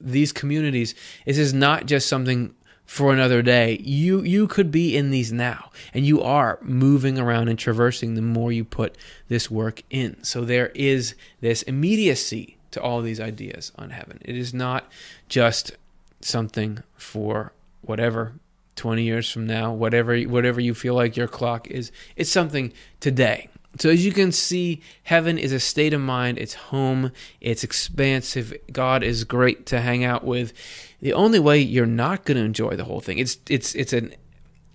these 0.00 0.32
communities, 0.32 0.94
this 1.24 1.38
is 1.38 1.52
not 1.52 1.86
just 1.86 2.08
something 2.08 2.54
for 2.86 3.12
another 3.12 3.42
day. 3.42 3.78
You 3.82 4.22
you 4.22 4.46
could 4.46 4.70
be 4.70 4.96
in 4.96 5.10
these 5.10 5.32
now, 5.32 5.70
and 5.92 6.06
you 6.06 6.22
are 6.22 6.58
moving 6.62 7.18
around 7.18 7.48
and 7.48 7.58
traversing 7.58 8.14
the 8.14 8.22
more 8.22 8.52
you 8.52 8.64
put 8.64 8.96
this 9.28 9.50
work 9.50 9.82
in. 9.90 10.22
So 10.22 10.44
there 10.44 10.68
is 10.74 11.16
this 11.40 11.62
immediacy 11.62 12.56
to 12.70 12.80
all 12.80 13.02
these 13.02 13.20
ideas 13.20 13.72
on 13.76 13.90
heaven. 13.90 14.18
It 14.22 14.36
is 14.36 14.54
not 14.54 14.90
just 15.28 15.72
something 16.20 16.82
for 16.96 17.52
whatever 17.86 18.34
20 18.76 19.02
years 19.02 19.30
from 19.30 19.46
now 19.46 19.72
whatever 19.72 20.18
whatever 20.22 20.60
you 20.60 20.74
feel 20.74 20.94
like 20.94 21.16
your 21.16 21.26
clock 21.26 21.66
is 21.68 21.90
it's 22.14 22.30
something 22.30 22.72
today. 23.00 23.48
So 23.78 23.90
as 23.90 24.06
you 24.06 24.12
can 24.12 24.32
see 24.32 24.80
heaven 25.02 25.36
is 25.36 25.52
a 25.52 25.60
state 25.60 25.92
of 25.92 26.00
mind. 26.00 26.38
It's 26.38 26.54
home. 26.54 27.12
It's 27.40 27.62
expansive. 27.62 28.54
God 28.72 29.02
is 29.02 29.24
great 29.24 29.66
to 29.66 29.80
hang 29.80 30.02
out 30.02 30.24
with. 30.24 30.54
The 31.02 31.12
only 31.12 31.38
way 31.38 31.60
you're 31.60 31.84
not 31.84 32.24
going 32.24 32.38
to 32.38 32.44
enjoy 32.44 32.76
the 32.76 32.84
whole 32.84 33.00
thing 33.00 33.18
it's 33.18 33.38
it's 33.48 33.74
it's 33.74 33.92
an 33.92 34.14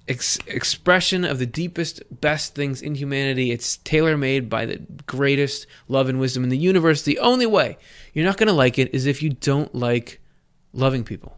ex- 0.07 0.39
expression 0.45 1.25
of 1.25 1.39
the 1.39 1.45
deepest 1.45 2.03
best 2.21 2.53
things 2.53 2.81
in 2.81 2.95
humanity. 2.95 3.51
It's 3.51 3.77
tailor 3.77 4.17
made 4.17 4.49
by 4.49 4.65
the 4.65 4.81
greatest 5.07 5.65
love 5.87 6.09
and 6.09 6.19
wisdom 6.19 6.43
in 6.43 6.49
the 6.49 6.57
universe. 6.57 7.01
The 7.01 7.19
only 7.19 7.45
way 7.45 7.77
you're 8.13 8.25
not 8.25 8.37
going 8.37 8.47
to 8.47 8.53
like 8.53 8.77
it 8.77 8.93
is 8.93 9.05
if 9.05 9.23
you 9.23 9.31
don't 9.31 9.73
like 9.73 10.19
loving 10.73 11.03
people 11.03 11.37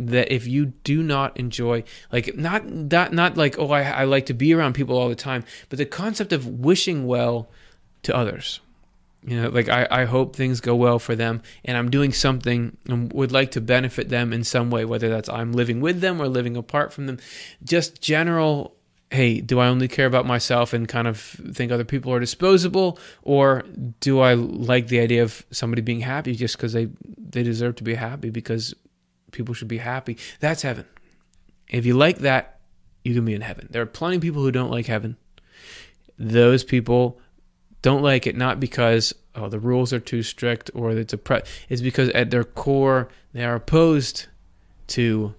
that 0.00 0.32
if 0.32 0.46
you 0.46 0.66
do 0.82 1.02
not 1.02 1.36
enjoy 1.36 1.84
like 2.10 2.34
not 2.36 2.66
not 2.66 3.12
not 3.12 3.36
like 3.36 3.58
oh 3.58 3.70
I, 3.70 3.82
I 3.82 4.04
like 4.04 4.26
to 4.26 4.34
be 4.34 4.54
around 4.54 4.74
people 4.74 4.96
all 4.96 5.08
the 5.08 5.14
time 5.14 5.44
but 5.68 5.78
the 5.78 5.84
concept 5.84 6.32
of 6.32 6.46
wishing 6.46 7.06
well 7.06 7.50
to 8.02 8.16
others. 8.16 8.60
You 9.22 9.42
know 9.42 9.48
like 9.50 9.68
I, 9.68 9.86
I 9.90 10.04
hope 10.06 10.34
things 10.34 10.62
go 10.62 10.74
well 10.74 10.98
for 10.98 11.14
them 11.14 11.42
and 11.66 11.76
i'm 11.76 11.90
doing 11.90 12.10
something 12.10 12.78
and 12.88 13.12
would 13.12 13.32
like 13.32 13.50
to 13.50 13.60
benefit 13.60 14.08
them 14.08 14.32
in 14.32 14.44
some 14.44 14.70
way 14.70 14.86
whether 14.86 15.10
that's 15.10 15.28
i'm 15.28 15.52
living 15.52 15.82
with 15.82 16.00
them 16.00 16.20
or 16.20 16.28
living 16.28 16.56
apart 16.56 16.92
from 16.92 17.06
them. 17.06 17.18
Just 17.62 18.00
general 18.00 18.74
hey 19.10 19.42
do 19.42 19.58
i 19.58 19.66
only 19.66 19.88
care 19.88 20.06
about 20.06 20.24
myself 20.24 20.72
and 20.72 20.88
kind 20.88 21.06
of 21.06 21.20
think 21.20 21.70
other 21.70 21.84
people 21.84 22.12
are 22.14 22.20
disposable 22.20 22.98
or 23.22 23.62
do 24.00 24.20
i 24.20 24.32
like 24.32 24.86
the 24.86 25.00
idea 25.00 25.22
of 25.22 25.44
somebody 25.50 25.82
being 25.82 26.00
happy 26.00 26.34
just 26.34 26.56
because 26.56 26.72
they 26.72 26.88
they 27.18 27.42
deserve 27.42 27.76
to 27.76 27.84
be 27.84 27.94
happy 27.94 28.30
because 28.30 28.74
people 29.32 29.54
should 29.54 29.68
be 29.68 29.78
happy. 29.78 30.18
That's 30.40 30.62
heaven. 30.62 30.86
If 31.68 31.86
you 31.86 31.94
like 31.94 32.18
that, 32.18 32.58
you 33.04 33.14
can 33.14 33.24
be 33.24 33.34
in 33.34 33.40
heaven. 33.40 33.68
There 33.70 33.82
are 33.82 33.86
plenty 33.86 34.16
of 34.16 34.22
people 34.22 34.42
who 34.42 34.50
don't 34.50 34.70
like 34.70 34.86
heaven. 34.86 35.16
Those 36.18 36.64
people 36.64 37.18
don't 37.82 38.02
like 38.02 38.26
it 38.26 38.36
not 38.36 38.60
because 38.60 39.14
oh 39.34 39.48
the 39.48 39.58
rules 39.58 39.92
are 39.92 40.00
too 40.00 40.22
strict 40.22 40.70
or 40.74 40.90
it's 40.90 41.12
a 41.12 41.18
pre- 41.18 41.42
it's 41.68 41.80
because 41.80 42.10
at 42.10 42.30
their 42.30 42.44
core 42.44 43.08
they 43.32 43.44
are 43.44 43.54
opposed 43.54 44.26
to 44.86 45.34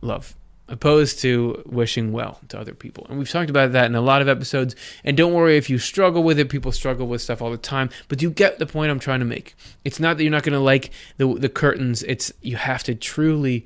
love 0.00 0.34
opposed 0.68 1.20
to 1.20 1.62
wishing 1.66 2.12
well 2.12 2.40
to 2.48 2.58
other 2.58 2.74
people. 2.74 3.06
And 3.08 3.18
we've 3.18 3.30
talked 3.30 3.50
about 3.50 3.72
that 3.72 3.86
in 3.86 3.94
a 3.94 4.00
lot 4.00 4.22
of 4.22 4.28
episodes. 4.28 4.76
And 5.04 5.16
don't 5.16 5.32
worry 5.32 5.56
if 5.56 5.70
you 5.70 5.78
struggle 5.78 6.22
with 6.22 6.38
it. 6.38 6.48
People 6.48 6.72
struggle 6.72 7.06
with 7.06 7.22
stuff 7.22 7.40
all 7.40 7.50
the 7.50 7.56
time. 7.56 7.90
But 8.08 8.22
you 8.22 8.30
get 8.30 8.58
the 8.58 8.66
point 8.66 8.90
i'm 8.90 8.98
trying 8.98 9.20
to 9.20 9.24
make. 9.24 9.54
It's 9.84 10.00
not 10.00 10.16
that 10.16 10.22
you're 10.22 10.32
not 10.32 10.42
going 10.42 10.52
to 10.52 10.60
like 10.60 10.90
the 11.16 11.34
the 11.34 11.48
curtains. 11.48 12.02
It's 12.02 12.32
you 12.42 12.56
have 12.56 12.82
to 12.84 12.94
truly 12.94 13.64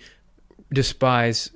despise 0.72 1.50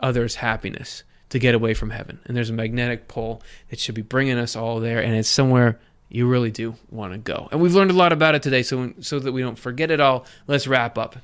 others 0.00 0.36
happiness 0.36 1.02
to 1.30 1.38
get 1.38 1.54
away 1.54 1.74
from 1.74 1.90
heaven. 1.90 2.20
And 2.26 2.36
there's 2.36 2.50
a 2.50 2.54
magnetic 2.54 3.08
pull 3.08 3.42
that 3.70 3.78
should 3.78 3.94
be 3.94 4.02
bringing 4.02 4.38
us 4.38 4.54
all 4.54 4.80
there. 4.80 5.02
And 5.02 5.14
it's 5.14 5.28
somewhere 5.28 5.80
you 6.08 6.28
really 6.28 6.52
do 6.52 6.76
want 6.90 7.12
to 7.12 7.18
go. 7.18 7.48
And 7.50 7.60
we've 7.60 7.74
learned 7.74 7.90
a 7.90 7.94
lot 7.94 8.12
about 8.12 8.36
it 8.36 8.42
today, 8.42 8.62
so 8.62 8.92
so 9.00 9.18
that 9.18 9.32
we 9.32 9.42
don't 9.42 9.58
forget 9.58 9.90
it 9.90 10.00
all. 10.00 10.26
Let's 10.46 10.68
wrap 10.68 10.96
up 10.96 11.16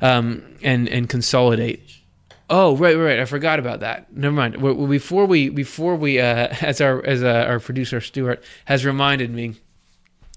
um, 0.00 0.56
and 0.62 0.88
and 0.88 1.08
consolidate. 1.08 1.99
Oh, 2.52 2.76
right, 2.76 2.94
right. 2.96 3.20
I 3.20 3.26
forgot 3.26 3.60
about 3.60 3.78
that. 3.80 4.14
Never 4.14 4.34
mind. 4.34 4.60
Before 4.60 5.24
we 5.24 5.48
before 5.48 5.94
we 5.94 6.18
uh, 6.18 6.48
as 6.60 6.80
our 6.80 7.04
as 7.06 7.22
uh, 7.22 7.46
our 7.48 7.60
producer 7.60 8.00
Stuart 8.00 8.42
has 8.64 8.84
reminded 8.84 9.30
me. 9.30 9.54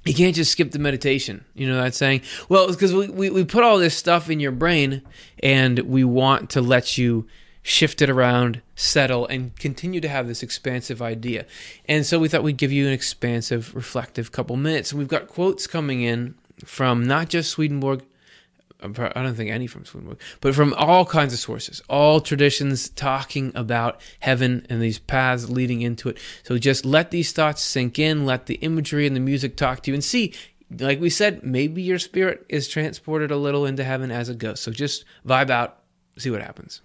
You 0.05 0.13
can't 0.13 0.35
just 0.35 0.51
skip 0.51 0.71
the 0.71 0.79
meditation. 0.79 1.45
You 1.53 1.67
know 1.67 1.81
that 1.81 1.95
saying? 1.95 2.21
Well, 2.49 2.67
because 2.67 2.93
we, 2.93 3.07
we, 3.07 3.29
we 3.29 3.45
put 3.45 3.63
all 3.63 3.77
this 3.79 3.95
stuff 3.95 4.29
in 4.29 4.41
your 4.41 4.51
brain 4.51 5.01
and 5.41 5.79
we 5.79 6.03
want 6.03 6.49
to 6.51 6.61
let 6.61 6.97
you 6.97 7.25
shift 7.61 8.01
it 8.01 8.09
around, 8.09 8.61
settle, 8.75 9.25
and 9.27 9.55
continue 9.55 10.01
to 10.01 10.09
have 10.09 10.27
this 10.27 10.43
expansive 10.43 11.01
idea. 11.01 11.45
And 11.87 12.05
so 12.05 12.19
we 12.19 12.27
thought 12.27 12.43
we'd 12.43 12.57
give 12.57 12.73
you 12.73 12.85
an 12.85 12.91
expansive, 12.91 13.73
reflective 13.73 14.33
couple 14.33 14.57
minutes. 14.57 14.91
And 14.91 14.99
we've 14.99 15.07
got 15.07 15.29
quotes 15.29 15.67
coming 15.67 16.01
in 16.01 16.35
from 16.65 17.05
not 17.05 17.29
just 17.29 17.51
Swedenborg. 17.51 18.03
I 18.83 19.23
don't 19.23 19.35
think 19.35 19.49
any 19.49 19.67
from 19.67 19.85
Swedenborg, 19.85 20.19
but 20.41 20.53
from 20.53 20.73
all 20.73 21.05
kinds 21.05 21.33
of 21.33 21.39
sources, 21.39 21.81
all 21.89 22.19
traditions 22.19 22.89
talking 22.89 23.51
about 23.55 24.01
heaven 24.19 24.65
and 24.69 24.81
these 24.81 24.99
paths 24.99 25.49
leading 25.49 25.81
into 25.81 26.09
it. 26.09 26.17
So 26.43 26.57
just 26.57 26.85
let 26.85 27.11
these 27.11 27.31
thoughts 27.31 27.61
sink 27.61 27.97
in, 27.97 28.25
let 28.25 28.47
the 28.47 28.55
imagery 28.55 29.07
and 29.07 29.15
the 29.15 29.21
music 29.21 29.55
talk 29.55 29.83
to 29.83 29.91
you, 29.91 29.95
and 29.95 30.03
see 30.03 30.33
like 30.79 30.99
we 30.99 31.09
said, 31.09 31.43
maybe 31.43 31.81
your 31.81 31.99
spirit 31.99 32.45
is 32.49 32.67
transported 32.67 33.31
a 33.31 33.37
little 33.37 33.65
into 33.65 33.83
heaven 33.83 34.11
as 34.11 34.29
it 34.29 34.37
goes. 34.37 34.59
So 34.59 34.71
just 34.71 35.05
vibe 35.25 35.49
out, 35.49 35.79
see 36.17 36.29
what 36.29 36.41
happens. 36.41 36.81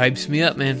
Hypes 0.00 0.30
me 0.30 0.42
up, 0.42 0.56
man. 0.56 0.78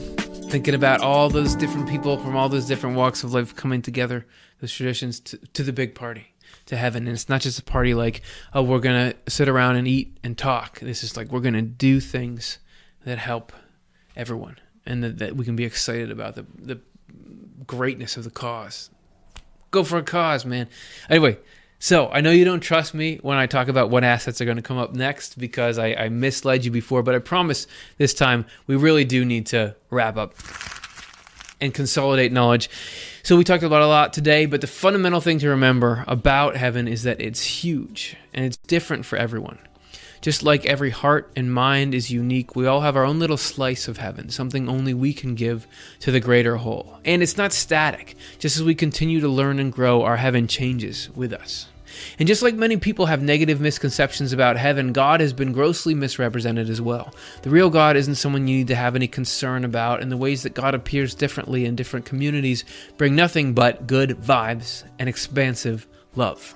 Thinking 0.48 0.74
about 0.74 1.02
all 1.02 1.28
those 1.28 1.54
different 1.54 1.86
people 1.86 2.16
from 2.16 2.36
all 2.36 2.48
those 2.48 2.64
different 2.64 2.96
walks 2.96 3.22
of 3.22 3.34
life 3.34 3.54
coming 3.54 3.82
together, 3.82 4.26
those 4.62 4.72
traditions 4.72 5.20
to, 5.20 5.36
to 5.36 5.62
the 5.62 5.74
big 5.74 5.94
party, 5.94 6.32
to 6.64 6.74
heaven. 6.74 7.06
And 7.06 7.12
it's 7.12 7.28
not 7.28 7.42
just 7.42 7.58
a 7.58 7.62
party 7.62 7.92
like, 7.92 8.22
oh, 8.54 8.62
we're 8.62 8.78
going 8.78 9.12
to 9.12 9.30
sit 9.30 9.46
around 9.46 9.76
and 9.76 9.86
eat 9.86 10.16
and 10.24 10.38
talk. 10.38 10.80
This 10.80 11.04
is 11.04 11.18
like, 11.18 11.30
we're 11.30 11.40
going 11.40 11.52
to 11.52 11.60
do 11.60 12.00
things 12.00 12.60
that 13.04 13.18
help 13.18 13.52
everyone 14.16 14.56
and 14.86 15.04
that, 15.04 15.18
that 15.18 15.36
we 15.36 15.44
can 15.44 15.54
be 15.54 15.64
excited 15.64 16.10
about 16.10 16.34
the, 16.34 16.46
the 16.58 16.80
greatness 17.66 18.16
of 18.16 18.24
the 18.24 18.30
cause. 18.30 18.88
Go 19.70 19.84
for 19.84 19.98
a 19.98 20.02
cause, 20.02 20.46
man. 20.46 20.66
Anyway, 21.10 21.36
so 21.82 22.10
I 22.10 22.20
know 22.20 22.30
you 22.30 22.44
don't 22.44 22.60
trust 22.60 22.92
me 22.92 23.18
when 23.22 23.38
I 23.38 23.46
talk 23.46 23.68
about 23.68 23.88
what 23.88 24.04
assets 24.04 24.42
are 24.42 24.44
going 24.44 24.58
to 24.58 24.62
come 24.62 24.76
up 24.76 24.92
next 24.92 25.38
because 25.38 25.78
I, 25.78 25.94
I, 25.94 26.08
misled 26.10 26.62
you 26.62 26.70
before, 26.70 27.02
but 27.02 27.14
I 27.14 27.20
promise 27.20 27.66
this 27.96 28.12
time 28.12 28.44
we 28.66 28.76
really 28.76 29.06
do 29.06 29.24
need 29.24 29.46
to 29.46 29.74
wrap 29.88 30.18
up 30.18 30.34
and 31.58 31.72
consolidate 31.72 32.32
knowledge. 32.32 32.68
So 33.22 33.34
we 33.34 33.44
talked 33.44 33.62
about 33.62 33.80
a 33.80 33.86
lot 33.86 34.12
today, 34.12 34.44
but 34.44 34.60
the 34.60 34.66
fundamental 34.66 35.22
thing 35.22 35.38
to 35.38 35.48
remember 35.48 36.04
about 36.06 36.54
heaven 36.54 36.86
is 36.86 37.04
that 37.04 37.18
it's 37.18 37.42
huge 37.42 38.14
and 38.34 38.44
it's 38.44 38.58
different 38.58 39.06
for 39.06 39.16
everyone. 39.16 39.58
Just 40.20 40.42
like 40.42 40.66
every 40.66 40.90
heart 40.90 41.30
and 41.34 41.52
mind 41.52 41.94
is 41.94 42.10
unique, 42.10 42.54
we 42.54 42.66
all 42.66 42.82
have 42.82 42.94
our 42.94 43.04
own 43.04 43.18
little 43.18 43.38
slice 43.38 43.88
of 43.88 43.96
heaven, 43.96 44.28
something 44.28 44.68
only 44.68 44.92
we 44.92 45.14
can 45.14 45.34
give 45.34 45.66
to 46.00 46.10
the 46.10 46.20
greater 46.20 46.56
whole. 46.56 46.98
And 47.06 47.22
it's 47.22 47.38
not 47.38 47.54
static. 47.54 48.16
Just 48.38 48.58
as 48.58 48.62
we 48.62 48.74
continue 48.74 49.20
to 49.20 49.28
learn 49.28 49.58
and 49.58 49.72
grow, 49.72 50.02
our 50.02 50.18
heaven 50.18 50.46
changes 50.46 51.08
with 51.14 51.32
us. 51.32 51.68
And 52.18 52.28
just 52.28 52.42
like 52.42 52.54
many 52.54 52.76
people 52.76 53.06
have 53.06 53.22
negative 53.22 53.60
misconceptions 53.60 54.32
about 54.32 54.58
heaven, 54.58 54.92
God 54.92 55.20
has 55.20 55.32
been 55.32 55.52
grossly 55.52 55.94
misrepresented 55.94 56.68
as 56.68 56.82
well. 56.82 57.14
The 57.42 57.50
real 57.50 57.70
God 57.70 57.96
isn't 57.96 58.16
someone 58.16 58.46
you 58.46 58.58
need 58.58 58.68
to 58.68 58.74
have 58.74 58.94
any 58.94 59.08
concern 59.08 59.64
about, 59.64 60.02
and 60.02 60.12
the 60.12 60.16
ways 60.18 60.42
that 60.42 60.54
God 60.54 60.74
appears 60.74 61.14
differently 61.14 61.64
in 61.64 61.76
different 61.76 62.06
communities 62.06 62.64
bring 62.98 63.16
nothing 63.16 63.54
but 63.54 63.86
good 63.86 64.10
vibes 64.10 64.84
and 64.98 65.08
expansive 65.08 65.86
love. 66.14 66.54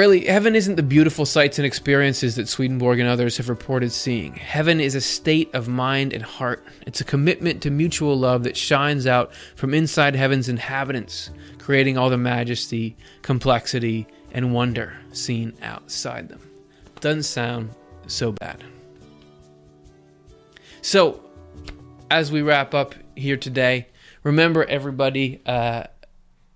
Really, 0.00 0.24
heaven 0.24 0.56
isn't 0.56 0.76
the 0.76 0.82
beautiful 0.82 1.26
sights 1.26 1.58
and 1.58 1.66
experiences 1.66 2.36
that 2.36 2.48
Swedenborg 2.48 3.00
and 3.00 3.06
others 3.06 3.36
have 3.36 3.50
reported 3.50 3.92
seeing. 3.92 4.32
Heaven 4.32 4.80
is 4.80 4.94
a 4.94 5.00
state 5.02 5.54
of 5.54 5.68
mind 5.68 6.14
and 6.14 6.22
heart. 6.22 6.64
It's 6.86 7.02
a 7.02 7.04
commitment 7.04 7.60
to 7.60 7.70
mutual 7.70 8.18
love 8.18 8.44
that 8.44 8.56
shines 8.56 9.06
out 9.06 9.34
from 9.56 9.74
inside 9.74 10.14
heaven's 10.14 10.48
inhabitants, 10.48 11.28
creating 11.58 11.98
all 11.98 12.08
the 12.08 12.16
majesty, 12.16 12.96
complexity, 13.20 14.06
and 14.32 14.54
wonder 14.54 14.94
seen 15.12 15.52
outside 15.60 16.30
them. 16.30 16.40
Doesn't 17.00 17.24
sound 17.24 17.68
so 18.06 18.32
bad. 18.32 18.64
So, 20.80 21.20
as 22.10 22.32
we 22.32 22.40
wrap 22.40 22.72
up 22.72 22.94
here 23.16 23.36
today, 23.36 23.88
remember 24.22 24.64
everybody, 24.64 25.42
uh, 25.44 25.84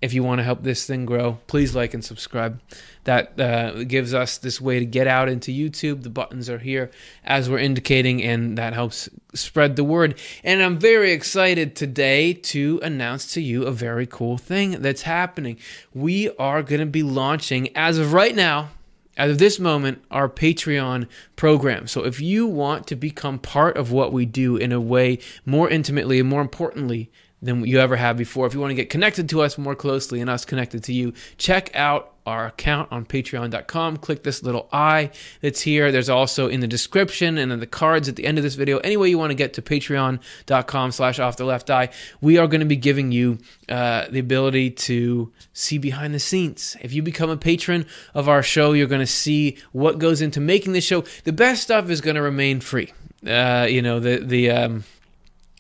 if 0.01 0.13
you 0.13 0.23
want 0.23 0.39
to 0.39 0.43
help 0.43 0.63
this 0.63 0.87
thing 0.87 1.07
grow, 1.07 1.39
please 1.47 1.75
like 1.75 1.95
and 1.95 2.05
subscribe. 2.05 2.61
That 3.05 3.39
uh, 3.41 3.85
gives 3.85 4.13
us 4.13 4.37
this 4.37 4.61
way 4.61 4.79
to 4.79 4.85
get 4.85 5.07
out 5.07 5.29
into 5.29 5.51
YouTube. 5.51 6.03
The 6.03 6.11
buttons 6.11 6.51
are 6.51 6.59
here 6.59 6.91
as 7.25 7.49
we're 7.49 7.59
indicating, 7.59 8.23
and 8.23 8.59
that 8.59 8.75
helps 8.75 9.09
spread 9.35 9.77
the 9.77 9.85
word. 9.85 10.19
And 10.43 10.63
I'm 10.63 10.79
very 10.79 11.13
excited 11.13 11.75
today 11.75 12.35
to 12.35 12.81
announce 12.83 13.33
to 13.35 13.41
you 13.41 13.65
a 13.65 13.73
very 13.73 14.07
cool 14.07 14.37
thing 14.37 14.83
that's 14.83 15.03
happening. 15.03 15.59
We 15.95 16.31
are 16.37 16.63
going 16.63 16.81
to 16.81 16.87
be 16.87 17.03
launching, 17.03 17.75
as 17.77 17.99
of 17.99 18.13
right 18.13 18.35
now, 18.35 18.71
as 19.17 19.31
of 19.31 19.39
this 19.39 19.61
moment, 19.61 20.03
our 20.11 20.29
Patreon 20.29 21.09
program. 21.37 21.87
So 21.87 22.05
if 22.05 22.21
you 22.21 22.47
want 22.47 22.87
to 22.89 22.97
become 22.97 23.39
part 23.39 23.77
of 23.77 23.93
what 23.93 24.13
we 24.13 24.27
do 24.27 24.57
in 24.57 24.73
a 24.73 24.81
way 24.81 25.19
more 25.47 25.71
intimately 25.71 26.21
and 26.21 26.29
more 26.29 26.41
importantly 26.41 27.11
than 27.45 27.65
you 27.65 27.79
ever 27.81 27.97
have 27.97 28.17
before, 28.17 28.47
if 28.47 28.55
you 28.55 28.61
want 28.61 28.71
to 28.71 28.75
get 28.75 28.91
connected 28.91 29.29
to 29.31 29.43
us 29.43 29.59
more 29.59 29.75
closely 29.75 30.21
and 30.21 30.31
us 30.31 30.45
connected 30.45 30.83
to 30.85 30.93
you, 30.93 31.13
check 31.37 31.75
out 31.75 32.15
our 32.27 32.47
account 32.47 32.91
on 32.91 33.05
patreon.com. 33.05 33.99
Click 33.99 34.23
this 34.23 34.43
little 34.43 34.69
I 34.73 35.11
that's 35.41 35.61
here. 35.61 35.93
There's 35.93 36.09
also 36.09 36.49
in 36.49 36.61
the 36.61 36.67
description 36.67 37.37
and 37.39 37.53
in 37.53 37.61
the 37.61 37.67
cards 37.67 38.09
at 38.09 38.17
the 38.17 38.25
end 38.25 38.39
of 38.39 38.45
this 38.45 38.55
video. 38.55 38.79
Any 38.79 38.97
way 38.97 39.11
you 39.11 39.19
want 39.19 39.31
to 39.31 39.35
get 39.35 39.55
to 39.55 39.63
patreon.com 39.63 40.93
slash 40.93 41.19
off 41.19 41.37
the 41.37 41.45
left 41.45 41.71
eye, 41.71 41.91
we 42.21 42.39
are 42.39 42.47
going 42.47 42.61
to 42.61 42.67
be 42.67 42.77
giving 42.77 43.13
you 43.13 43.39
uh, 43.69 44.07
the 44.09 44.19
ability 44.19 44.71
to 44.71 45.33
see 45.53 45.79
behind 45.79 46.15
the 46.15 46.21
scenes. 46.21 46.77
If 46.81 46.93
you 46.93 47.03
become 47.03 47.31
a 47.31 47.37
patron 47.37 47.87
of 48.15 48.29
our 48.29 48.43
show, 48.43 48.73
you're 48.73 48.87
going 48.87 49.01
to 49.01 49.07
see 49.07 49.59
what 49.73 49.99
goes 49.99 50.23
into 50.23 50.41
making 50.41 50.73
this 50.73 50.85
show. 50.85 51.05
The 51.25 51.33
best 51.33 51.63
stuff 51.63 51.91
is 51.91 52.01
going 52.01 52.17
to 52.17 52.23
remain 52.23 52.61
free. 52.61 52.93
Uh, 53.27 53.67
you 53.69 53.83
know, 53.83 54.01
the, 54.01 54.19
the, 54.19 54.51
um, 54.51 54.85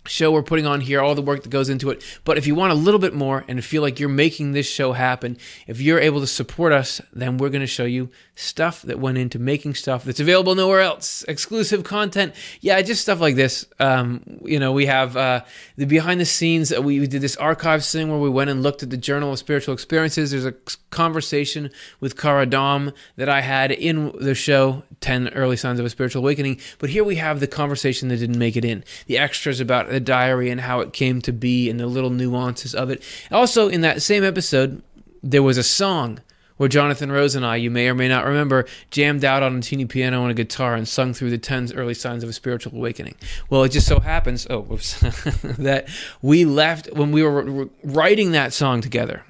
show 0.06 0.30
we're 0.32 0.42
putting 0.42 0.66
on 0.66 0.80
here, 0.80 1.00
all 1.00 1.14
the 1.14 1.22
work 1.22 1.42
that 1.42 1.48
goes 1.48 1.68
into 1.68 1.90
it. 1.90 2.02
But 2.24 2.38
if 2.38 2.46
you 2.46 2.54
want 2.54 2.72
a 2.72 2.76
little 2.76 3.00
bit 3.00 3.14
more 3.14 3.44
and 3.48 3.64
feel 3.64 3.82
like 3.82 3.98
you're 3.98 4.08
making 4.08 4.52
this 4.52 4.66
show 4.66 4.92
happen, 4.92 5.38
if 5.66 5.80
you're 5.80 5.98
able 5.98 6.20
to 6.20 6.26
support 6.26 6.72
us, 6.72 7.00
then 7.12 7.38
we're 7.38 7.48
going 7.48 7.60
to 7.60 7.66
show 7.66 7.84
you 7.84 8.10
stuff 8.36 8.82
that 8.82 8.98
went 8.98 9.16
into 9.16 9.38
making 9.38 9.74
stuff 9.74 10.04
that's 10.04 10.20
available 10.20 10.54
nowhere 10.54 10.80
else, 10.80 11.24
exclusive 11.28 11.84
content. 11.84 12.34
Yeah, 12.60 12.80
just 12.82 13.02
stuff 13.02 13.20
like 13.20 13.36
this. 13.36 13.66
Um, 13.78 14.40
you 14.44 14.58
know, 14.58 14.72
we 14.72 14.86
have 14.86 15.16
uh, 15.16 15.42
the 15.76 15.86
behind 15.86 16.20
the 16.20 16.24
scenes. 16.24 16.72
Uh, 16.72 16.82
we, 16.82 17.00
we 17.00 17.06
did 17.06 17.22
this 17.22 17.36
archives 17.36 17.90
thing 17.90 18.10
where 18.10 18.20
we 18.20 18.30
went 18.30 18.50
and 18.50 18.62
looked 18.62 18.82
at 18.82 18.90
the 18.90 18.96
Journal 18.96 19.32
of 19.32 19.38
Spiritual 19.38 19.74
Experiences. 19.74 20.30
There's 20.32 20.44
a 20.44 20.54
conversation 20.90 21.70
with 22.00 22.16
Cara 22.16 22.46
Dom 22.46 22.92
that 23.16 23.28
I 23.28 23.40
had 23.40 23.70
in 23.70 24.12
the 24.18 24.34
show, 24.34 24.82
10 25.00 25.28
Early 25.28 25.56
Signs 25.56 25.78
of 25.78 25.86
a 25.86 25.90
Spiritual 25.90 26.22
Awakening. 26.22 26.60
But 26.78 26.90
here 26.90 27.04
we 27.04 27.16
have 27.16 27.40
the 27.40 27.46
conversation 27.46 28.08
that 28.08 28.16
didn't 28.16 28.38
make 28.38 28.56
it 28.56 28.64
in, 28.64 28.84
the 29.06 29.18
extras 29.18 29.60
about 29.60 29.93
the 29.94 30.00
diary 30.00 30.50
and 30.50 30.60
how 30.60 30.80
it 30.80 30.92
came 30.92 31.20
to 31.22 31.32
be 31.32 31.70
and 31.70 31.80
the 31.80 31.86
little 31.86 32.10
nuances 32.10 32.74
of 32.74 32.90
it. 32.90 33.02
Also, 33.30 33.68
in 33.68 33.80
that 33.82 34.02
same 34.02 34.24
episode, 34.24 34.82
there 35.22 35.42
was 35.42 35.56
a 35.56 35.62
song 35.62 36.20
where 36.56 36.68
Jonathan 36.68 37.10
Rose 37.10 37.34
and 37.34 37.44
I, 37.44 37.56
you 37.56 37.70
may 37.70 37.88
or 37.88 37.94
may 37.94 38.08
not 38.08 38.24
remember, 38.24 38.66
jammed 38.90 39.24
out 39.24 39.42
on 39.42 39.56
a 39.56 39.60
teeny 39.60 39.86
piano 39.86 40.22
and 40.22 40.30
a 40.30 40.34
guitar 40.34 40.74
and 40.74 40.86
sung 40.86 41.12
through 41.12 41.30
the 41.30 41.38
10 41.38 41.72
early 41.74 41.94
signs 41.94 42.22
of 42.22 42.28
a 42.28 42.32
spiritual 42.32 42.76
awakening. 42.76 43.16
Well, 43.50 43.64
it 43.64 43.70
just 43.70 43.88
so 43.88 44.00
happens, 44.00 44.46
oh, 44.50 44.60
whoops, 44.60 45.00
that 45.58 45.88
we 46.22 46.44
left 46.44 46.92
when 46.92 47.10
we 47.10 47.22
were 47.22 47.68
writing 47.82 48.32
that 48.32 48.52
song 48.52 48.80
together. 48.80 49.24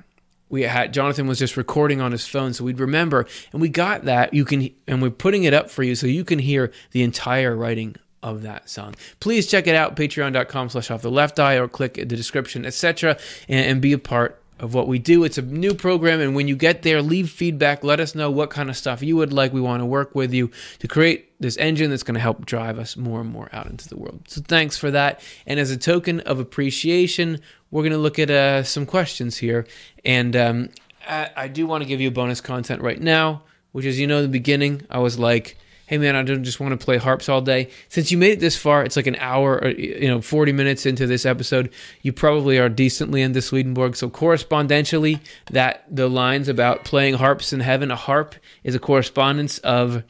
We 0.50 0.62
had 0.62 0.92
Jonathan 0.92 1.26
was 1.26 1.38
just 1.38 1.56
recording 1.56 2.00
on 2.00 2.12
his 2.12 2.26
phone, 2.26 2.52
so 2.52 2.64
we'd 2.64 2.78
remember, 2.78 3.26
and 3.52 3.60
we 3.60 3.68
got 3.68 4.04
that. 4.04 4.34
You 4.34 4.44
can, 4.44 4.70
and 4.86 5.00
we're 5.00 5.10
putting 5.10 5.44
it 5.44 5.54
up 5.54 5.70
for 5.70 5.82
you 5.82 5.94
so 5.94 6.06
you 6.06 6.24
can 6.24 6.38
hear 6.38 6.70
the 6.92 7.02
entire 7.02 7.56
writing 7.56 7.96
of 8.24 8.42
that 8.42 8.68
song. 8.68 8.94
Please 9.20 9.46
check 9.46 9.68
it 9.68 9.76
out, 9.76 9.94
patreon.com 9.94 10.70
slash 10.70 10.90
off 10.90 11.02
the 11.02 11.10
left 11.10 11.38
eye, 11.38 11.54
or 11.56 11.68
click 11.68 11.94
the 11.94 12.06
description, 12.06 12.64
etc., 12.64 13.16
and, 13.48 13.66
and 13.66 13.82
be 13.82 13.92
a 13.92 13.98
part 13.98 14.40
of 14.58 14.72
what 14.72 14.88
we 14.88 14.98
do. 14.98 15.24
It's 15.24 15.36
a 15.36 15.42
new 15.42 15.74
program, 15.74 16.20
and 16.20 16.34
when 16.34 16.48
you 16.48 16.56
get 16.56 16.82
there, 16.82 17.02
leave 17.02 17.28
feedback. 17.28 17.84
Let 17.84 18.00
us 18.00 18.14
know 18.14 18.30
what 18.30 18.50
kind 18.50 18.70
of 18.70 18.76
stuff 18.76 19.02
you 19.02 19.16
would 19.16 19.32
like. 19.32 19.52
We 19.52 19.60
want 19.60 19.82
to 19.82 19.86
work 19.86 20.14
with 20.14 20.32
you 20.32 20.50
to 20.78 20.88
create 20.88 21.38
this 21.38 21.56
engine 21.58 21.90
that's 21.90 22.02
going 22.02 22.14
to 22.14 22.20
help 22.20 22.46
drive 22.46 22.78
us 22.78 22.96
more 22.96 23.20
and 23.20 23.30
more 23.30 23.50
out 23.52 23.66
into 23.66 23.88
the 23.88 23.96
world. 23.96 24.22
So 24.26 24.40
thanks 24.40 24.78
for 24.78 24.90
that. 24.90 25.20
And 25.46 25.60
as 25.60 25.70
a 25.70 25.76
token 25.76 26.20
of 26.20 26.38
appreciation, 26.38 27.40
we're 27.70 27.82
going 27.82 27.92
to 27.92 27.98
look 27.98 28.18
at 28.18 28.30
uh, 28.30 28.62
some 28.62 28.86
questions 28.86 29.36
here. 29.36 29.66
And 30.04 30.34
um, 30.34 30.70
I, 31.06 31.30
I 31.36 31.48
do 31.48 31.66
want 31.66 31.82
to 31.82 31.88
give 31.88 32.00
you 32.00 32.10
bonus 32.10 32.40
content 32.40 32.80
right 32.80 33.00
now, 33.00 33.42
which 33.72 33.84
is, 33.84 34.00
you 34.00 34.06
know, 34.06 34.22
the 34.22 34.28
beginning, 34.28 34.86
I 34.88 34.98
was 35.00 35.18
like, 35.18 35.58
hey 35.94 35.98
man, 35.98 36.16
I 36.16 36.24
don't 36.24 36.42
just 36.42 36.58
want 36.58 36.72
to 36.78 36.84
play 36.84 36.96
harps 36.96 37.28
all 37.28 37.40
day. 37.40 37.70
Since 37.88 38.10
you 38.10 38.18
made 38.18 38.32
it 38.32 38.40
this 38.40 38.56
far, 38.56 38.82
it's 38.82 38.96
like 38.96 39.06
an 39.06 39.14
hour, 39.20 39.62
or, 39.62 39.68
you 39.68 40.08
know, 40.08 40.20
40 40.20 40.50
minutes 40.50 40.86
into 40.86 41.06
this 41.06 41.24
episode, 41.24 41.72
you 42.02 42.12
probably 42.12 42.58
are 42.58 42.68
decently 42.68 43.22
into 43.22 43.40
Swedenborg. 43.40 43.94
So 43.94 44.10
correspondentially, 44.10 45.20
that 45.52 45.84
the 45.88 46.08
lines 46.08 46.48
about 46.48 46.84
playing 46.84 47.14
harps 47.14 47.52
in 47.52 47.60
heaven, 47.60 47.92
a 47.92 47.96
harp 47.96 48.34
is 48.64 48.74
a 48.74 48.80
correspondence 48.80 49.58
of 49.58 50.02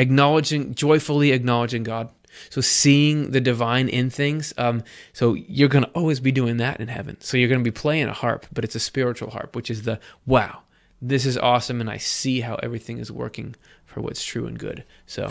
acknowledging, 0.00 0.74
joyfully 0.74 1.30
acknowledging 1.30 1.84
God. 1.84 2.10
So 2.50 2.60
seeing 2.60 3.30
the 3.30 3.40
divine 3.40 3.88
in 3.88 4.10
things. 4.10 4.52
Um, 4.58 4.82
so 5.12 5.34
you're 5.34 5.68
going 5.68 5.84
to 5.84 5.90
always 5.90 6.18
be 6.18 6.32
doing 6.32 6.56
that 6.56 6.80
in 6.80 6.88
heaven. 6.88 7.16
So 7.20 7.36
you're 7.36 7.48
going 7.48 7.62
to 7.62 7.70
be 7.70 7.70
playing 7.70 8.08
a 8.08 8.12
harp, 8.12 8.44
but 8.52 8.64
it's 8.64 8.74
a 8.74 8.80
spiritual 8.80 9.30
harp, 9.30 9.54
which 9.54 9.70
is 9.70 9.82
the 9.82 10.00
wow, 10.26 10.62
this 11.00 11.24
is 11.24 11.38
awesome, 11.38 11.80
and 11.80 11.88
I 11.88 11.96
see 11.96 12.40
how 12.40 12.56
everything 12.56 12.98
is 12.98 13.10
working 13.12 13.54
for 13.84 14.00
what's 14.00 14.24
true 14.24 14.46
and 14.46 14.58
good. 14.58 14.84
So 15.06 15.30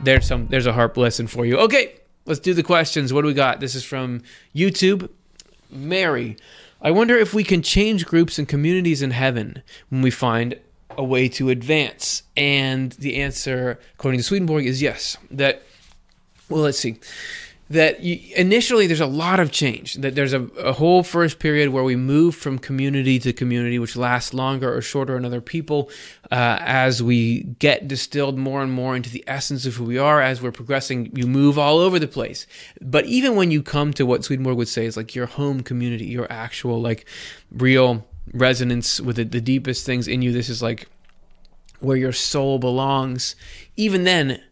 there's 0.00 0.26
some 0.26 0.48
there's 0.48 0.66
a 0.66 0.72
harp 0.72 0.96
lesson 0.96 1.26
for 1.26 1.46
you. 1.46 1.58
Okay, 1.58 1.94
let's 2.24 2.40
do 2.40 2.54
the 2.54 2.62
questions. 2.62 3.12
What 3.12 3.22
do 3.22 3.28
we 3.28 3.34
got? 3.34 3.60
This 3.60 3.74
is 3.74 3.84
from 3.84 4.22
YouTube. 4.54 5.08
Mary, 5.70 6.36
I 6.80 6.90
wonder 6.90 7.16
if 7.16 7.34
we 7.34 7.42
can 7.42 7.62
change 7.62 8.06
groups 8.06 8.38
and 8.38 8.48
communities 8.48 9.02
in 9.02 9.10
heaven 9.10 9.62
when 9.88 10.02
we 10.02 10.10
find 10.10 10.58
a 10.90 11.02
way 11.02 11.28
to 11.30 11.50
advance. 11.50 12.22
And 12.36 12.92
the 12.92 13.16
answer, 13.16 13.78
according 13.94 14.20
to 14.20 14.24
Swedenborg, 14.24 14.66
is 14.66 14.80
yes. 14.80 15.16
That 15.30 15.62
well, 16.48 16.62
let's 16.62 16.78
see 16.78 16.98
that 17.68 18.00
you, 18.00 18.20
initially 18.36 18.86
there's 18.86 19.00
a 19.00 19.06
lot 19.06 19.40
of 19.40 19.50
change 19.50 19.94
that 19.94 20.14
there's 20.14 20.32
a, 20.32 20.42
a, 20.58 20.72
whole 20.72 21.02
first 21.02 21.38
period 21.38 21.70
where 21.70 21.82
we 21.82 21.96
move 21.96 22.34
from 22.34 22.58
community 22.58 23.18
to 23.18 23.32
community 23.32 23.78
which 23.78 23.96
lasts 23.96 24.32
longer 24.32 24.72
or 24.72 24.80
shorter 24.80 25.16
in 25.16 25.24
other 25.24 25.40
people 25.40 25.90
uh, 26.30 26.58
as 26.60 27.02
we 27.02 27.42
get 27.58 27.88
distilled 27.88 28.38
more 28.38 28.62
and 28.62 28.72
more 28.72 28.94
into 28.94 29.10
the 29.10 29.24
essence 29.26 29.66
of 29.66 29.74
who 29.74 29.84
we 29.84 29.98
are 29.98 30.20
as 30.22 30.40
we're 30.40 30.52
progressing 30.52 31.10
you 31.14 31.26
move 31.26 31.58
all 31.58 31.78
over 31.78 31.98
the 31.98 32.08
place. 32.08 32.46
But 32.80 33.06
even 33.06 33.34
when 33.34 33.50
you 33.50 33.62
come 33.62 33.92
to 33.94 34.06
what 34.06 34.24
swedenborg 34.24 34.56
would 34.56 34.68
say 34.68 34.86
is 34.86 34.96
like 34.96 35.14
your 35.14 35.26
home 35.26 35.62
community 35.62 36.06
your 36.06 36.30
actual 36.30 36.80
like 36.80 37.06
real 37.50 38.06
resonance 38.32 39.00
with 39.00 39.16
the, 39.16 39.24
the 39.24 39.40
deepest 39.40 39.84
things 39.84 40.06
in 40.06 40.22
you 40.22 40.32
this 40.32 40.48
is 40.48 40.62
like 40.62 40.88
where 41.80 41.96
your 41.96 42.12
soul 42.12 42.58
belongs. 42.58 43.36
Even 43.76 44.04
then 44.04 44.42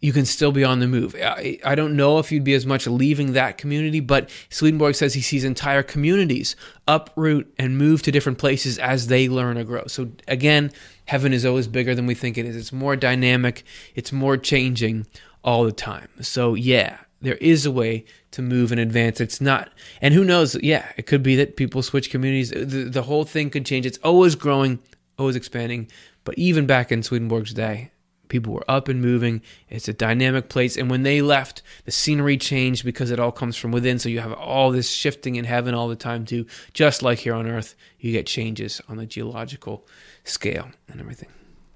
you 0.00 0.12
can 0.12 0.24
still 0.24 0.52
be 0.52 0.64
on 0.64 0.78
the 0.78 0.86
move. 0.86 1.14
I, 1.16 1.58
I, 1.64 1.74
don't 1.74 1.96
know 1.96 2.18
if 2.18 2.30
you'd 2.30 2.44
be 2.44 2.54
as 2.54 2.66
much 2.66 2.86
leaving 2.86 3.32
that 3.32 3.58
community, 3.58 4.00
but 4.00 4.30
Swedenborg 4.48 4.94
says 4.94 5.14
he 5.14 5.20
sees 5.20 5.44
entire 5.44 5.82
communities 5.82 6.54
uproot 6.86 7.52
and 7.58 7.76
move 7.76 8.02
to 8.02 8.12
different 8.12 8.38
places 8.38 8.78
as 8.78 9.08
they 9.08 9.28
learn 9.28 9.58
or 9.58 9.64
grow. 9.64 9.86
So 9.86 10.10
again, 10.28 10.70
heaven 11.06 11.32
is 11.32 11.44
always 11.44 11.66
bigger 11.66 11.94
than 11.94 12.06
we 12.06 12.14
think 12.14 12.38
it 12.38 12.46
is. 12.46 12.56
It's 12.56 12.72
more 12.72 12.96
dynamic, 12.96 13.64
it's 13.94 14.12
more 14.12 14.36
changing 14.36 15.06
all 15.42 15.64
the 15.64 15.72
time. 15.72 16.08
So 16.20 16.54
yeah, 16.54 16.98
there 17.20 17.36
is 17.36 17.66
a 17.66 17.70
way 17.70 18.04
to 18.30 18.42
move 18.42 18.70
and 18.70 18.80
advance. 18.80 19.20
It's 19.20 19.40
not, 19.40 19.70
and 20.00 20.14
who 20.14 20.24
knows? 20.24 20.54
Yeah, 20.62 20.86
it 20.96 21.06
could 21.06 21.22
be 21.22 21.34
that 21.36 21.56
people 21.56 21.82
switch 21.82 22.10
communities. 22.10 22.50
The, 22.50 22.84
the 22.84 23.02
whole 23.02 23.24
thing 23.24 23.50
could 23.50 23.66
change. 23.66 23.86
It's 23.86 23.98
always 23.98 24.36
growing, 24.36 24.78
always 25.18 25.36
expanding. 25.36 25.90
But 26.24 26.36
even 26.38 26.66
back 26.66 26.92
in 26.92 27.02
Swedenborg's 27.02 27.54
day, 27.54 27.90
People 28.28 28.52
were 28.52 28.70
up 28.70 28.88
and 28.88 29.00
moving. 29.00 29.42
It's 29.68 29.88
a 29.88 29.92
dynamic 29.92 30.48
place. 30.48 30.76
And 30.76 30.90
when 30.90 31.02
they 31.02 31.22
left, 31.22 31.62
the 31.84 31.90
scenery 31.90 32.36
changed 32.36 32.84
because 32.84 33.10
it 33.10 33.18
all 33.18 33.32
comes 33.32 33.56
from 33.56 33.72
within. 33.72 33.98
So 33.98 34.08
you 34.08 34.20
have 34.20 34.32
all 34.32 34.70
this 34.70 34.90
shifting 34.90 35.36
in 35.36 35.44
heaven 35.44 35.74
all 35.74 35.88
the 35.88 35.96
time, 35.96 36.24
too. 36.24 36.46
Just 36.72 37.02
like 37.02 37.18
here 37.20 37.34
on 37.34 37.46
earth, 37.46 37.74
you 37.98 38.12
get 38.12 38.26
changes 38.26 38.80
on 38.88 38.96
the 38.96 39.06
geological 39.06 39.86
scale 40.24 40.70
and 40.88 41.00
everything. 41.00 41.28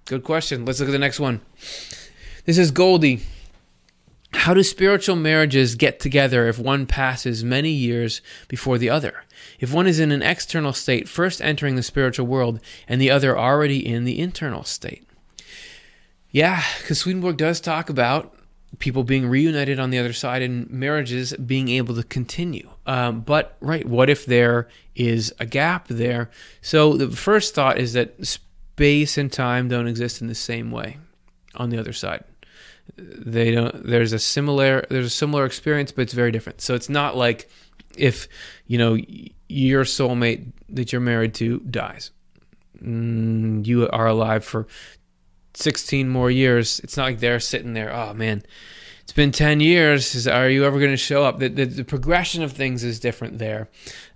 Good 0.04 0.24
question. 0.24 0.64
Let's 0.64 0.80
look 0.80 0.88
at 0.88 0.92
the 0.92 0.98
next 0.98 1.20
one. 1.20 1.40
This 2.44 2.58
is 2.58 2.70
Goldie. 2.70 3.22
How 4.34 4.54
do 4.54 4.62
spiritual 4.62 5.16
marriages 5.16 5.74
get 5.74 6.00
together 6.00 6.48
if 6.48 6.58
one 6.58 6.86
passes 6.86 7.44
many 7.44 7.70
years 7.70 8.22
before 8.48 8.78
the 8.78 8.90
other? 8.90 9.24
If 9.60 9.72
one 9.72 9.86
is 9.86 10.00
in 10.00 10.10
an 10.10 10.22
external 10.22 10.72
state, 10.72 11.08
first 11.08 11.40
entering 11.40 11.76
the 11.76 11.82
spiritual 11.82 12.26
world, 12.26 12.60
and 12.88 13.00
the 13.00 13.10
other 13.10 13.38
already 13.38 13.86
in 13.86 14.04
the 14.04 14.18
internal 14.18 14.64
state? 14.64 15.06
Yeah, 16.32 16.62
because 16.80 16.98
Swedenborg 16.98 17.36
does 17.36 17.60
talk 17.60 17.90
about 17.90 18.34
people 18.78 19.04
being 19.04 19.28
reunited 19.28 19.78
on 19.78 19.90
the 19.90 19.98
other 19.98 20.14
side 20.14 20.40
and 20.40 20.68
marriages 20.70 21.34
being 21.34 21.68
able 21.68 21.94
to 21.94 22.02
continue. 22.02 22.70
Um, 22.86 23.20
but, 23.20 23.56
right, 23.60 23.86
what 23.86 24.08
if 24.08 24.24
there 24.24 24.68
is 24.94 25.32
a 25.38 25.44
gap 25.44 25.88
there? 25.88 26.30
So 26.62 26.96
the 26.96 27.14
first 27.14 27.54
thought 27.54 27.78
is 27.78 27.92
that 27.92 28.26
space 28.26 29.18
and 29.18 29.30
time 29.30 29.68
don't 29.68 29.86
exist 29.86 30.22
in 30.22 30.26
the 30.26 30.34
same 30.34 30.70
way 30.70 30.96
on 31.54 31.68
the 31.68 31.78
other 31.78 31.92
side. 31.92 32.24
They 32.96 33.52
don't. 33.52 33.86
There's 33.86 34.12
a 34.12 34.18
similar. 34.18 34.84
There's 34.90 35.06
a 35.06 35.10
similar 35.10 35.44
experience, 35.44 35.92
but 35.92 36.02
it's 36.02 36.12
very 36.14 36.32
different. 36.32 36.60
So 36.60 36.74
it's 36.74 36.88
not 36.88 37.16
like 37.16 37.48
if 37.96 38.26
you 38.66 38.76
know 38.76 38.98
your 39.48 39.84
soulmate 39.84 40.50
that 40.70 40.92
you're 40.92 41.00
married 41.00 41.34
to 41.34 41.60
dies. 41.60 42.10
Mm, 42.82 43.64
you 43.64 43.88
are 43.88 44.08
alive 44.08 44.44
for 44.44 44.66
16 45.54 46.08
more 46.08 46.30
years. 46.30 46.80
It's 46.80 46.96
not 46.96 47.04
like 47.04 47.20
they're 47.20 47.40
sitting 47.40 47.74
there, 47.74 47.94
oh 47.94 48.14
man, 48.14 48.42
it's 49.02 49.12
been 49.12 49.32
10 49.32 49.60
years. 49.60 50.26
Are 50.26 50.48
you 50.48 50.64
ever 50.64 50.78
going 50.78 50.90
to 50.90 50.96
show 50.96 51.24
up? 51.24 51.38
The, 51.38 51.48
the, 51.48 51.64
the, 51.64 51.84
progression 51.84 52.42
of 52.42 52.52
things 52.52 52.84
is 52.84 53.00
different 53.00 53.38
there. 53.38 53.68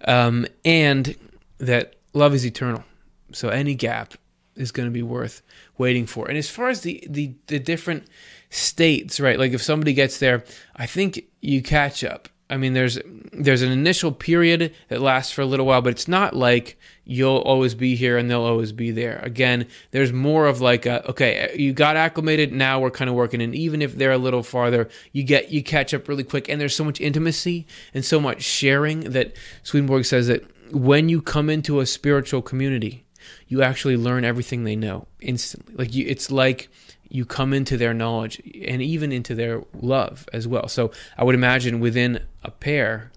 Um, 0.07 0.47
and 0.65 1.17
that 1.59 1.97
love 2.13 2.35
is 2.35 2.47
eternal. 2.47 2.85
So 3.33 3.49
any 3.49 3.75
gap 3.75 4.15
is 4.55 4.73
going 4.73 4.87
to 4.87 4.93
be 4.93 5.03
worth 5.03 5.43
waiting 5.77 6.07
for. 6.07 6.29
And 6.29 6.39
as 6.39 6.49
far 6.49 6.69
as 6.69 6.81
the, 6.81 7.05
the 7.09 7.35
the 7.49 7.59
different 7.59 8.07
states, 8.51 9.21
right? 9.21 9.39
Like 9.39 9.53
if 9.53 9.63
somebody 9.63 9.93
gets 9.93 10.19
there, 10.19 10.45
I 10.75 10.87
think 10.87 11.25
you 11.41 11.63
catch 11.63 12.03
up. 12.03 12.29
I 12.49 12.57
mean, 12.57 12.75
there's 12.75 12.99
there's 13.33 13.63
an 13.63 13.73
initial 13.73 14.13
period 14.13 14.75
that 14.89 15.01
lasts 15.01 15.33
for 15.33 15.43
a 15.43 15.47
little 15.47 15.67
while, 15.67 15.83
but 15.83 15.91
it's 15.91 16.09
not 16.09 16.35
like 16.35 16.79
you'll 17.09 17.39
always 17.39 17.75
be 17.75 17.95
here 17.95 18.19
and 18.19 18.29
they'll 18.29 18.43
always 18.43 18.73
be 18.73 18.91
there. 18.91 19.21
Again, 19.23 19.67
there's 19.93 20.13
more 20.13 20.47
of 20.47 20.61
like 20.61 20.85
a, 20.87 21.09
okay, 21.09 21.55
you 21.57 21.73
got 21.73 21.97
acclimated, 21.97 22.53
now 22.53 22.81
we're 22.81 22.91
kind 22.91 23.09
of 23.09 23.15
working, 23.15 23.41
and 23.41 23.55
even 23.55 23.81
if 23.81 23.97
they're 23.97 24.13
a 24.13 24.19
little 24.19 24.43
farther, 24.43 24.89
you 25.13 25.23
get 25.23 25.51
you 25.51 25.63
catch 25.63 25.95
up 25.95 26.09
really 26.09 26.25
quick, 26.25 26.49
and 26.49 26.61
there's 26.61 26.75
so 26.75 26.85
much 26.85 27.01
intimacy 27.01 27.67
and 27.95 28.05
so 28.05 28.21
much 28.21 28.43
sharing 28.43 29.01
that 29.01 29.35
Swedenborg 29.63 30.05
says 30.05 30.27
that 30.27 30.45
when 30.73 31.09
you 31.09 31.23
come 31.23 31.49
into 31.49 31.79
a 31.79 31.87
spiritual 31.87 32.43
community, 32.43 33.07
you 33.47 33.63
actually 33.63 33.97
learn 33.97 34.25
everything 34.25 34.65
they 34.65 34.77
know 34.77 35.07
instantly. 35.21 35.75
Like 35.77 35.95
you, 35.95 36.05
it's 36.09 36.31
like 36.31 36.69
you 37.09 37.25
come 37.25 37.53
into 37.53 37.77
their 37.77 37.95
knowledge 37.95 38.43
and 38.67 38.83
even 38.83 39.13
into 39.13 39.35
their 39.35 39.63
love 39.73 40.29
as 40.33 40.49
well. 40.49 40.67
So 40.67 40.91
I 41.17 41.23
would 41.23 41.37
imagine 41.37 41.79
within 41.79 42.21
a 42.43 42.51
pair 42.51 43.13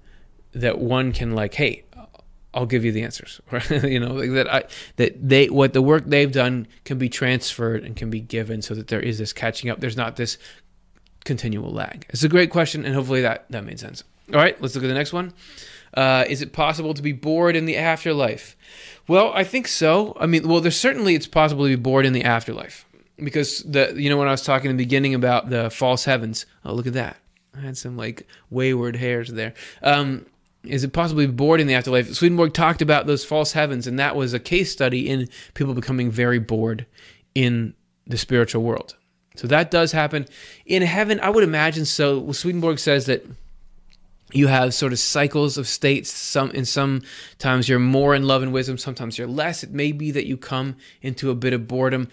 that 0.53 0.79
one 0.79 1.11
can 1.11 1.33
like, 1.33 1.55
hey, 1.55 1.83
I'll 2.53 2.65
give 2.65 2.83
you 2.83 2.91
the 2.91 3.03
answers. 3.03 3.41
you 3.69 3.99
know, 3.99 4.13
like 4.13 4.31
that 4.31 4.51
I 4.51 4.63
that 4.95 5.27
they 5.27 5.49
what 5.49 5.73
the 5.73 5.81
work 5.81 6.05
they've 6.05 6.31
done 6.31 6.67
can 6.83 6.97
be 6.97 7.09
transferred 7.09 7.83
and 7.83 7.95
can 7.95 8.09
be 8.09 8.19
given 8.19 8.61
so 8.61 8.73
that 8.75 8.87
there 8.87 8.99
is 8.99 9.17
this 9.19 9.33
catching 9.33 9.69
up. 9.69 9.79
There's 9.79 9.97
not 9.97 10.15
this 10.15 10.37
continual 11.25 11.71
lag. 11.71 12.05
It's 12.09 12.23
a 12.23 12.29
great 12.29 12.49
question 12.49 12.85
and 12.85 12.95
hopefully 12.95 13.21
that 13.21 13.45
that 13.51 13.63
made 13.63 13.79
sense. 13.79 14.03
All 14.33 14.39
right, 14.39 14.59
let's 14.61 14.75
look 14.75 14.83
at 14.83 14.87
the 14.87 14.93
next 14.93 15.13
one. 15.13 15.33
Uh, 15.93 16.23
is 16.27 16.41
it 16.41 16.53
possible 16.53 16.93
to 16.93 17.01
be 17.01 17.11
bored 17.11 17.55
in 17.55 17.65
the 17.65 17.75
afterlife? 17.75 18.55
Well, 19.07 19.31
I 19.33 19.43
think 19.43 19.67
so. 19.67 20.15
I 20.19 20.27
mean, 20.27 20.47
well, 20.47 20.61
there's 20.61 20.77
certainly 20.77 21.15
it's 21.15 21.27
possible 21.27 21.65
to 21.65 21.69
be 21.69 21.75
bored 21.75 22.05
in 22.05 22.13
the 22.13 22.23
afterlife 22.23 22.85
because 23.17 23.59
the 23.59 23.93
you 23.95 24.09
know 24.09 24.17
when 24.17 24.27
I 24.27 24.31
was 24.31 24.43
talking 24.43 24.69
in 24.69 24.77
the 24.77 24.83
beginning 24.83 25.13
about 25.13 25.49
the 25.49 25.69
false 25.69 26.05
heavens. 26.05 26.45
Oh, 26.63 26.73
look 26.73 26.87
at 26.87 26.93
that! 26.93 27.17
I 27.55 27.61
had 27.61 27.77
some 27.77 27.97
like 27.97 28.27
wayward 28.49 28.95
hairs 28.95 29.29
there. 29.29 29.53
Um, 29.81 30.25
is 30.63 30.83
it 30.83 30.93
possibly 30.93 31.27
bored 31.27 31.61
in 31.61 31.67
the 31.67 31.73
afterlife? 31.73 32.13
Swedenborg 32.13 32.53
talked 32.53 32.81
about 32.81 33.07
those 33.07 33.23
false 33.23 33.53
heavens, 33.53 33.87
and 33.87 33.97
that 33.99 34.15
was 34.15 34.33
a 34.33 34.39
case 34.39 34.71
study 34.71 35.09
in 35.09 35.29
people 35.53 35.73
becoming 35.73 36.11
very 36.11 36.39
bored 36.39 36.85
in 37.33 37.73
the 38.05 38.17
spiritual 38.17 38.63
world. 38.63 38.95
So 39.35 39.47
that 39.47 39.71
does 39.71 39.93
happen 39.93 40.25
in 40.65 40.81
heaven. 40.81 41.19
I 41.21 41.29
would 41.29 41.43
imagine 41.43 41.85
so. 41.85 42.31
Swedenborg 42.31 42.79
says 42.79 43.05
that 43.05 43.25
you 44.31 44.47
have 44.47 44.73
sort 44.73 44.91
of 44.91 44.99
cycles 44.99 45.57
of 45.57 45.67
states 45.67 46.11
some 46.11 46.51
in 46.51 46.65
some 46.65 47.01
times 47.37 47.67
you're 47.67 47.79
more 47.79 48.13
in 48.13 48.23
love 48.23 48.43
and 48.43 48.53
wisdom 48.53 48.77
sometimes 48.77 49.17
you're 49.17 49.27
less 49.27 49.63
it 49.63 49.71
may 49.71 49.91
be 49.91 50.11
that 50.11 50.27
you 50.27 50.37
come 50.37 50.75
into 51.01 51.31
a 51.31 51.35
bit 51.35 51.51
of 51.53 51.67
boredom 51.67 52.07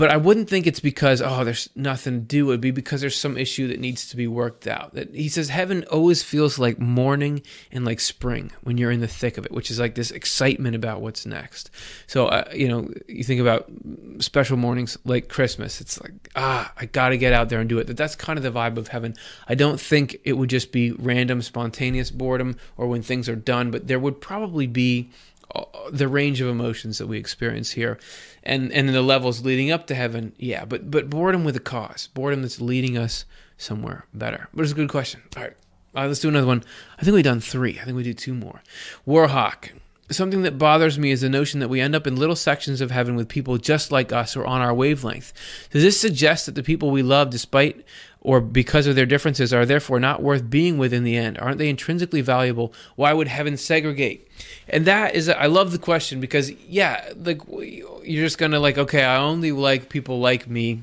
but 0.00 0.10
i 0.10 0.16
wouldn't 0.16 0.48
think 0.48 0.66
it's 0.66 0.80
because 0.80 1.20
oh 1.20 1.44
there's 1.44 1.68
nothing 1.74 2.20
to 2.20 2.26
do. 2.26 2.46
It 2.46 2.50
would 2.50 2.60
be 2.60 2.70
because 2.70 3.00
there's 3.00 3.16
some 3.16 3.36
issue 3.36 3.68
that 3.68 3.80
needs 3.80 4.08
to 4.08 4.16
be 4.16 4.26
worked 4.26 4.66
out. 4.66 4.94
That 4.94 5.14
he 5.14 5.28
says 5.28 5.48
heaven 5.48 5.84
always 5.90 6.22
feels 6.22 6.58
like 6.58 6.78
morning 6.78 7.42
and 7.72 7.84
like 7.84 8.00
spring 8.00 8.52
when 8.62 8.78
you're 8.78 8.90
in 8.90 9.00
the 9.00 9.08
thick 9.08 9.38
of 9.38 9.44
it 9.44 9.52
which 9.52 9.70
is 9.70 9.78
like 9.78 9.94
this 9.94 10.10
excitement 10.10 10.76
about 10.76 11.00
what's 11.00 11.26
next. 11.26 11.70
So 12.06 12.28
uh, 12.28 12.48
you 12.54 12.68
know 12.68 12.88
you 13.08 13.24
think 13.24 13.40
about 13.40 13.70
special 14.18 14.56
mornings 14.56 14.96
like 15.04 15.28
christmas. 15.28 15.80
It's 15.80 16.00
like 16.00 16.12
ah 16.36 16.72
i 16.76 16.86
gotta 16.86 17.16
get 17.16 17.32
out 17.32 17.48
there 17.48 17.60
and 17.60 17.68
do 17.68 17.78
it. 17.78 17.86
That 17.86 17.96
that's 17.96 18.16
kind 18.16 18.38
of 18.38 18.42
the 18.42 18.52
vibe 18.52 18.76
of 18.76 18.88
heaven. 18.88 19.14
I 19.48 19.54
don't 19.54 19.80
think 19.80 20.18
it 20.24 20.34
would 20.34 20.50
just 20.50 20.72
be 20.72 20.92
random 20.92 21.42
spontaneous 21.42 22.10
boredom 22.10 22.56
or 22.76 22.86
when 22.86 23.02
things 23.02 23.28
are 23.28 23.36
done, 23.36 23.70
but 23.70 23.86
there 23.86 23.98
would 23.98 24.20
probably 24.20 24.66
be 24.66 25.10
Uh, 25.54 25.64
the 25.90 26.08
range 26.08 26.40
of 26.40 26.48
emotions 26.48 26.98
that 26.98 27.06
we 27.06 27.18
experience 27.18 27.72
here 27.72 27.98
and 28.42 28.70
and 28.72 28.88
the 28.90 29.02
levels 29.02 29.44
leading 29.44 29.70
up 29.70 29.86
to 29.86 29.94
heaven 29.94 30.32
yeah 30.38 30.64
but 30.64 30.90
but 30.90 31.10
boredom 31.10 31.42
with 31.42 31.56
a 31.56 31.60
cause 31.60 32.08
boredom 32.14 32.42
that's 32.42 32.60
leading 32.60 32.96
us 32.96 33.24
somewhere 33.56 34.06
better. 34.14 34.48
But 34.54 34.62
it's 34.62 34.72
a 34.72 34.74
good 34.76 34.88
question. 34.88 35.22
All 35.36 35.42
right 35.42 35.56
all 35.94 36.02
right 36.02 36.06
let's 36.08 36.20
do 36.20 36.28
another 36.28 36.46
one. 36.46 36.62
I 36.98 37.02
think 37.02 37.14
we've 37.14 37.24
done 37.24 37.40
three. 37.40 37.78
I 37.80 37.84
think 37.84 37.96
we 37.96 38.04
do 38.04 38.14
two 38.14 38.34
more. 38.34 38.62
Warhawk 39.06 39.70
something 40.10 40.42
that 40.42 40.58
bothers 40.58 40.98
me 40.98 41.10
is 41.10 41.20
the 41.20 41.28
notion 41.28 41.60
that 41.60 41.68
we 41.68 41.80
end 41.80 41.94
up 41.94 42.06
in 42.06 42.16
little 42.16 42.36
sections 42.36 42.80
of 42.80 42.90
heaven 42.90 43.16
with 43.16 43.28
people 43.28 43.56
just 43.58 43.92
like 43.92 44.12
us 44.12 44.36
or 44.36 44.44
on 44.44 44.60
our 44.60 44.74
wavelength 44.74 45.32
does 45.70 45.82
this 45.82 46.00
suggest 46.00 46.46
that 46.46 46.54
the 46.54 46.62
people 46.62 46.90
we 46.90 47.02
love 47.02 47.30
despite 47.30 47.84
or 48.20 48.40
because 48.40 48.86
of 48.86 48.96
their 48.96 49.06
differences 49.06 49.52
are 49.52 49.64
therefore 49.64 49.98
not 49.98 50.22
worth 50.22 50.48
being 50.50 50.78
with 50.78 50.92
in 50.92 51.04
the 51.04 51.16
end? 51.16 51.38
Aren't 51.38 51.58
they 51.58 51.68
intrinsically 51.68 52.20
valuable? 52.20 52.72
Why 52.96 53.12
would 53.12 53.28
heaven 53.28 53.56
segregate? 53.56 54.28
And 54.68 54.84
that 54.86 55.14
is, 55.14 55.28
I 55.28 55.46
love 55.46 55.72
the 55.72 55.78
question 55.78 56.20
because, 56.20 56.50
yeah, 56.64 57.12
like 57.16 57.40
you're 57.48 58.24
just 58.24 58.38
gonna 58.38 58.60
like, 58.60 58.78
okay, 58.78 59.04
I 59.04 59.16
only 59.16 59.52
like 59.52 59.88
people 59.88 60.20
like 60.20 60.48
me, 60.48 60.82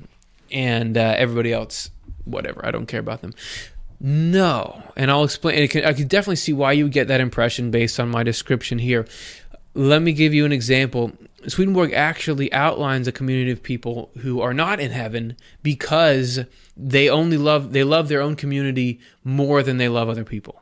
and 0.52 0.98
uh, 0.98 1.16
everybody 1.18 1.54
else, 1.54 1.90
whatever, 2.26 2.66
I 2.66 2.72
don't 2.72 2.88
care 2.88 3.00
about 3.00 3.22
them. 3.22 3.34
No, 4.00 4.84
and 4.96 5.10
I'll 5.10 5.24
explain. 5.24 5.64
I 5.64 5.68
can 5.68 6.08
definitely 6.08 6.36
see 6.36 6.54
why 6.54 6.74
you 6.74 6.88
get 6.88 7.08
that 7.08 7.22
impression 7.22 7.72
based 7.72 8.00
on 8.00 8.10
my 8.10 8.24
description 8.24 8.78
here. 8.78 9.08
Let 9.74 10.02
me 10.02 10.14
give 10.14 10.34
you 10.34 10.46
an 10.46 10.52
example. 10.52 11.14
Swedenborg 11.48 11.94
actually 11.94 12.52
outlines 12.54 13.08
a 13.08 13.12
community 13.12 13.52
of 13.52 13.64
people 13.64 14.12
who 14.20 14.42
are 14.42 14.54
not 14.54 14.80
in 14.80 14.92
heaven 14.92 15.36
because 15.64 16.42
they 16.76 17.10
only 17.10 17.38
love 17.38 17.74
they 17.74 17.84
love 17.84 18.08
their 18.08 18.22
own 18.22 18.36
community 18.36 19.00
more 19.24 19.64
than 19.64 19.78
they 19.78 19.90
love 19.90 20.10
other 20.10 20.26
people. 20.26 20.62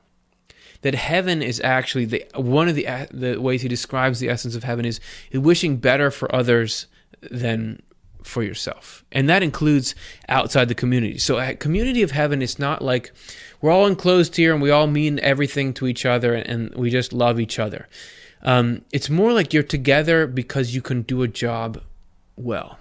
That 0.81 0.95
heaven 0.95 1.41
is 1.41 1.59
actually 1.61 2.05
the 2.05 2.25
one 2.35 2.69
of 2.69 2.75
the 2.75 3.07
the 3.11 3.41
ways 3.41 3.63
he 3.63 3.67
describes 3.67 4.19
the 4.19 4.29
essence 4.29 4.55
of 4.55 4.63
heaven 4.63 4.85
is 4.85 5.01
wishing 5.33 5.77
better 5.77 6.09
for 6.11 6.33
others 6.33 6.87
than 7.21 7.81
for 8.25 8.43
yourself. 8.43 9.05
And 9.11 9.29
that 9.29 9.43
includes 9.43 9.95
outside 10.27 10.67
the 10.67 10.75
community. 10.75 11.17
So 11.17 11.39
a 11.39 11.55
community 11.55 12.01
of 12.01 12.11
heaven 12.11 12.41
is 12.41 12.59
not 12.59 12.81
like 12.81 13.13
we're 13.61 13.71
all 13.71 13.87
enclosed 13.87 14.35
here 14.35 14.53
and 14.53 14.61
we 14.61 14.71
all 14.71 14.87
mean 14.87 15.19
everything 15.19 15.73
to 15.75 15.87
each 15.87 16.05
other 16.05 16.33
and 16.33 16.73
we 16.75 16.89
just 16.89 17.13
love 17.13 17.39
each 17.39 17.59
other. 17.59 17.87
Um, 18.41 18.83
it's 18.91 19.09
more 19.09 19.33
like 19.33 19.53
you're 19.53 19.63
together 19.63 20.27
because 20.27 20.75
you 20.75 20.81
can 20.81 21.01
do 21.01 21.23
a 21.23 21.27
job 21.27 21.81
well. 22.35 22.79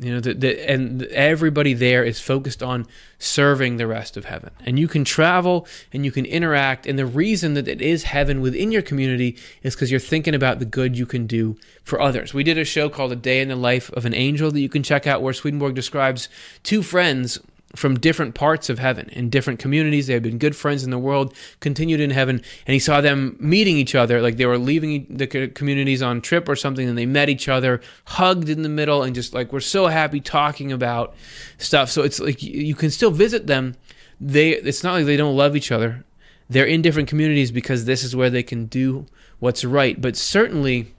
You 0.00 0.14
know, 0.14 0.20
the, 0.20 0.34
the, 0.34 0.70
and 0.70 1.02
everybody 1.04 1.74
there 1.74 2.04
is 2.04 2.20
focused 2.20 2.62
on 2.62 2.86
serving 3.18 3.78
the 3.78 3.86
rest 3.88 4.16
of 4.16 4.26
heaven. 4.26 4.50
And 4.64 4.78
you 4.78 4.86
can 4.86 5.04
travel 5.04 5.66
and 5.92 6.04
you 6.04 6.12
can 6.12 6.24
interact. 6.24 6.86
And 6.86 6.96
the 6.96 7.06
reason 7.06 7.54
that 7.54 7.66
it 7.66 7.82
is 7.82 8.04
heaven 8.04 8.40
within 8.40 8.70
your 8.70 8.82
community 8.82 9.36
is 9.64 9.74
because 9.74 9.90
you're 9.90 9.98
thinking 9.98 10.36
about 10.36 10.60
the 10.60 10.64
good 10.64 10.96
you 10.96 11.04
can 11.04 11.26
do 11.26 11.56
for 11.82 12.00
others. 12.00 12.32
We 12.32 12.44
did 12.44 12.58
a 12.58 12.64
show 12.64 12.88
called 12.88 13.10
A 13.10 13.16
Day 13.16 13.40
in 13.40 13.48
the 13.48 13.56
Life 13.56 13.90
of 13.90 14.04
an 14.04 14.14
Angel 14.14 14.52
that 14.52 14.60
you 14.60 14.68
can 14.68 14.84
check 14.84 15.06
out, 15.06 15.20
where 15.20 15.34
Swedenborg 15.34 15.74
describes 15.74 16.28
two 16.62 16.82
friends 16.82 17.40
from 17.76 17.98
different 17.98 18.34
parts 18.34 18.70
of 18.70 18.78
heaven 18.78 19.08
in 19.10 19.28
different 19.28 19.58
communities. 19.58 20.06
They 20.06 20.14
had 20.14 20.22
been 20.22 20.38
good 20.38 20.56
friends 20.56 20.84
in 20.84 20.90
the 20.90 20.98
world, 20.98 21.34
continued 21.60 22.00
in 22.00 22.10
heaven, 22.10 22.42
and 22.66 22.72
he 22.72 22.78
saw 22.78 23.00
them 23.00 23.36
meeting 23.38 23.76
each 23.76 23.94
other. 23.94 24.22
Like 24.22 24.36
they 24.36 24.46
were 24.46 24.58
leaving 24.58 25.06
the 25.10 25.26
communities 25.26 26.02
on 26.02 26.20
trip 26.20 26.48
or 26.48 26.56
something, 26.56 26.88
and 26.88 26.96
they 26.96 27.06
met 27.06 27.28
each 27.28 27.48
other, 27.48 27.80
hugged 28.06 28.48
in 28.48 28.62
the 28.62 28.68
middle, 28.68 29.02
and 29.02 29.14
just 29.14 29.34
like 29.34 29.52
we're 29.52 29.60
so 29.60 29.86
happy 29.86 30.20
talking 30.20 30.72
about 30.72 31.14
stuff. 31.58 31.90
So 31.90 32.02
it's 32.02 32.18
like 32.18 32.42
you 32.42 32.74
can 32.74 32.90
still 32.90 33.10
visit 33.10 33.46
them. 33.46 33.76
They 34.20 34.50
it's 34.50 34.82
not 34.82 34.94
like 34.94 35.06
they 35.06 35.16
don't 35.16 35.36
love 35.36 35.54
each 35.54 35.70
other. 35.70 36.04
They're 36.48 36.64
in 36.64 36.80
different 36.80 37.08
communities 37.08 37.50
because 37.50 37.84
this 37.84 38.02
is 38.02 38.16
where 38.16 38.30
they 38.30 38.42
can 38.42 38.66
do 38.66 39.06
what's 39.38 39.64
right. 39.64 40.00
But 40.00 40.16
certainly 40.16 40.94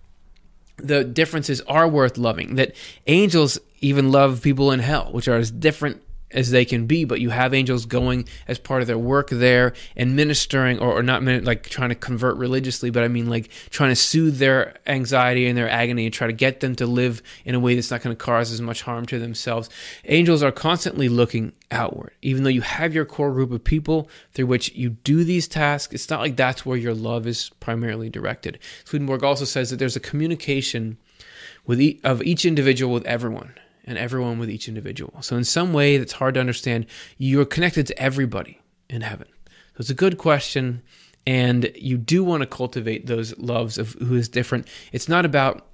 the 0.78 1.04
differences 1.04 1.62
are 1.62 1.88
worth 1.88 2.18
loving. 2.18 2.56
That 2.56 2.76
angels 3.08 3.58
even 3.82 4.12
love 4.12 4.44
people 4.44 4.72
in 4.72 4.80
hell, 4.80 5.10
which 5.12 5.28
are 5.28 5.38
as 5.38 5.50
different 5.50 6.04
as 6.32 6.52
they 6.52 6.66
can 6.66 6.86
be, 6.86 7.06
but 7.06 7.20
you 7.20 7.30
have 7.30 7.54
angels 7.54 7.86
going 7.86 8.28
as 8.48 8.60
part 8.60 8.82
of 8.82 8.88
their 8.88 8.98
work 8.98 9.30
there 9.30 9.74
and 9.96 10.16
ministering, 10.16 10.80
or, 10.80 11.00
or 11.00 11.04
not 11.04 11.24
like 11.24 11.64
trying 11.70 11.90
to 11.90 11.96
convert 11.96 12.38
religiously, 12.38 12.90
but 12.90 13.04
I 13.04 13.08
mean 13.08 13.30
like 13.30 13.50
trying 13.70 13.90
to 13.90 13.96
soothe 13.96 14.38
their 14.38 14.76
anxiety 14.86 15.48
and 15.48 15.58
their 15.58 15.70
agony 15.70 16.06
and 16.06 16.14
try 16.14 16.28
to 16.28 16.34
get 16.34 16.60
them 16.60 16.76
to 16.76 16.86
live 16.86 17.22
in 17.46 17.56
a 17.56 17.60
way 17.60 17.76
that's 17.76 17.92
not 17.92 18.02
going 18.02 18.16
to 18.16 18.24
cause 18.24 18.52
as 18.52 18.62
much 18.62 18.84
harm 18.84 19.06
to 19.08 19.20
themselves. 19.20 19.70
Angels 20.06 20.44
are 20.44 20.52
constantly 20.52 21.10
looking 21.10 21.54
outward, 21.72 22.14
even 22.22 22.44
though 22.44 22.50
you 22.50 22.62
have 22.62 22.94
your 22.94 23.06
core 23.06 23.32
group 23.32 23.52
of 23.52 23.64
people 23.64 24.10
through 24.34 24.48
which 24.48 24.74
you 24.74 24.90
do 24.90 25.24
these 25.24 25.48
tasks. 25.48 25.94
It's 25.94 26.10
not 26.10 26.22
like 26.22 26.36
that's 26.36 26.66
where 26.66 26.78
your 26.78 26.94
love 26.94 27.28
is 27.28 27.50
primarily 27.60 28.10
directed. 28.10 28.60
Swedenborg 28.86 29.24
also 29.24 29.46
says 29.46 29.70
that 29.70 29.78
there's 29.78 29.96
a 29.96 30.02
communication 30.02 30.98
with 31.66 31.82
e- 31.82 32.00
of 32.04 32.22
each 32.24 32.46
individual 32.46 32.94
with 32.94 33.06
everyone 33.06 33.54
and 33.90 33.98
everyone 33.98 34.38
with 34.38 34.50
each 34.50 34.68
individual. 34.68 35.22
So, 35.22 35.36
in 35.36 35.44
some 35.44 35.74
way 35.74 35.98
that's 35.98 36.14
hard 36.14 36.36
to 36.36 36.40
understand, 36.40 36.86
you're 37.18 37.44
connected 37.44 37.88
to 37.88 38.00
everybody 38.02 38.62
in 38.88 39.02
heaven. 39.02 39.28
So, 39.48 39.80
it's 39.80 39.90
a 39.90 39.96
good 39.96 40.18
question, 40.18 40.84
and 41.26 41.72
you 41.76 41.98
do 41.98 42.24
want 42.24 42.42
to 42.42 42.48
cultivate 42.48 43.08
those 43.08 43.38
loves 43.38 43.78
of 43.78 43.94
who 43.94 44.16
is 44.16 44.30
different. 44.30 44.68
It's 44.94 45.10
not 45.10 45.26
about, 45.26 45.66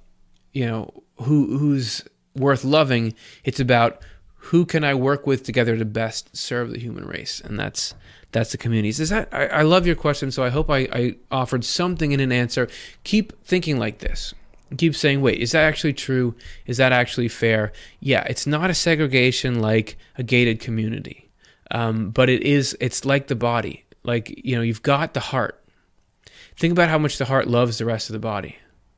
you 0.52 0.66
know, 0.66 1.02
who 1.18 1.58
who's 1.58 2.02
worth 2.34 2.64
loving. 2.64 3.14
It's 3.44 3.60
about 3.60 4.02
who 4.34 4.64
can 4.64 4.82
I 4.82 4.94
work 4.94 5.26
with 5.26 5.42
together 5.42 5.76
to 5.76 5.84
best 5.84 6.34
serve 6.34 6.70
the 6.70 6.78
human 6.78 7.04
race, 7.04 7.40
and 7.44 7.60
that's 7.60 7.94
that's 8.32 8.50
the 8.50 8.58
communities. 8.58 8.98
Is 8.98 9.10
that 9.10 9.28
I, 9.30 9.46
I 9.46 9.62
love 9.62 9.86
your 9.86 9.96
question, 9.96 10.30
so 10.30 10.42
I 10.42 10.48
hope 10.48 10.70
I, 10.70 10.88
I 10.90 11.16
offered 11.30 11.64
something 11.66 12.12
in 12.12 12.20
an 12.20 12.32
answer. 12.32 12.66
Keep 13.04 13.44
thinking 13.44 13.78
like 13.78 13.98
this 13.98 14.32
keep 14.76 14.96
saying, 14.96 15.20
wait, 15.20 15.40
is 15.40 15.52
that 15.52 15.64
actually 15.64 15.92
true? 15.92 16.34
Is 16.66 16.76
that 16.78 16.92
actually 16.92 17.28
fair? 17.28 17.72
Yeah, 18.00 18.24
it's 18.24 18.46
not 18.46 18.70
a 18.70 18.74
segregation 18.74 19.60
like 19.60 19.96
a 20.18 20.22
gated 20.22 20.60
community, 20.60 21.30
um, 21.70 22.10
but 22.10 22.28
it 22.28 22.42
is. 22.42 22.76
It's 22.80 23.04
like 23.04 23.28
the 23.28 23.36
body. 23.36 23.84
Like 24.02 24.44
you 24.44 24.56
know, 24.56 24.62
you've 24.62 24.82
got 24.82 25.14
the 25.14 25.20
heart. 25.20 25.62
Think 26.56 26.72
about 26.72 26.88
how 26.88 26.98
much 26.98 27.18
the 27.18 27.26
heart 27.26 27.48
loves 27.48 27.78
the 27.78 27.84
rest 27.84 28.08
of 28.08 28.14
the 28.14 28.18
body 28.18 28.56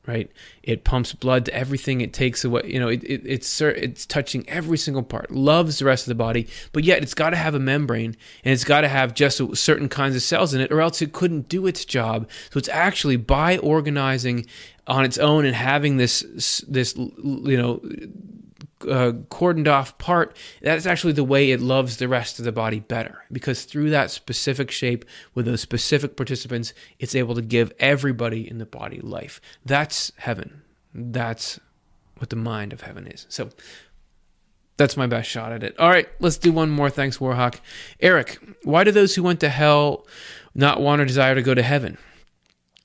right? 0.09 0.31
It 0.63 0.83
pumps 0.83 1.13
blood 1.13 1.45
to 1.45 1.53
everything. 1.53 2.01
It 2.01 2.13
takes 2.13 2.43
away, 2.43 2.63
you 2.65 2.79
know, 2.79 2.87
it, 2.87 3.03
it, 3.03 3.21
it's 3.25 3.61
it's 3.61 4.07
touching 4.07 4.47
every 4.49 4.77
single 4.77 5.03
part. 5.03 5.29
Loves 5.29 5.77
the 5.77 5.85
rest 5.85 6.05
of 6.05 6.09
the 6.09 6.15
body, 6.15 6.47
but 6.73 6.83
yet 6.83 7.03
it's 7.03 7.13
got 7.13 7.29
to 7.29 7.35
have 7.35 7.53
a 7.53 7.59
membrane 7.59 8.15
and 8.43 8.51
it's 8.51 8.63
got 8.63 8.81
to 8.81 8.87
have 8.87 9.13
just 9.13 9.39
certain 9.55 9.87
kinds 9.87 10.15
of 10.15 10.23
cells 10.23 10.53
in 10.53 10.61
it, 10.61 10.71
or 10.71 10.81
else 10.81 11.01
it 11.01 11.13
couldn't 11.13 11.47
do 11.47 11.67
its 11.67 11.85
job. 11.85 12.27
So 12.49 12.57
it's 12.57 12.69
actually 12.69 13.17
by 13.17 13.59
organizing 13.59 14.47
on 14.89 15.05
its 15.05 15.17
own 15.17 15.45
and 15.45 15.55
having 15.55 15.97
this 15.97 16.65
this 16.67 16.95
you 16.97 17.57
know 17.57 17.81
uh, 18.81 19.11
cordoned 19.29 19.67
off 19.67 19.97
part, 19.97 20.35
that's 20.61 20.85
actually 20.85 21.13
the 21.13 21.23
way 21.23 21.51
it 21.51 21.61
loves 21.61 21.97
the 21.97 22.07
rest 22.07 22.39
of 22.39 22.45
the 22.45 22.51
body 22.51 22.79
better. 22.79 23.23
Because 23.31 23.65
through 23.65 23.91
that 23.91 24.11
specific 24.11 24.71
shape 24.71 25.05
with 25.33 25.45
those 25.45 25.61
specific 25.61 26.15
participants, 26.15 26.73
it's 26.97 27.15
able 27.15 27.35
to 27.35 27.41
give 27.41 27.71
everybody 27.79 28.49
in 28.49 28.57
the 28.57 28.65
body 28.65 28.99
life. 29.01 29.39
That's 29.65 30.11
heaven. 30.17 30.63
That's 30.93 31.59
what 32.17 32.29
the 32.29 32.35
mind 32.35 32.73
of 32.73 32.81
heaven 32.81 33.07
is. 33.07 33.25
So 33.29 33.49
that's 34.77 34.97
my 34.97 35.07
best 35.07 35.29
shot 35.29 35.51
at 35.51 35.63
it. 35.63 35.77
All 35.77 35.89
right, 35.89 36.07
let's 36.19 36.37
do 36.37 36.51
one 36.51 36.69
more. 36.69 36.89
Thanks, 36.89 37.17
Warhawk. 37.17 37.59
Eric, 37.99 38.39
why 38.63 38.83
do 38.83 38.91
those 38.91 39.15
who 39.15 39.23
went 39.23 39.41
to 39.41 39.49
hell 39.49 40.07
not 40.55 40.81
want 40.81 41.01
or 41.01 41.05
desire 41.05 41.35
to 41.35 41.41
go 41.41 41.53
to 41.53 41.61
heaven? 41.61 41.97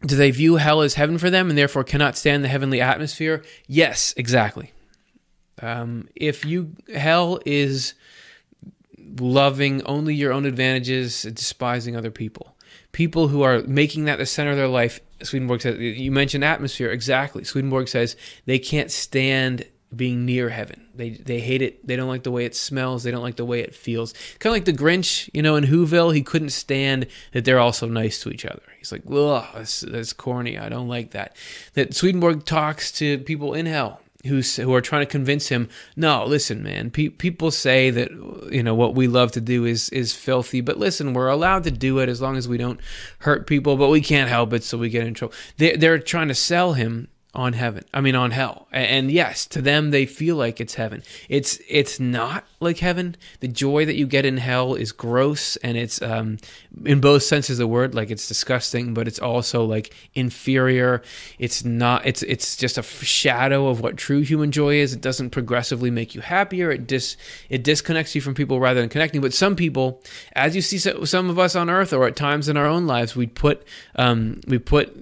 Do 0.05 0.17
they 0.17 0.31
view 0.31 0.57
hell 0.57 0.83
as 0.83 0.95
heaven 0.95 1.19
for 1.19 1.31
them 1.31 1.49
and 1.49 1.57
therefore 1.57 1.85
cannot 1.85 2.17
stand 2.17 2.45
the 2.45 2.49
heavenly 2.49 2.81
atmosphere? 2.81 3.43
Yes, 3.67 4.13
exactly. 4.17 4.73
Um, 5.63 6.09
if 6.15 6.45
you 6.45 6.75
hell 6.95 7.41
is 7.47 7.95
loving 9.19 9.83
only 9.85 10.15
your 10.15 10.33
own 10.33 10.45
advantages, 10.45 11.23
despising 11.23 11.97
other 11.97 12.11
people. 12.11 12.57
People 12.93 13.29
who 13.29 13.43
are 13.43 13.63
making 13.63 14.05
that 14.05 14.19
the 14.19 14.27
center 14.27 14.51
of 14.51 14.57
their 14.57 14.69
life. 14.69 15.01
Swedenborg 15.23 15.63
says 15.63 15.79
you 15.79 16.11
mentioned 16.11 16.45
atmosphere 16.45 16.91
exactly. 16.91 17.45
Swedenborg 17.45 17.89
says 17.89 18.17
they 18.47 18.59
can't 18.59 18.91
stand 18.91 19.65
being 19.97 20.25
near 20.25 20.49
heaven. 20.49 20.87
They 20.95 21.11
they 21.11 21.41
hate 21.41 21.63
it. 21.63 21.87
They 21.87 21.97
don't 21.97 22.09
like 22.09 22.23
the 22.23 22.31
way 22.31 22.45
it 22.45 22.55
smells. 22.55 23.03
They 23.03 23.11
don't 23.11 23.23
like 23.23 23.37
the 23.37 23.45
way 23.45 23.61
it 23.61 23.75
feels. 23.75 24.13
Kind 24.39 24.53
of 24.53 24.57
like 24.57 24.65
the 24.65 24.73
Grinch, 24.73 25.29
you 25.33 25.43
know, 25.43 25.57
in 25.57 25.65
Whoville. 25.65 26.15
He 26.15 26.23
couldn't 26.23 26.51
stand 26.51 27.07
that 27.33 27.45
they're 27.45 27.59
all 27.59 27.73
so 27.73 27.87
nice 27.87 28.21
to 28.23 28.31
each 28.31 28.45
other. 28.45 28.63
He's 28.79 28.93
like, 28.93 29.03
ugh, 29.11 29.47
that's, 29.55 29.81
that's 29.81 30.13
corny. 30.13 30.59
I 30.59 30.69
don't 30.69 30.89
like 30.89 31.13
that. 31.13 31.37
That 31.75 31.95
Swedenborg 31.95 32.45
talks 32.45 32.93
to 32.93 33.19
people 33.19 33.55
in 33.55 33.67
hell 33.67 34.01
who's 34.27 34.57
who 34.57 34.75
are 34.75 34.81
trying 34.81 35.03
to 35.03 35.11
convince 35.11 35.49
him 35.49 35.69
no 35.97 36.25
listen 36.25 36.63
man 36.63 36.91
pe- 36.91 37.09
people 37.09 37.51
say 37.51 37.91
that 37.91 38.11
you 38.51 38.63
know 38.63 38.75
what 38.75 38.95
we 38.95 39.07
love 39.07 39.33
to 39.33 39.41
do 39.41 39.65
is 39.65 39.89
is 39.91 40.15
filthy 40.15 40.61
but 40.61 40.79
listen 40.79 41.13
we're 41.13 41.29
allowed 41.29 41.65
to 41.65 41.71
do 41.71 41.99
it 41.99 42.09
as 42.09 42.21
long 42.21 42.37
as 42.37 42.49
we 42.49 42.57
don't 42.57 42.81
hurt 43.19 43.47
people 43.47 43.77
but 43.77 43.89
we 43.89 44.01
can't 44.01 44.31
help 44.31 44.53
it 44.53 44.65
so 44.65 44.79
we 44.79 44.89
get 44.89 45.07
in 45.07 45.15
trouble 45.15 45.35
they, 45.59 45.77
they're 45.77 45.99
trying 45.99 46.29
to 46.29 46.35
sell 46.35 46.73
him 46.73 47.09
on 47.35 47.53
heaven. 47.55 47.85
I 47.93 48.01
mean 48.01 48.15
on 48.15 48.31
hell. 48.31 48.69
And 48.73 49.11
yes, 49.11 49.47
to 49.47 49.61
them 49.63 49.91
they 49.91 50.07
feel 50.07 50.37
like 50.37 50.61
it's 50.61 50.75
heaven. 50.75 51.03
It's 51.29 51.59
it's 51.69 51.99
not 51.99 52.45
like 52.61 52.79
heaven. 52.79 53.17
The 53.41 53.49
joy 53.49 53.85
that 53.87 53.97
you 53.97 54.07
get 54.07 54.25
in 54.25 54.37
hell 54.37 54.75
is 54.75 54.93
gross 54.93 55.57
and 55.57 55.77
it's 55.77 56.01
um 56.03 56.39
in 56.85 57.01
both 57.01 57.23
senses 57.23 57.59
of 57.59 57.65
the 57.65 57.67
word 57.67 57.95
like 57.95 58.11
it's 58.11 58.29
disgusting, 58.29 58.95
but 58.95 59.09
it's 59.09 59.19
also 59.19 59.65
like 59.65 59.95
inferior. 60.15 61.03
It's 61.39 61.65
not 61.65 62.07
it's 62.07 62.23
it's 62.23 62.57
just 62.57 62.79
a 62.79 62.83
shadow 62.83 63.69
of 63.69 63.81
what 63.81 63.97
true 63.97 64.21
human 64.21 64.53
joy 64.53 64.77
is. 64.77 64.93
It 64.93 65.01
doesn't 65.01 65.31
progressively 65.31 65.91
make 65.91 66.15
you 66.15 66.21
happier. 66.21 66.71
It 66.71 66.87
dis 66.87 67.17
it 67.49 67.65
disconnects 67.65 68.15
you 68.15 68.21
from 68.21 68.35
people 68.35 68.61
rather 68.61 68.81
than 68.81 68.89
connecting. 68.89 69.21
But 69.21 69.35
some 69.35 69.57
people 69.57 70.03
as 70.35 70.55
you 70.55 70.63
see 70.63 70.79
some 70.79 71.31
of 71.31 71.39
us 71.39 71.57
on 71.57 71.69
earth 71.69 71.93
or 71.93 72.07
at 72.07 72.17
times 72.17 72.49
in 72.49 72.57
our 72.57 72.67
own 72.67 72.87
lives 72.87 73.17
we 73.17 73.27
put 73.27 73.67
um 73.97 74.41
we 74.47 74.59
put 74.59 74.95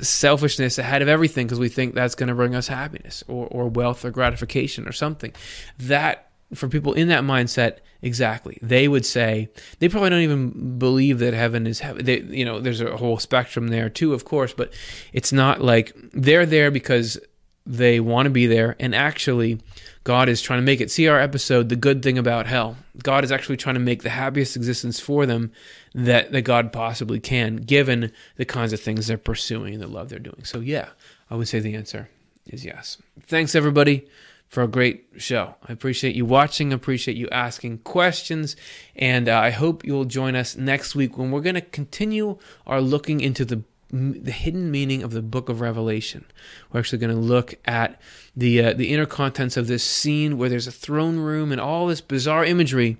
selfishness 0.00 0.78
ahead 0.78 1.02
of 1.02 1.08
everything 1.08 1.46
because 1.46 1.60
we 1.60 1.68
think 1.68 1.94
that's 1.94 2.14
going 2.14 2.28
to 2.28 2.34
bring 2.34 2.54
us 2.54 2.68
happiness 2.68 3.24
or, 3.28 3.46
or 3.48 3.68
wealth 3.68 4.04
or 4.04 4.10
gratification 4.10 4.86
or 4.88 4.92
something. 4.92 5.32
That, 5.78 6.30
for 6.54 6.68
people 6.68 6.92
in 6.92 7.08
that 7.08 7.24
mindset, 7.24 7.78
exactly, 8.02 8.58
they 8.62 8.88
would 8.88 9.04
say, 9.04 9.48
they 9.78 9.88
probably 9.88 10.10
don't 10.10 10.20
even 10.20 10.78
believe 10.78 11.18
that 11.20 11.34
heaven 11.34 11.66
is 11.66 11.80
heaven. 11.80 12.04
They, 12.04 12.20
you 12.20 12.44
know, 12.44 12.60
there's 12.60 12.80
a 12.80 12.96
whole 12.96 13.18
spectrum 13.18 13.68
there 13.68 13.88
too, 13.88 14.14
of 14.14 14.24
course, 14.24 14.52
but 14.52 14.72
it's 15.12 15.32
not 15.32 15.60
like 15.60 15.92
they're 16.12 16.46
there 16.46 16.70
because 16.70 17.18
they 17.66 17.98
want 17.98 18.26
to 18.26 18.30
be 18.30 18.46
there 18.46 18.76
and 18.78 18.94
actually 18.94 19.58
God 20.04 20.28
is 20.28 20.40
trying 20.40 20.58
to 20.60 20.64
make 20.64 20.80
it. 20.80 20.88
See 20.88 21.08
our 21.08 21.18
episode, 21.18 21.68
The 21.68 21.74
Good 21.74 22.00
Thing 22.00 22.16
About 22.16 22.46
Hell. 22.46 22.76
God 23.02 23.24
is 23.24 23.32
actually 23.32 23.56
trying 23.56 23.74
to 23.74 23.80
make 23.80 24.04
the 24.04 24.10
happiest 24.10 24.54
existence 24.54 25.00
for 25.00 25.26
them 25.26 25.50
that, 25.96 26.30
that 26.30 26.42
God 26.42 26.74
possibly 26.74 27.18
can, 27.18 27.56
given 27.56 28.12
the 28.36 28.44
kinds 28.44 28.74
of 28.74 28.80
things 28.80 29.06
they're 29.06 29.16
pursuing 29.16 29.72
and 29.72 29.82
the 29.82 29.88
love 29.88 30.10
they're 30.10 30.18
doing. 30.18 30.44
So, 30.44 30.60
yeah, 30.60 30.90
I 31.30 31.36
would 31.36 31.48
say 31.48 31.58
the 31.58 31.74
answer 31.74 32.10
is 32.46 32.66
yes. 32.66 32.98
Thanks, 33.22 33.54
everybody, 33.54 34.06
for 34.46 34.62
a 34.62 34.68
great 34.68 35.06
show. 35.16 35.54
I 35.66 35.72
appreciate 35.72 36.14
you 36.14 36.26
watching, 36.26 36.70
appreciate 36.70 37.16
you 37.16 37.28
asking 37.30 37.78
questions, 37.78 38.56
and 38.94 39.26
uh, 39.26 39.38
I 39.38 39.50
hope 39.50 39.86
you'll 39.86 40.04
join 40.04 40.36
us 40.36 40.54
next 40.54 40.94
week 40.94 41.16
when 41.16 41.30
we're 41.30 41.40
going 41.40 41.54
to 41.54 41.62
continue 41.62 42.38
our 42.66 42.80
looking 42.80 43.20
into 43.20 43.44
the 43.44 43.62
the 43.88 44.32
hidden 44.32 44.68
meaning 44.72 45.04
of 45.04 45.12
the 45.12 45.22
book 45.22 45.48
of 45.48 45.60
Revelation. 45.60 46.24
We're 46.72 46.80
actually 46.80 46.98
going 46.98 47.14
to 47.14 47.20
look 47.20 47.54
at 47.64 48.00
the 48.36 48.60
uh, 48.60 48.72
the 48.72 48.92
inner 48.92 49.06
contents 49.06 49.56
of 49.56 49.68
this 49.68 49.84
scene 49.84 50.36
where 50.36 50.48
there's 50.48 50.66
a 50.66 50.72
throne 50.72 51.20
room 51.20 51.52
and 51.52 51.60
all 51.60 51.86
this 51.86 52.00
bizarre 52.00 52.44
imagery. 52.44 52.96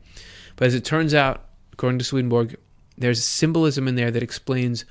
But 0.55 0.68
as 0.68 0.74
it 0.76 0.84
turns 0.84 1.12
out, 1.12 1.44
according 1.72 1.99
to 1.99 2.05
Swedenborg, 2.05 2.57
there's 2.99 3.22
symbolism 3.22 3.88
in 3.88 3.94
there 3.94 4.11
that 4.11 4.22
explains 4.22 4.84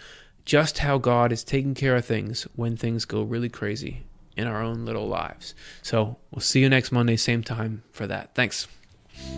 just 0.45 0.79
how 0.79 0.97
God 0.97 1.31
is 1.31 1.43
taking 1.43 1.73
care 1.73 1.95
of 1.95 2.05
things 2.05 2.43
when 2.55 2.77
things 2.77 3.05
go 3.05 3.23
really 3.23 3.49
crazy 3.49 4.03
in 4.37 4.47
our 4.47 4.61
own 4.61 4.85
little 4.85 5.07
lives. 5.07 5.55
So 5.81 6.17
we'll 6.31 6.41
see 6.41 6.61
you 6.61 6.69
next 6.69 6.91
Monday, 6.91 7.15
same 7.15 7.43
time 7.43 7.83
for 7.91 8.05
that. 8.07 8.35
Thanks. 8.35 8.67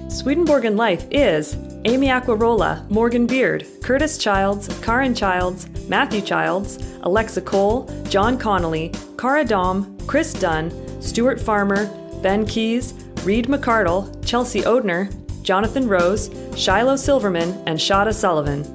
Swedenborg 0.10 0.66
Life 0.66 1.06
is 1.12 1.56
Amy 1.86 2.08
Aquarola, 2.08 2.90
Morgan 2.90 3.28
Beard, 3.28 3.66
Curtis 3.84 4.18
Childs, 4.18 4.68
Karen 4.82 5.14
Childs, 5.14 5.70
Matthew 5.88 6.22
Childs, 6.22 6.78
Alexa 7.04 7.42
Cole, 7.42 7.88
John 8.10 8.38
Connolly, 8.38 8.92
Cara 9.18 9.46
Dom, 9.46 9.98
Chris 10.08 10.34
Dunn, 10.34 10.72
Stuart 11.02 11.40
Farmer, 11.40 11.86
Ben 12.22 12.46
Keys, 12.46 12.94
Reed 13.24 13.48
McCardle, 13.48 14.26
Chelsea 14.26 14.62
Odhner, 14.62 15.14
Jonathan 15.48 15.88
Rose, 15.88 16.30
Shiloh 16.58 16.98
Silverman, 16.98 17.64
and 17.68 17.80
Shada 17.80 18.14
Sullivan. 18.14 18.66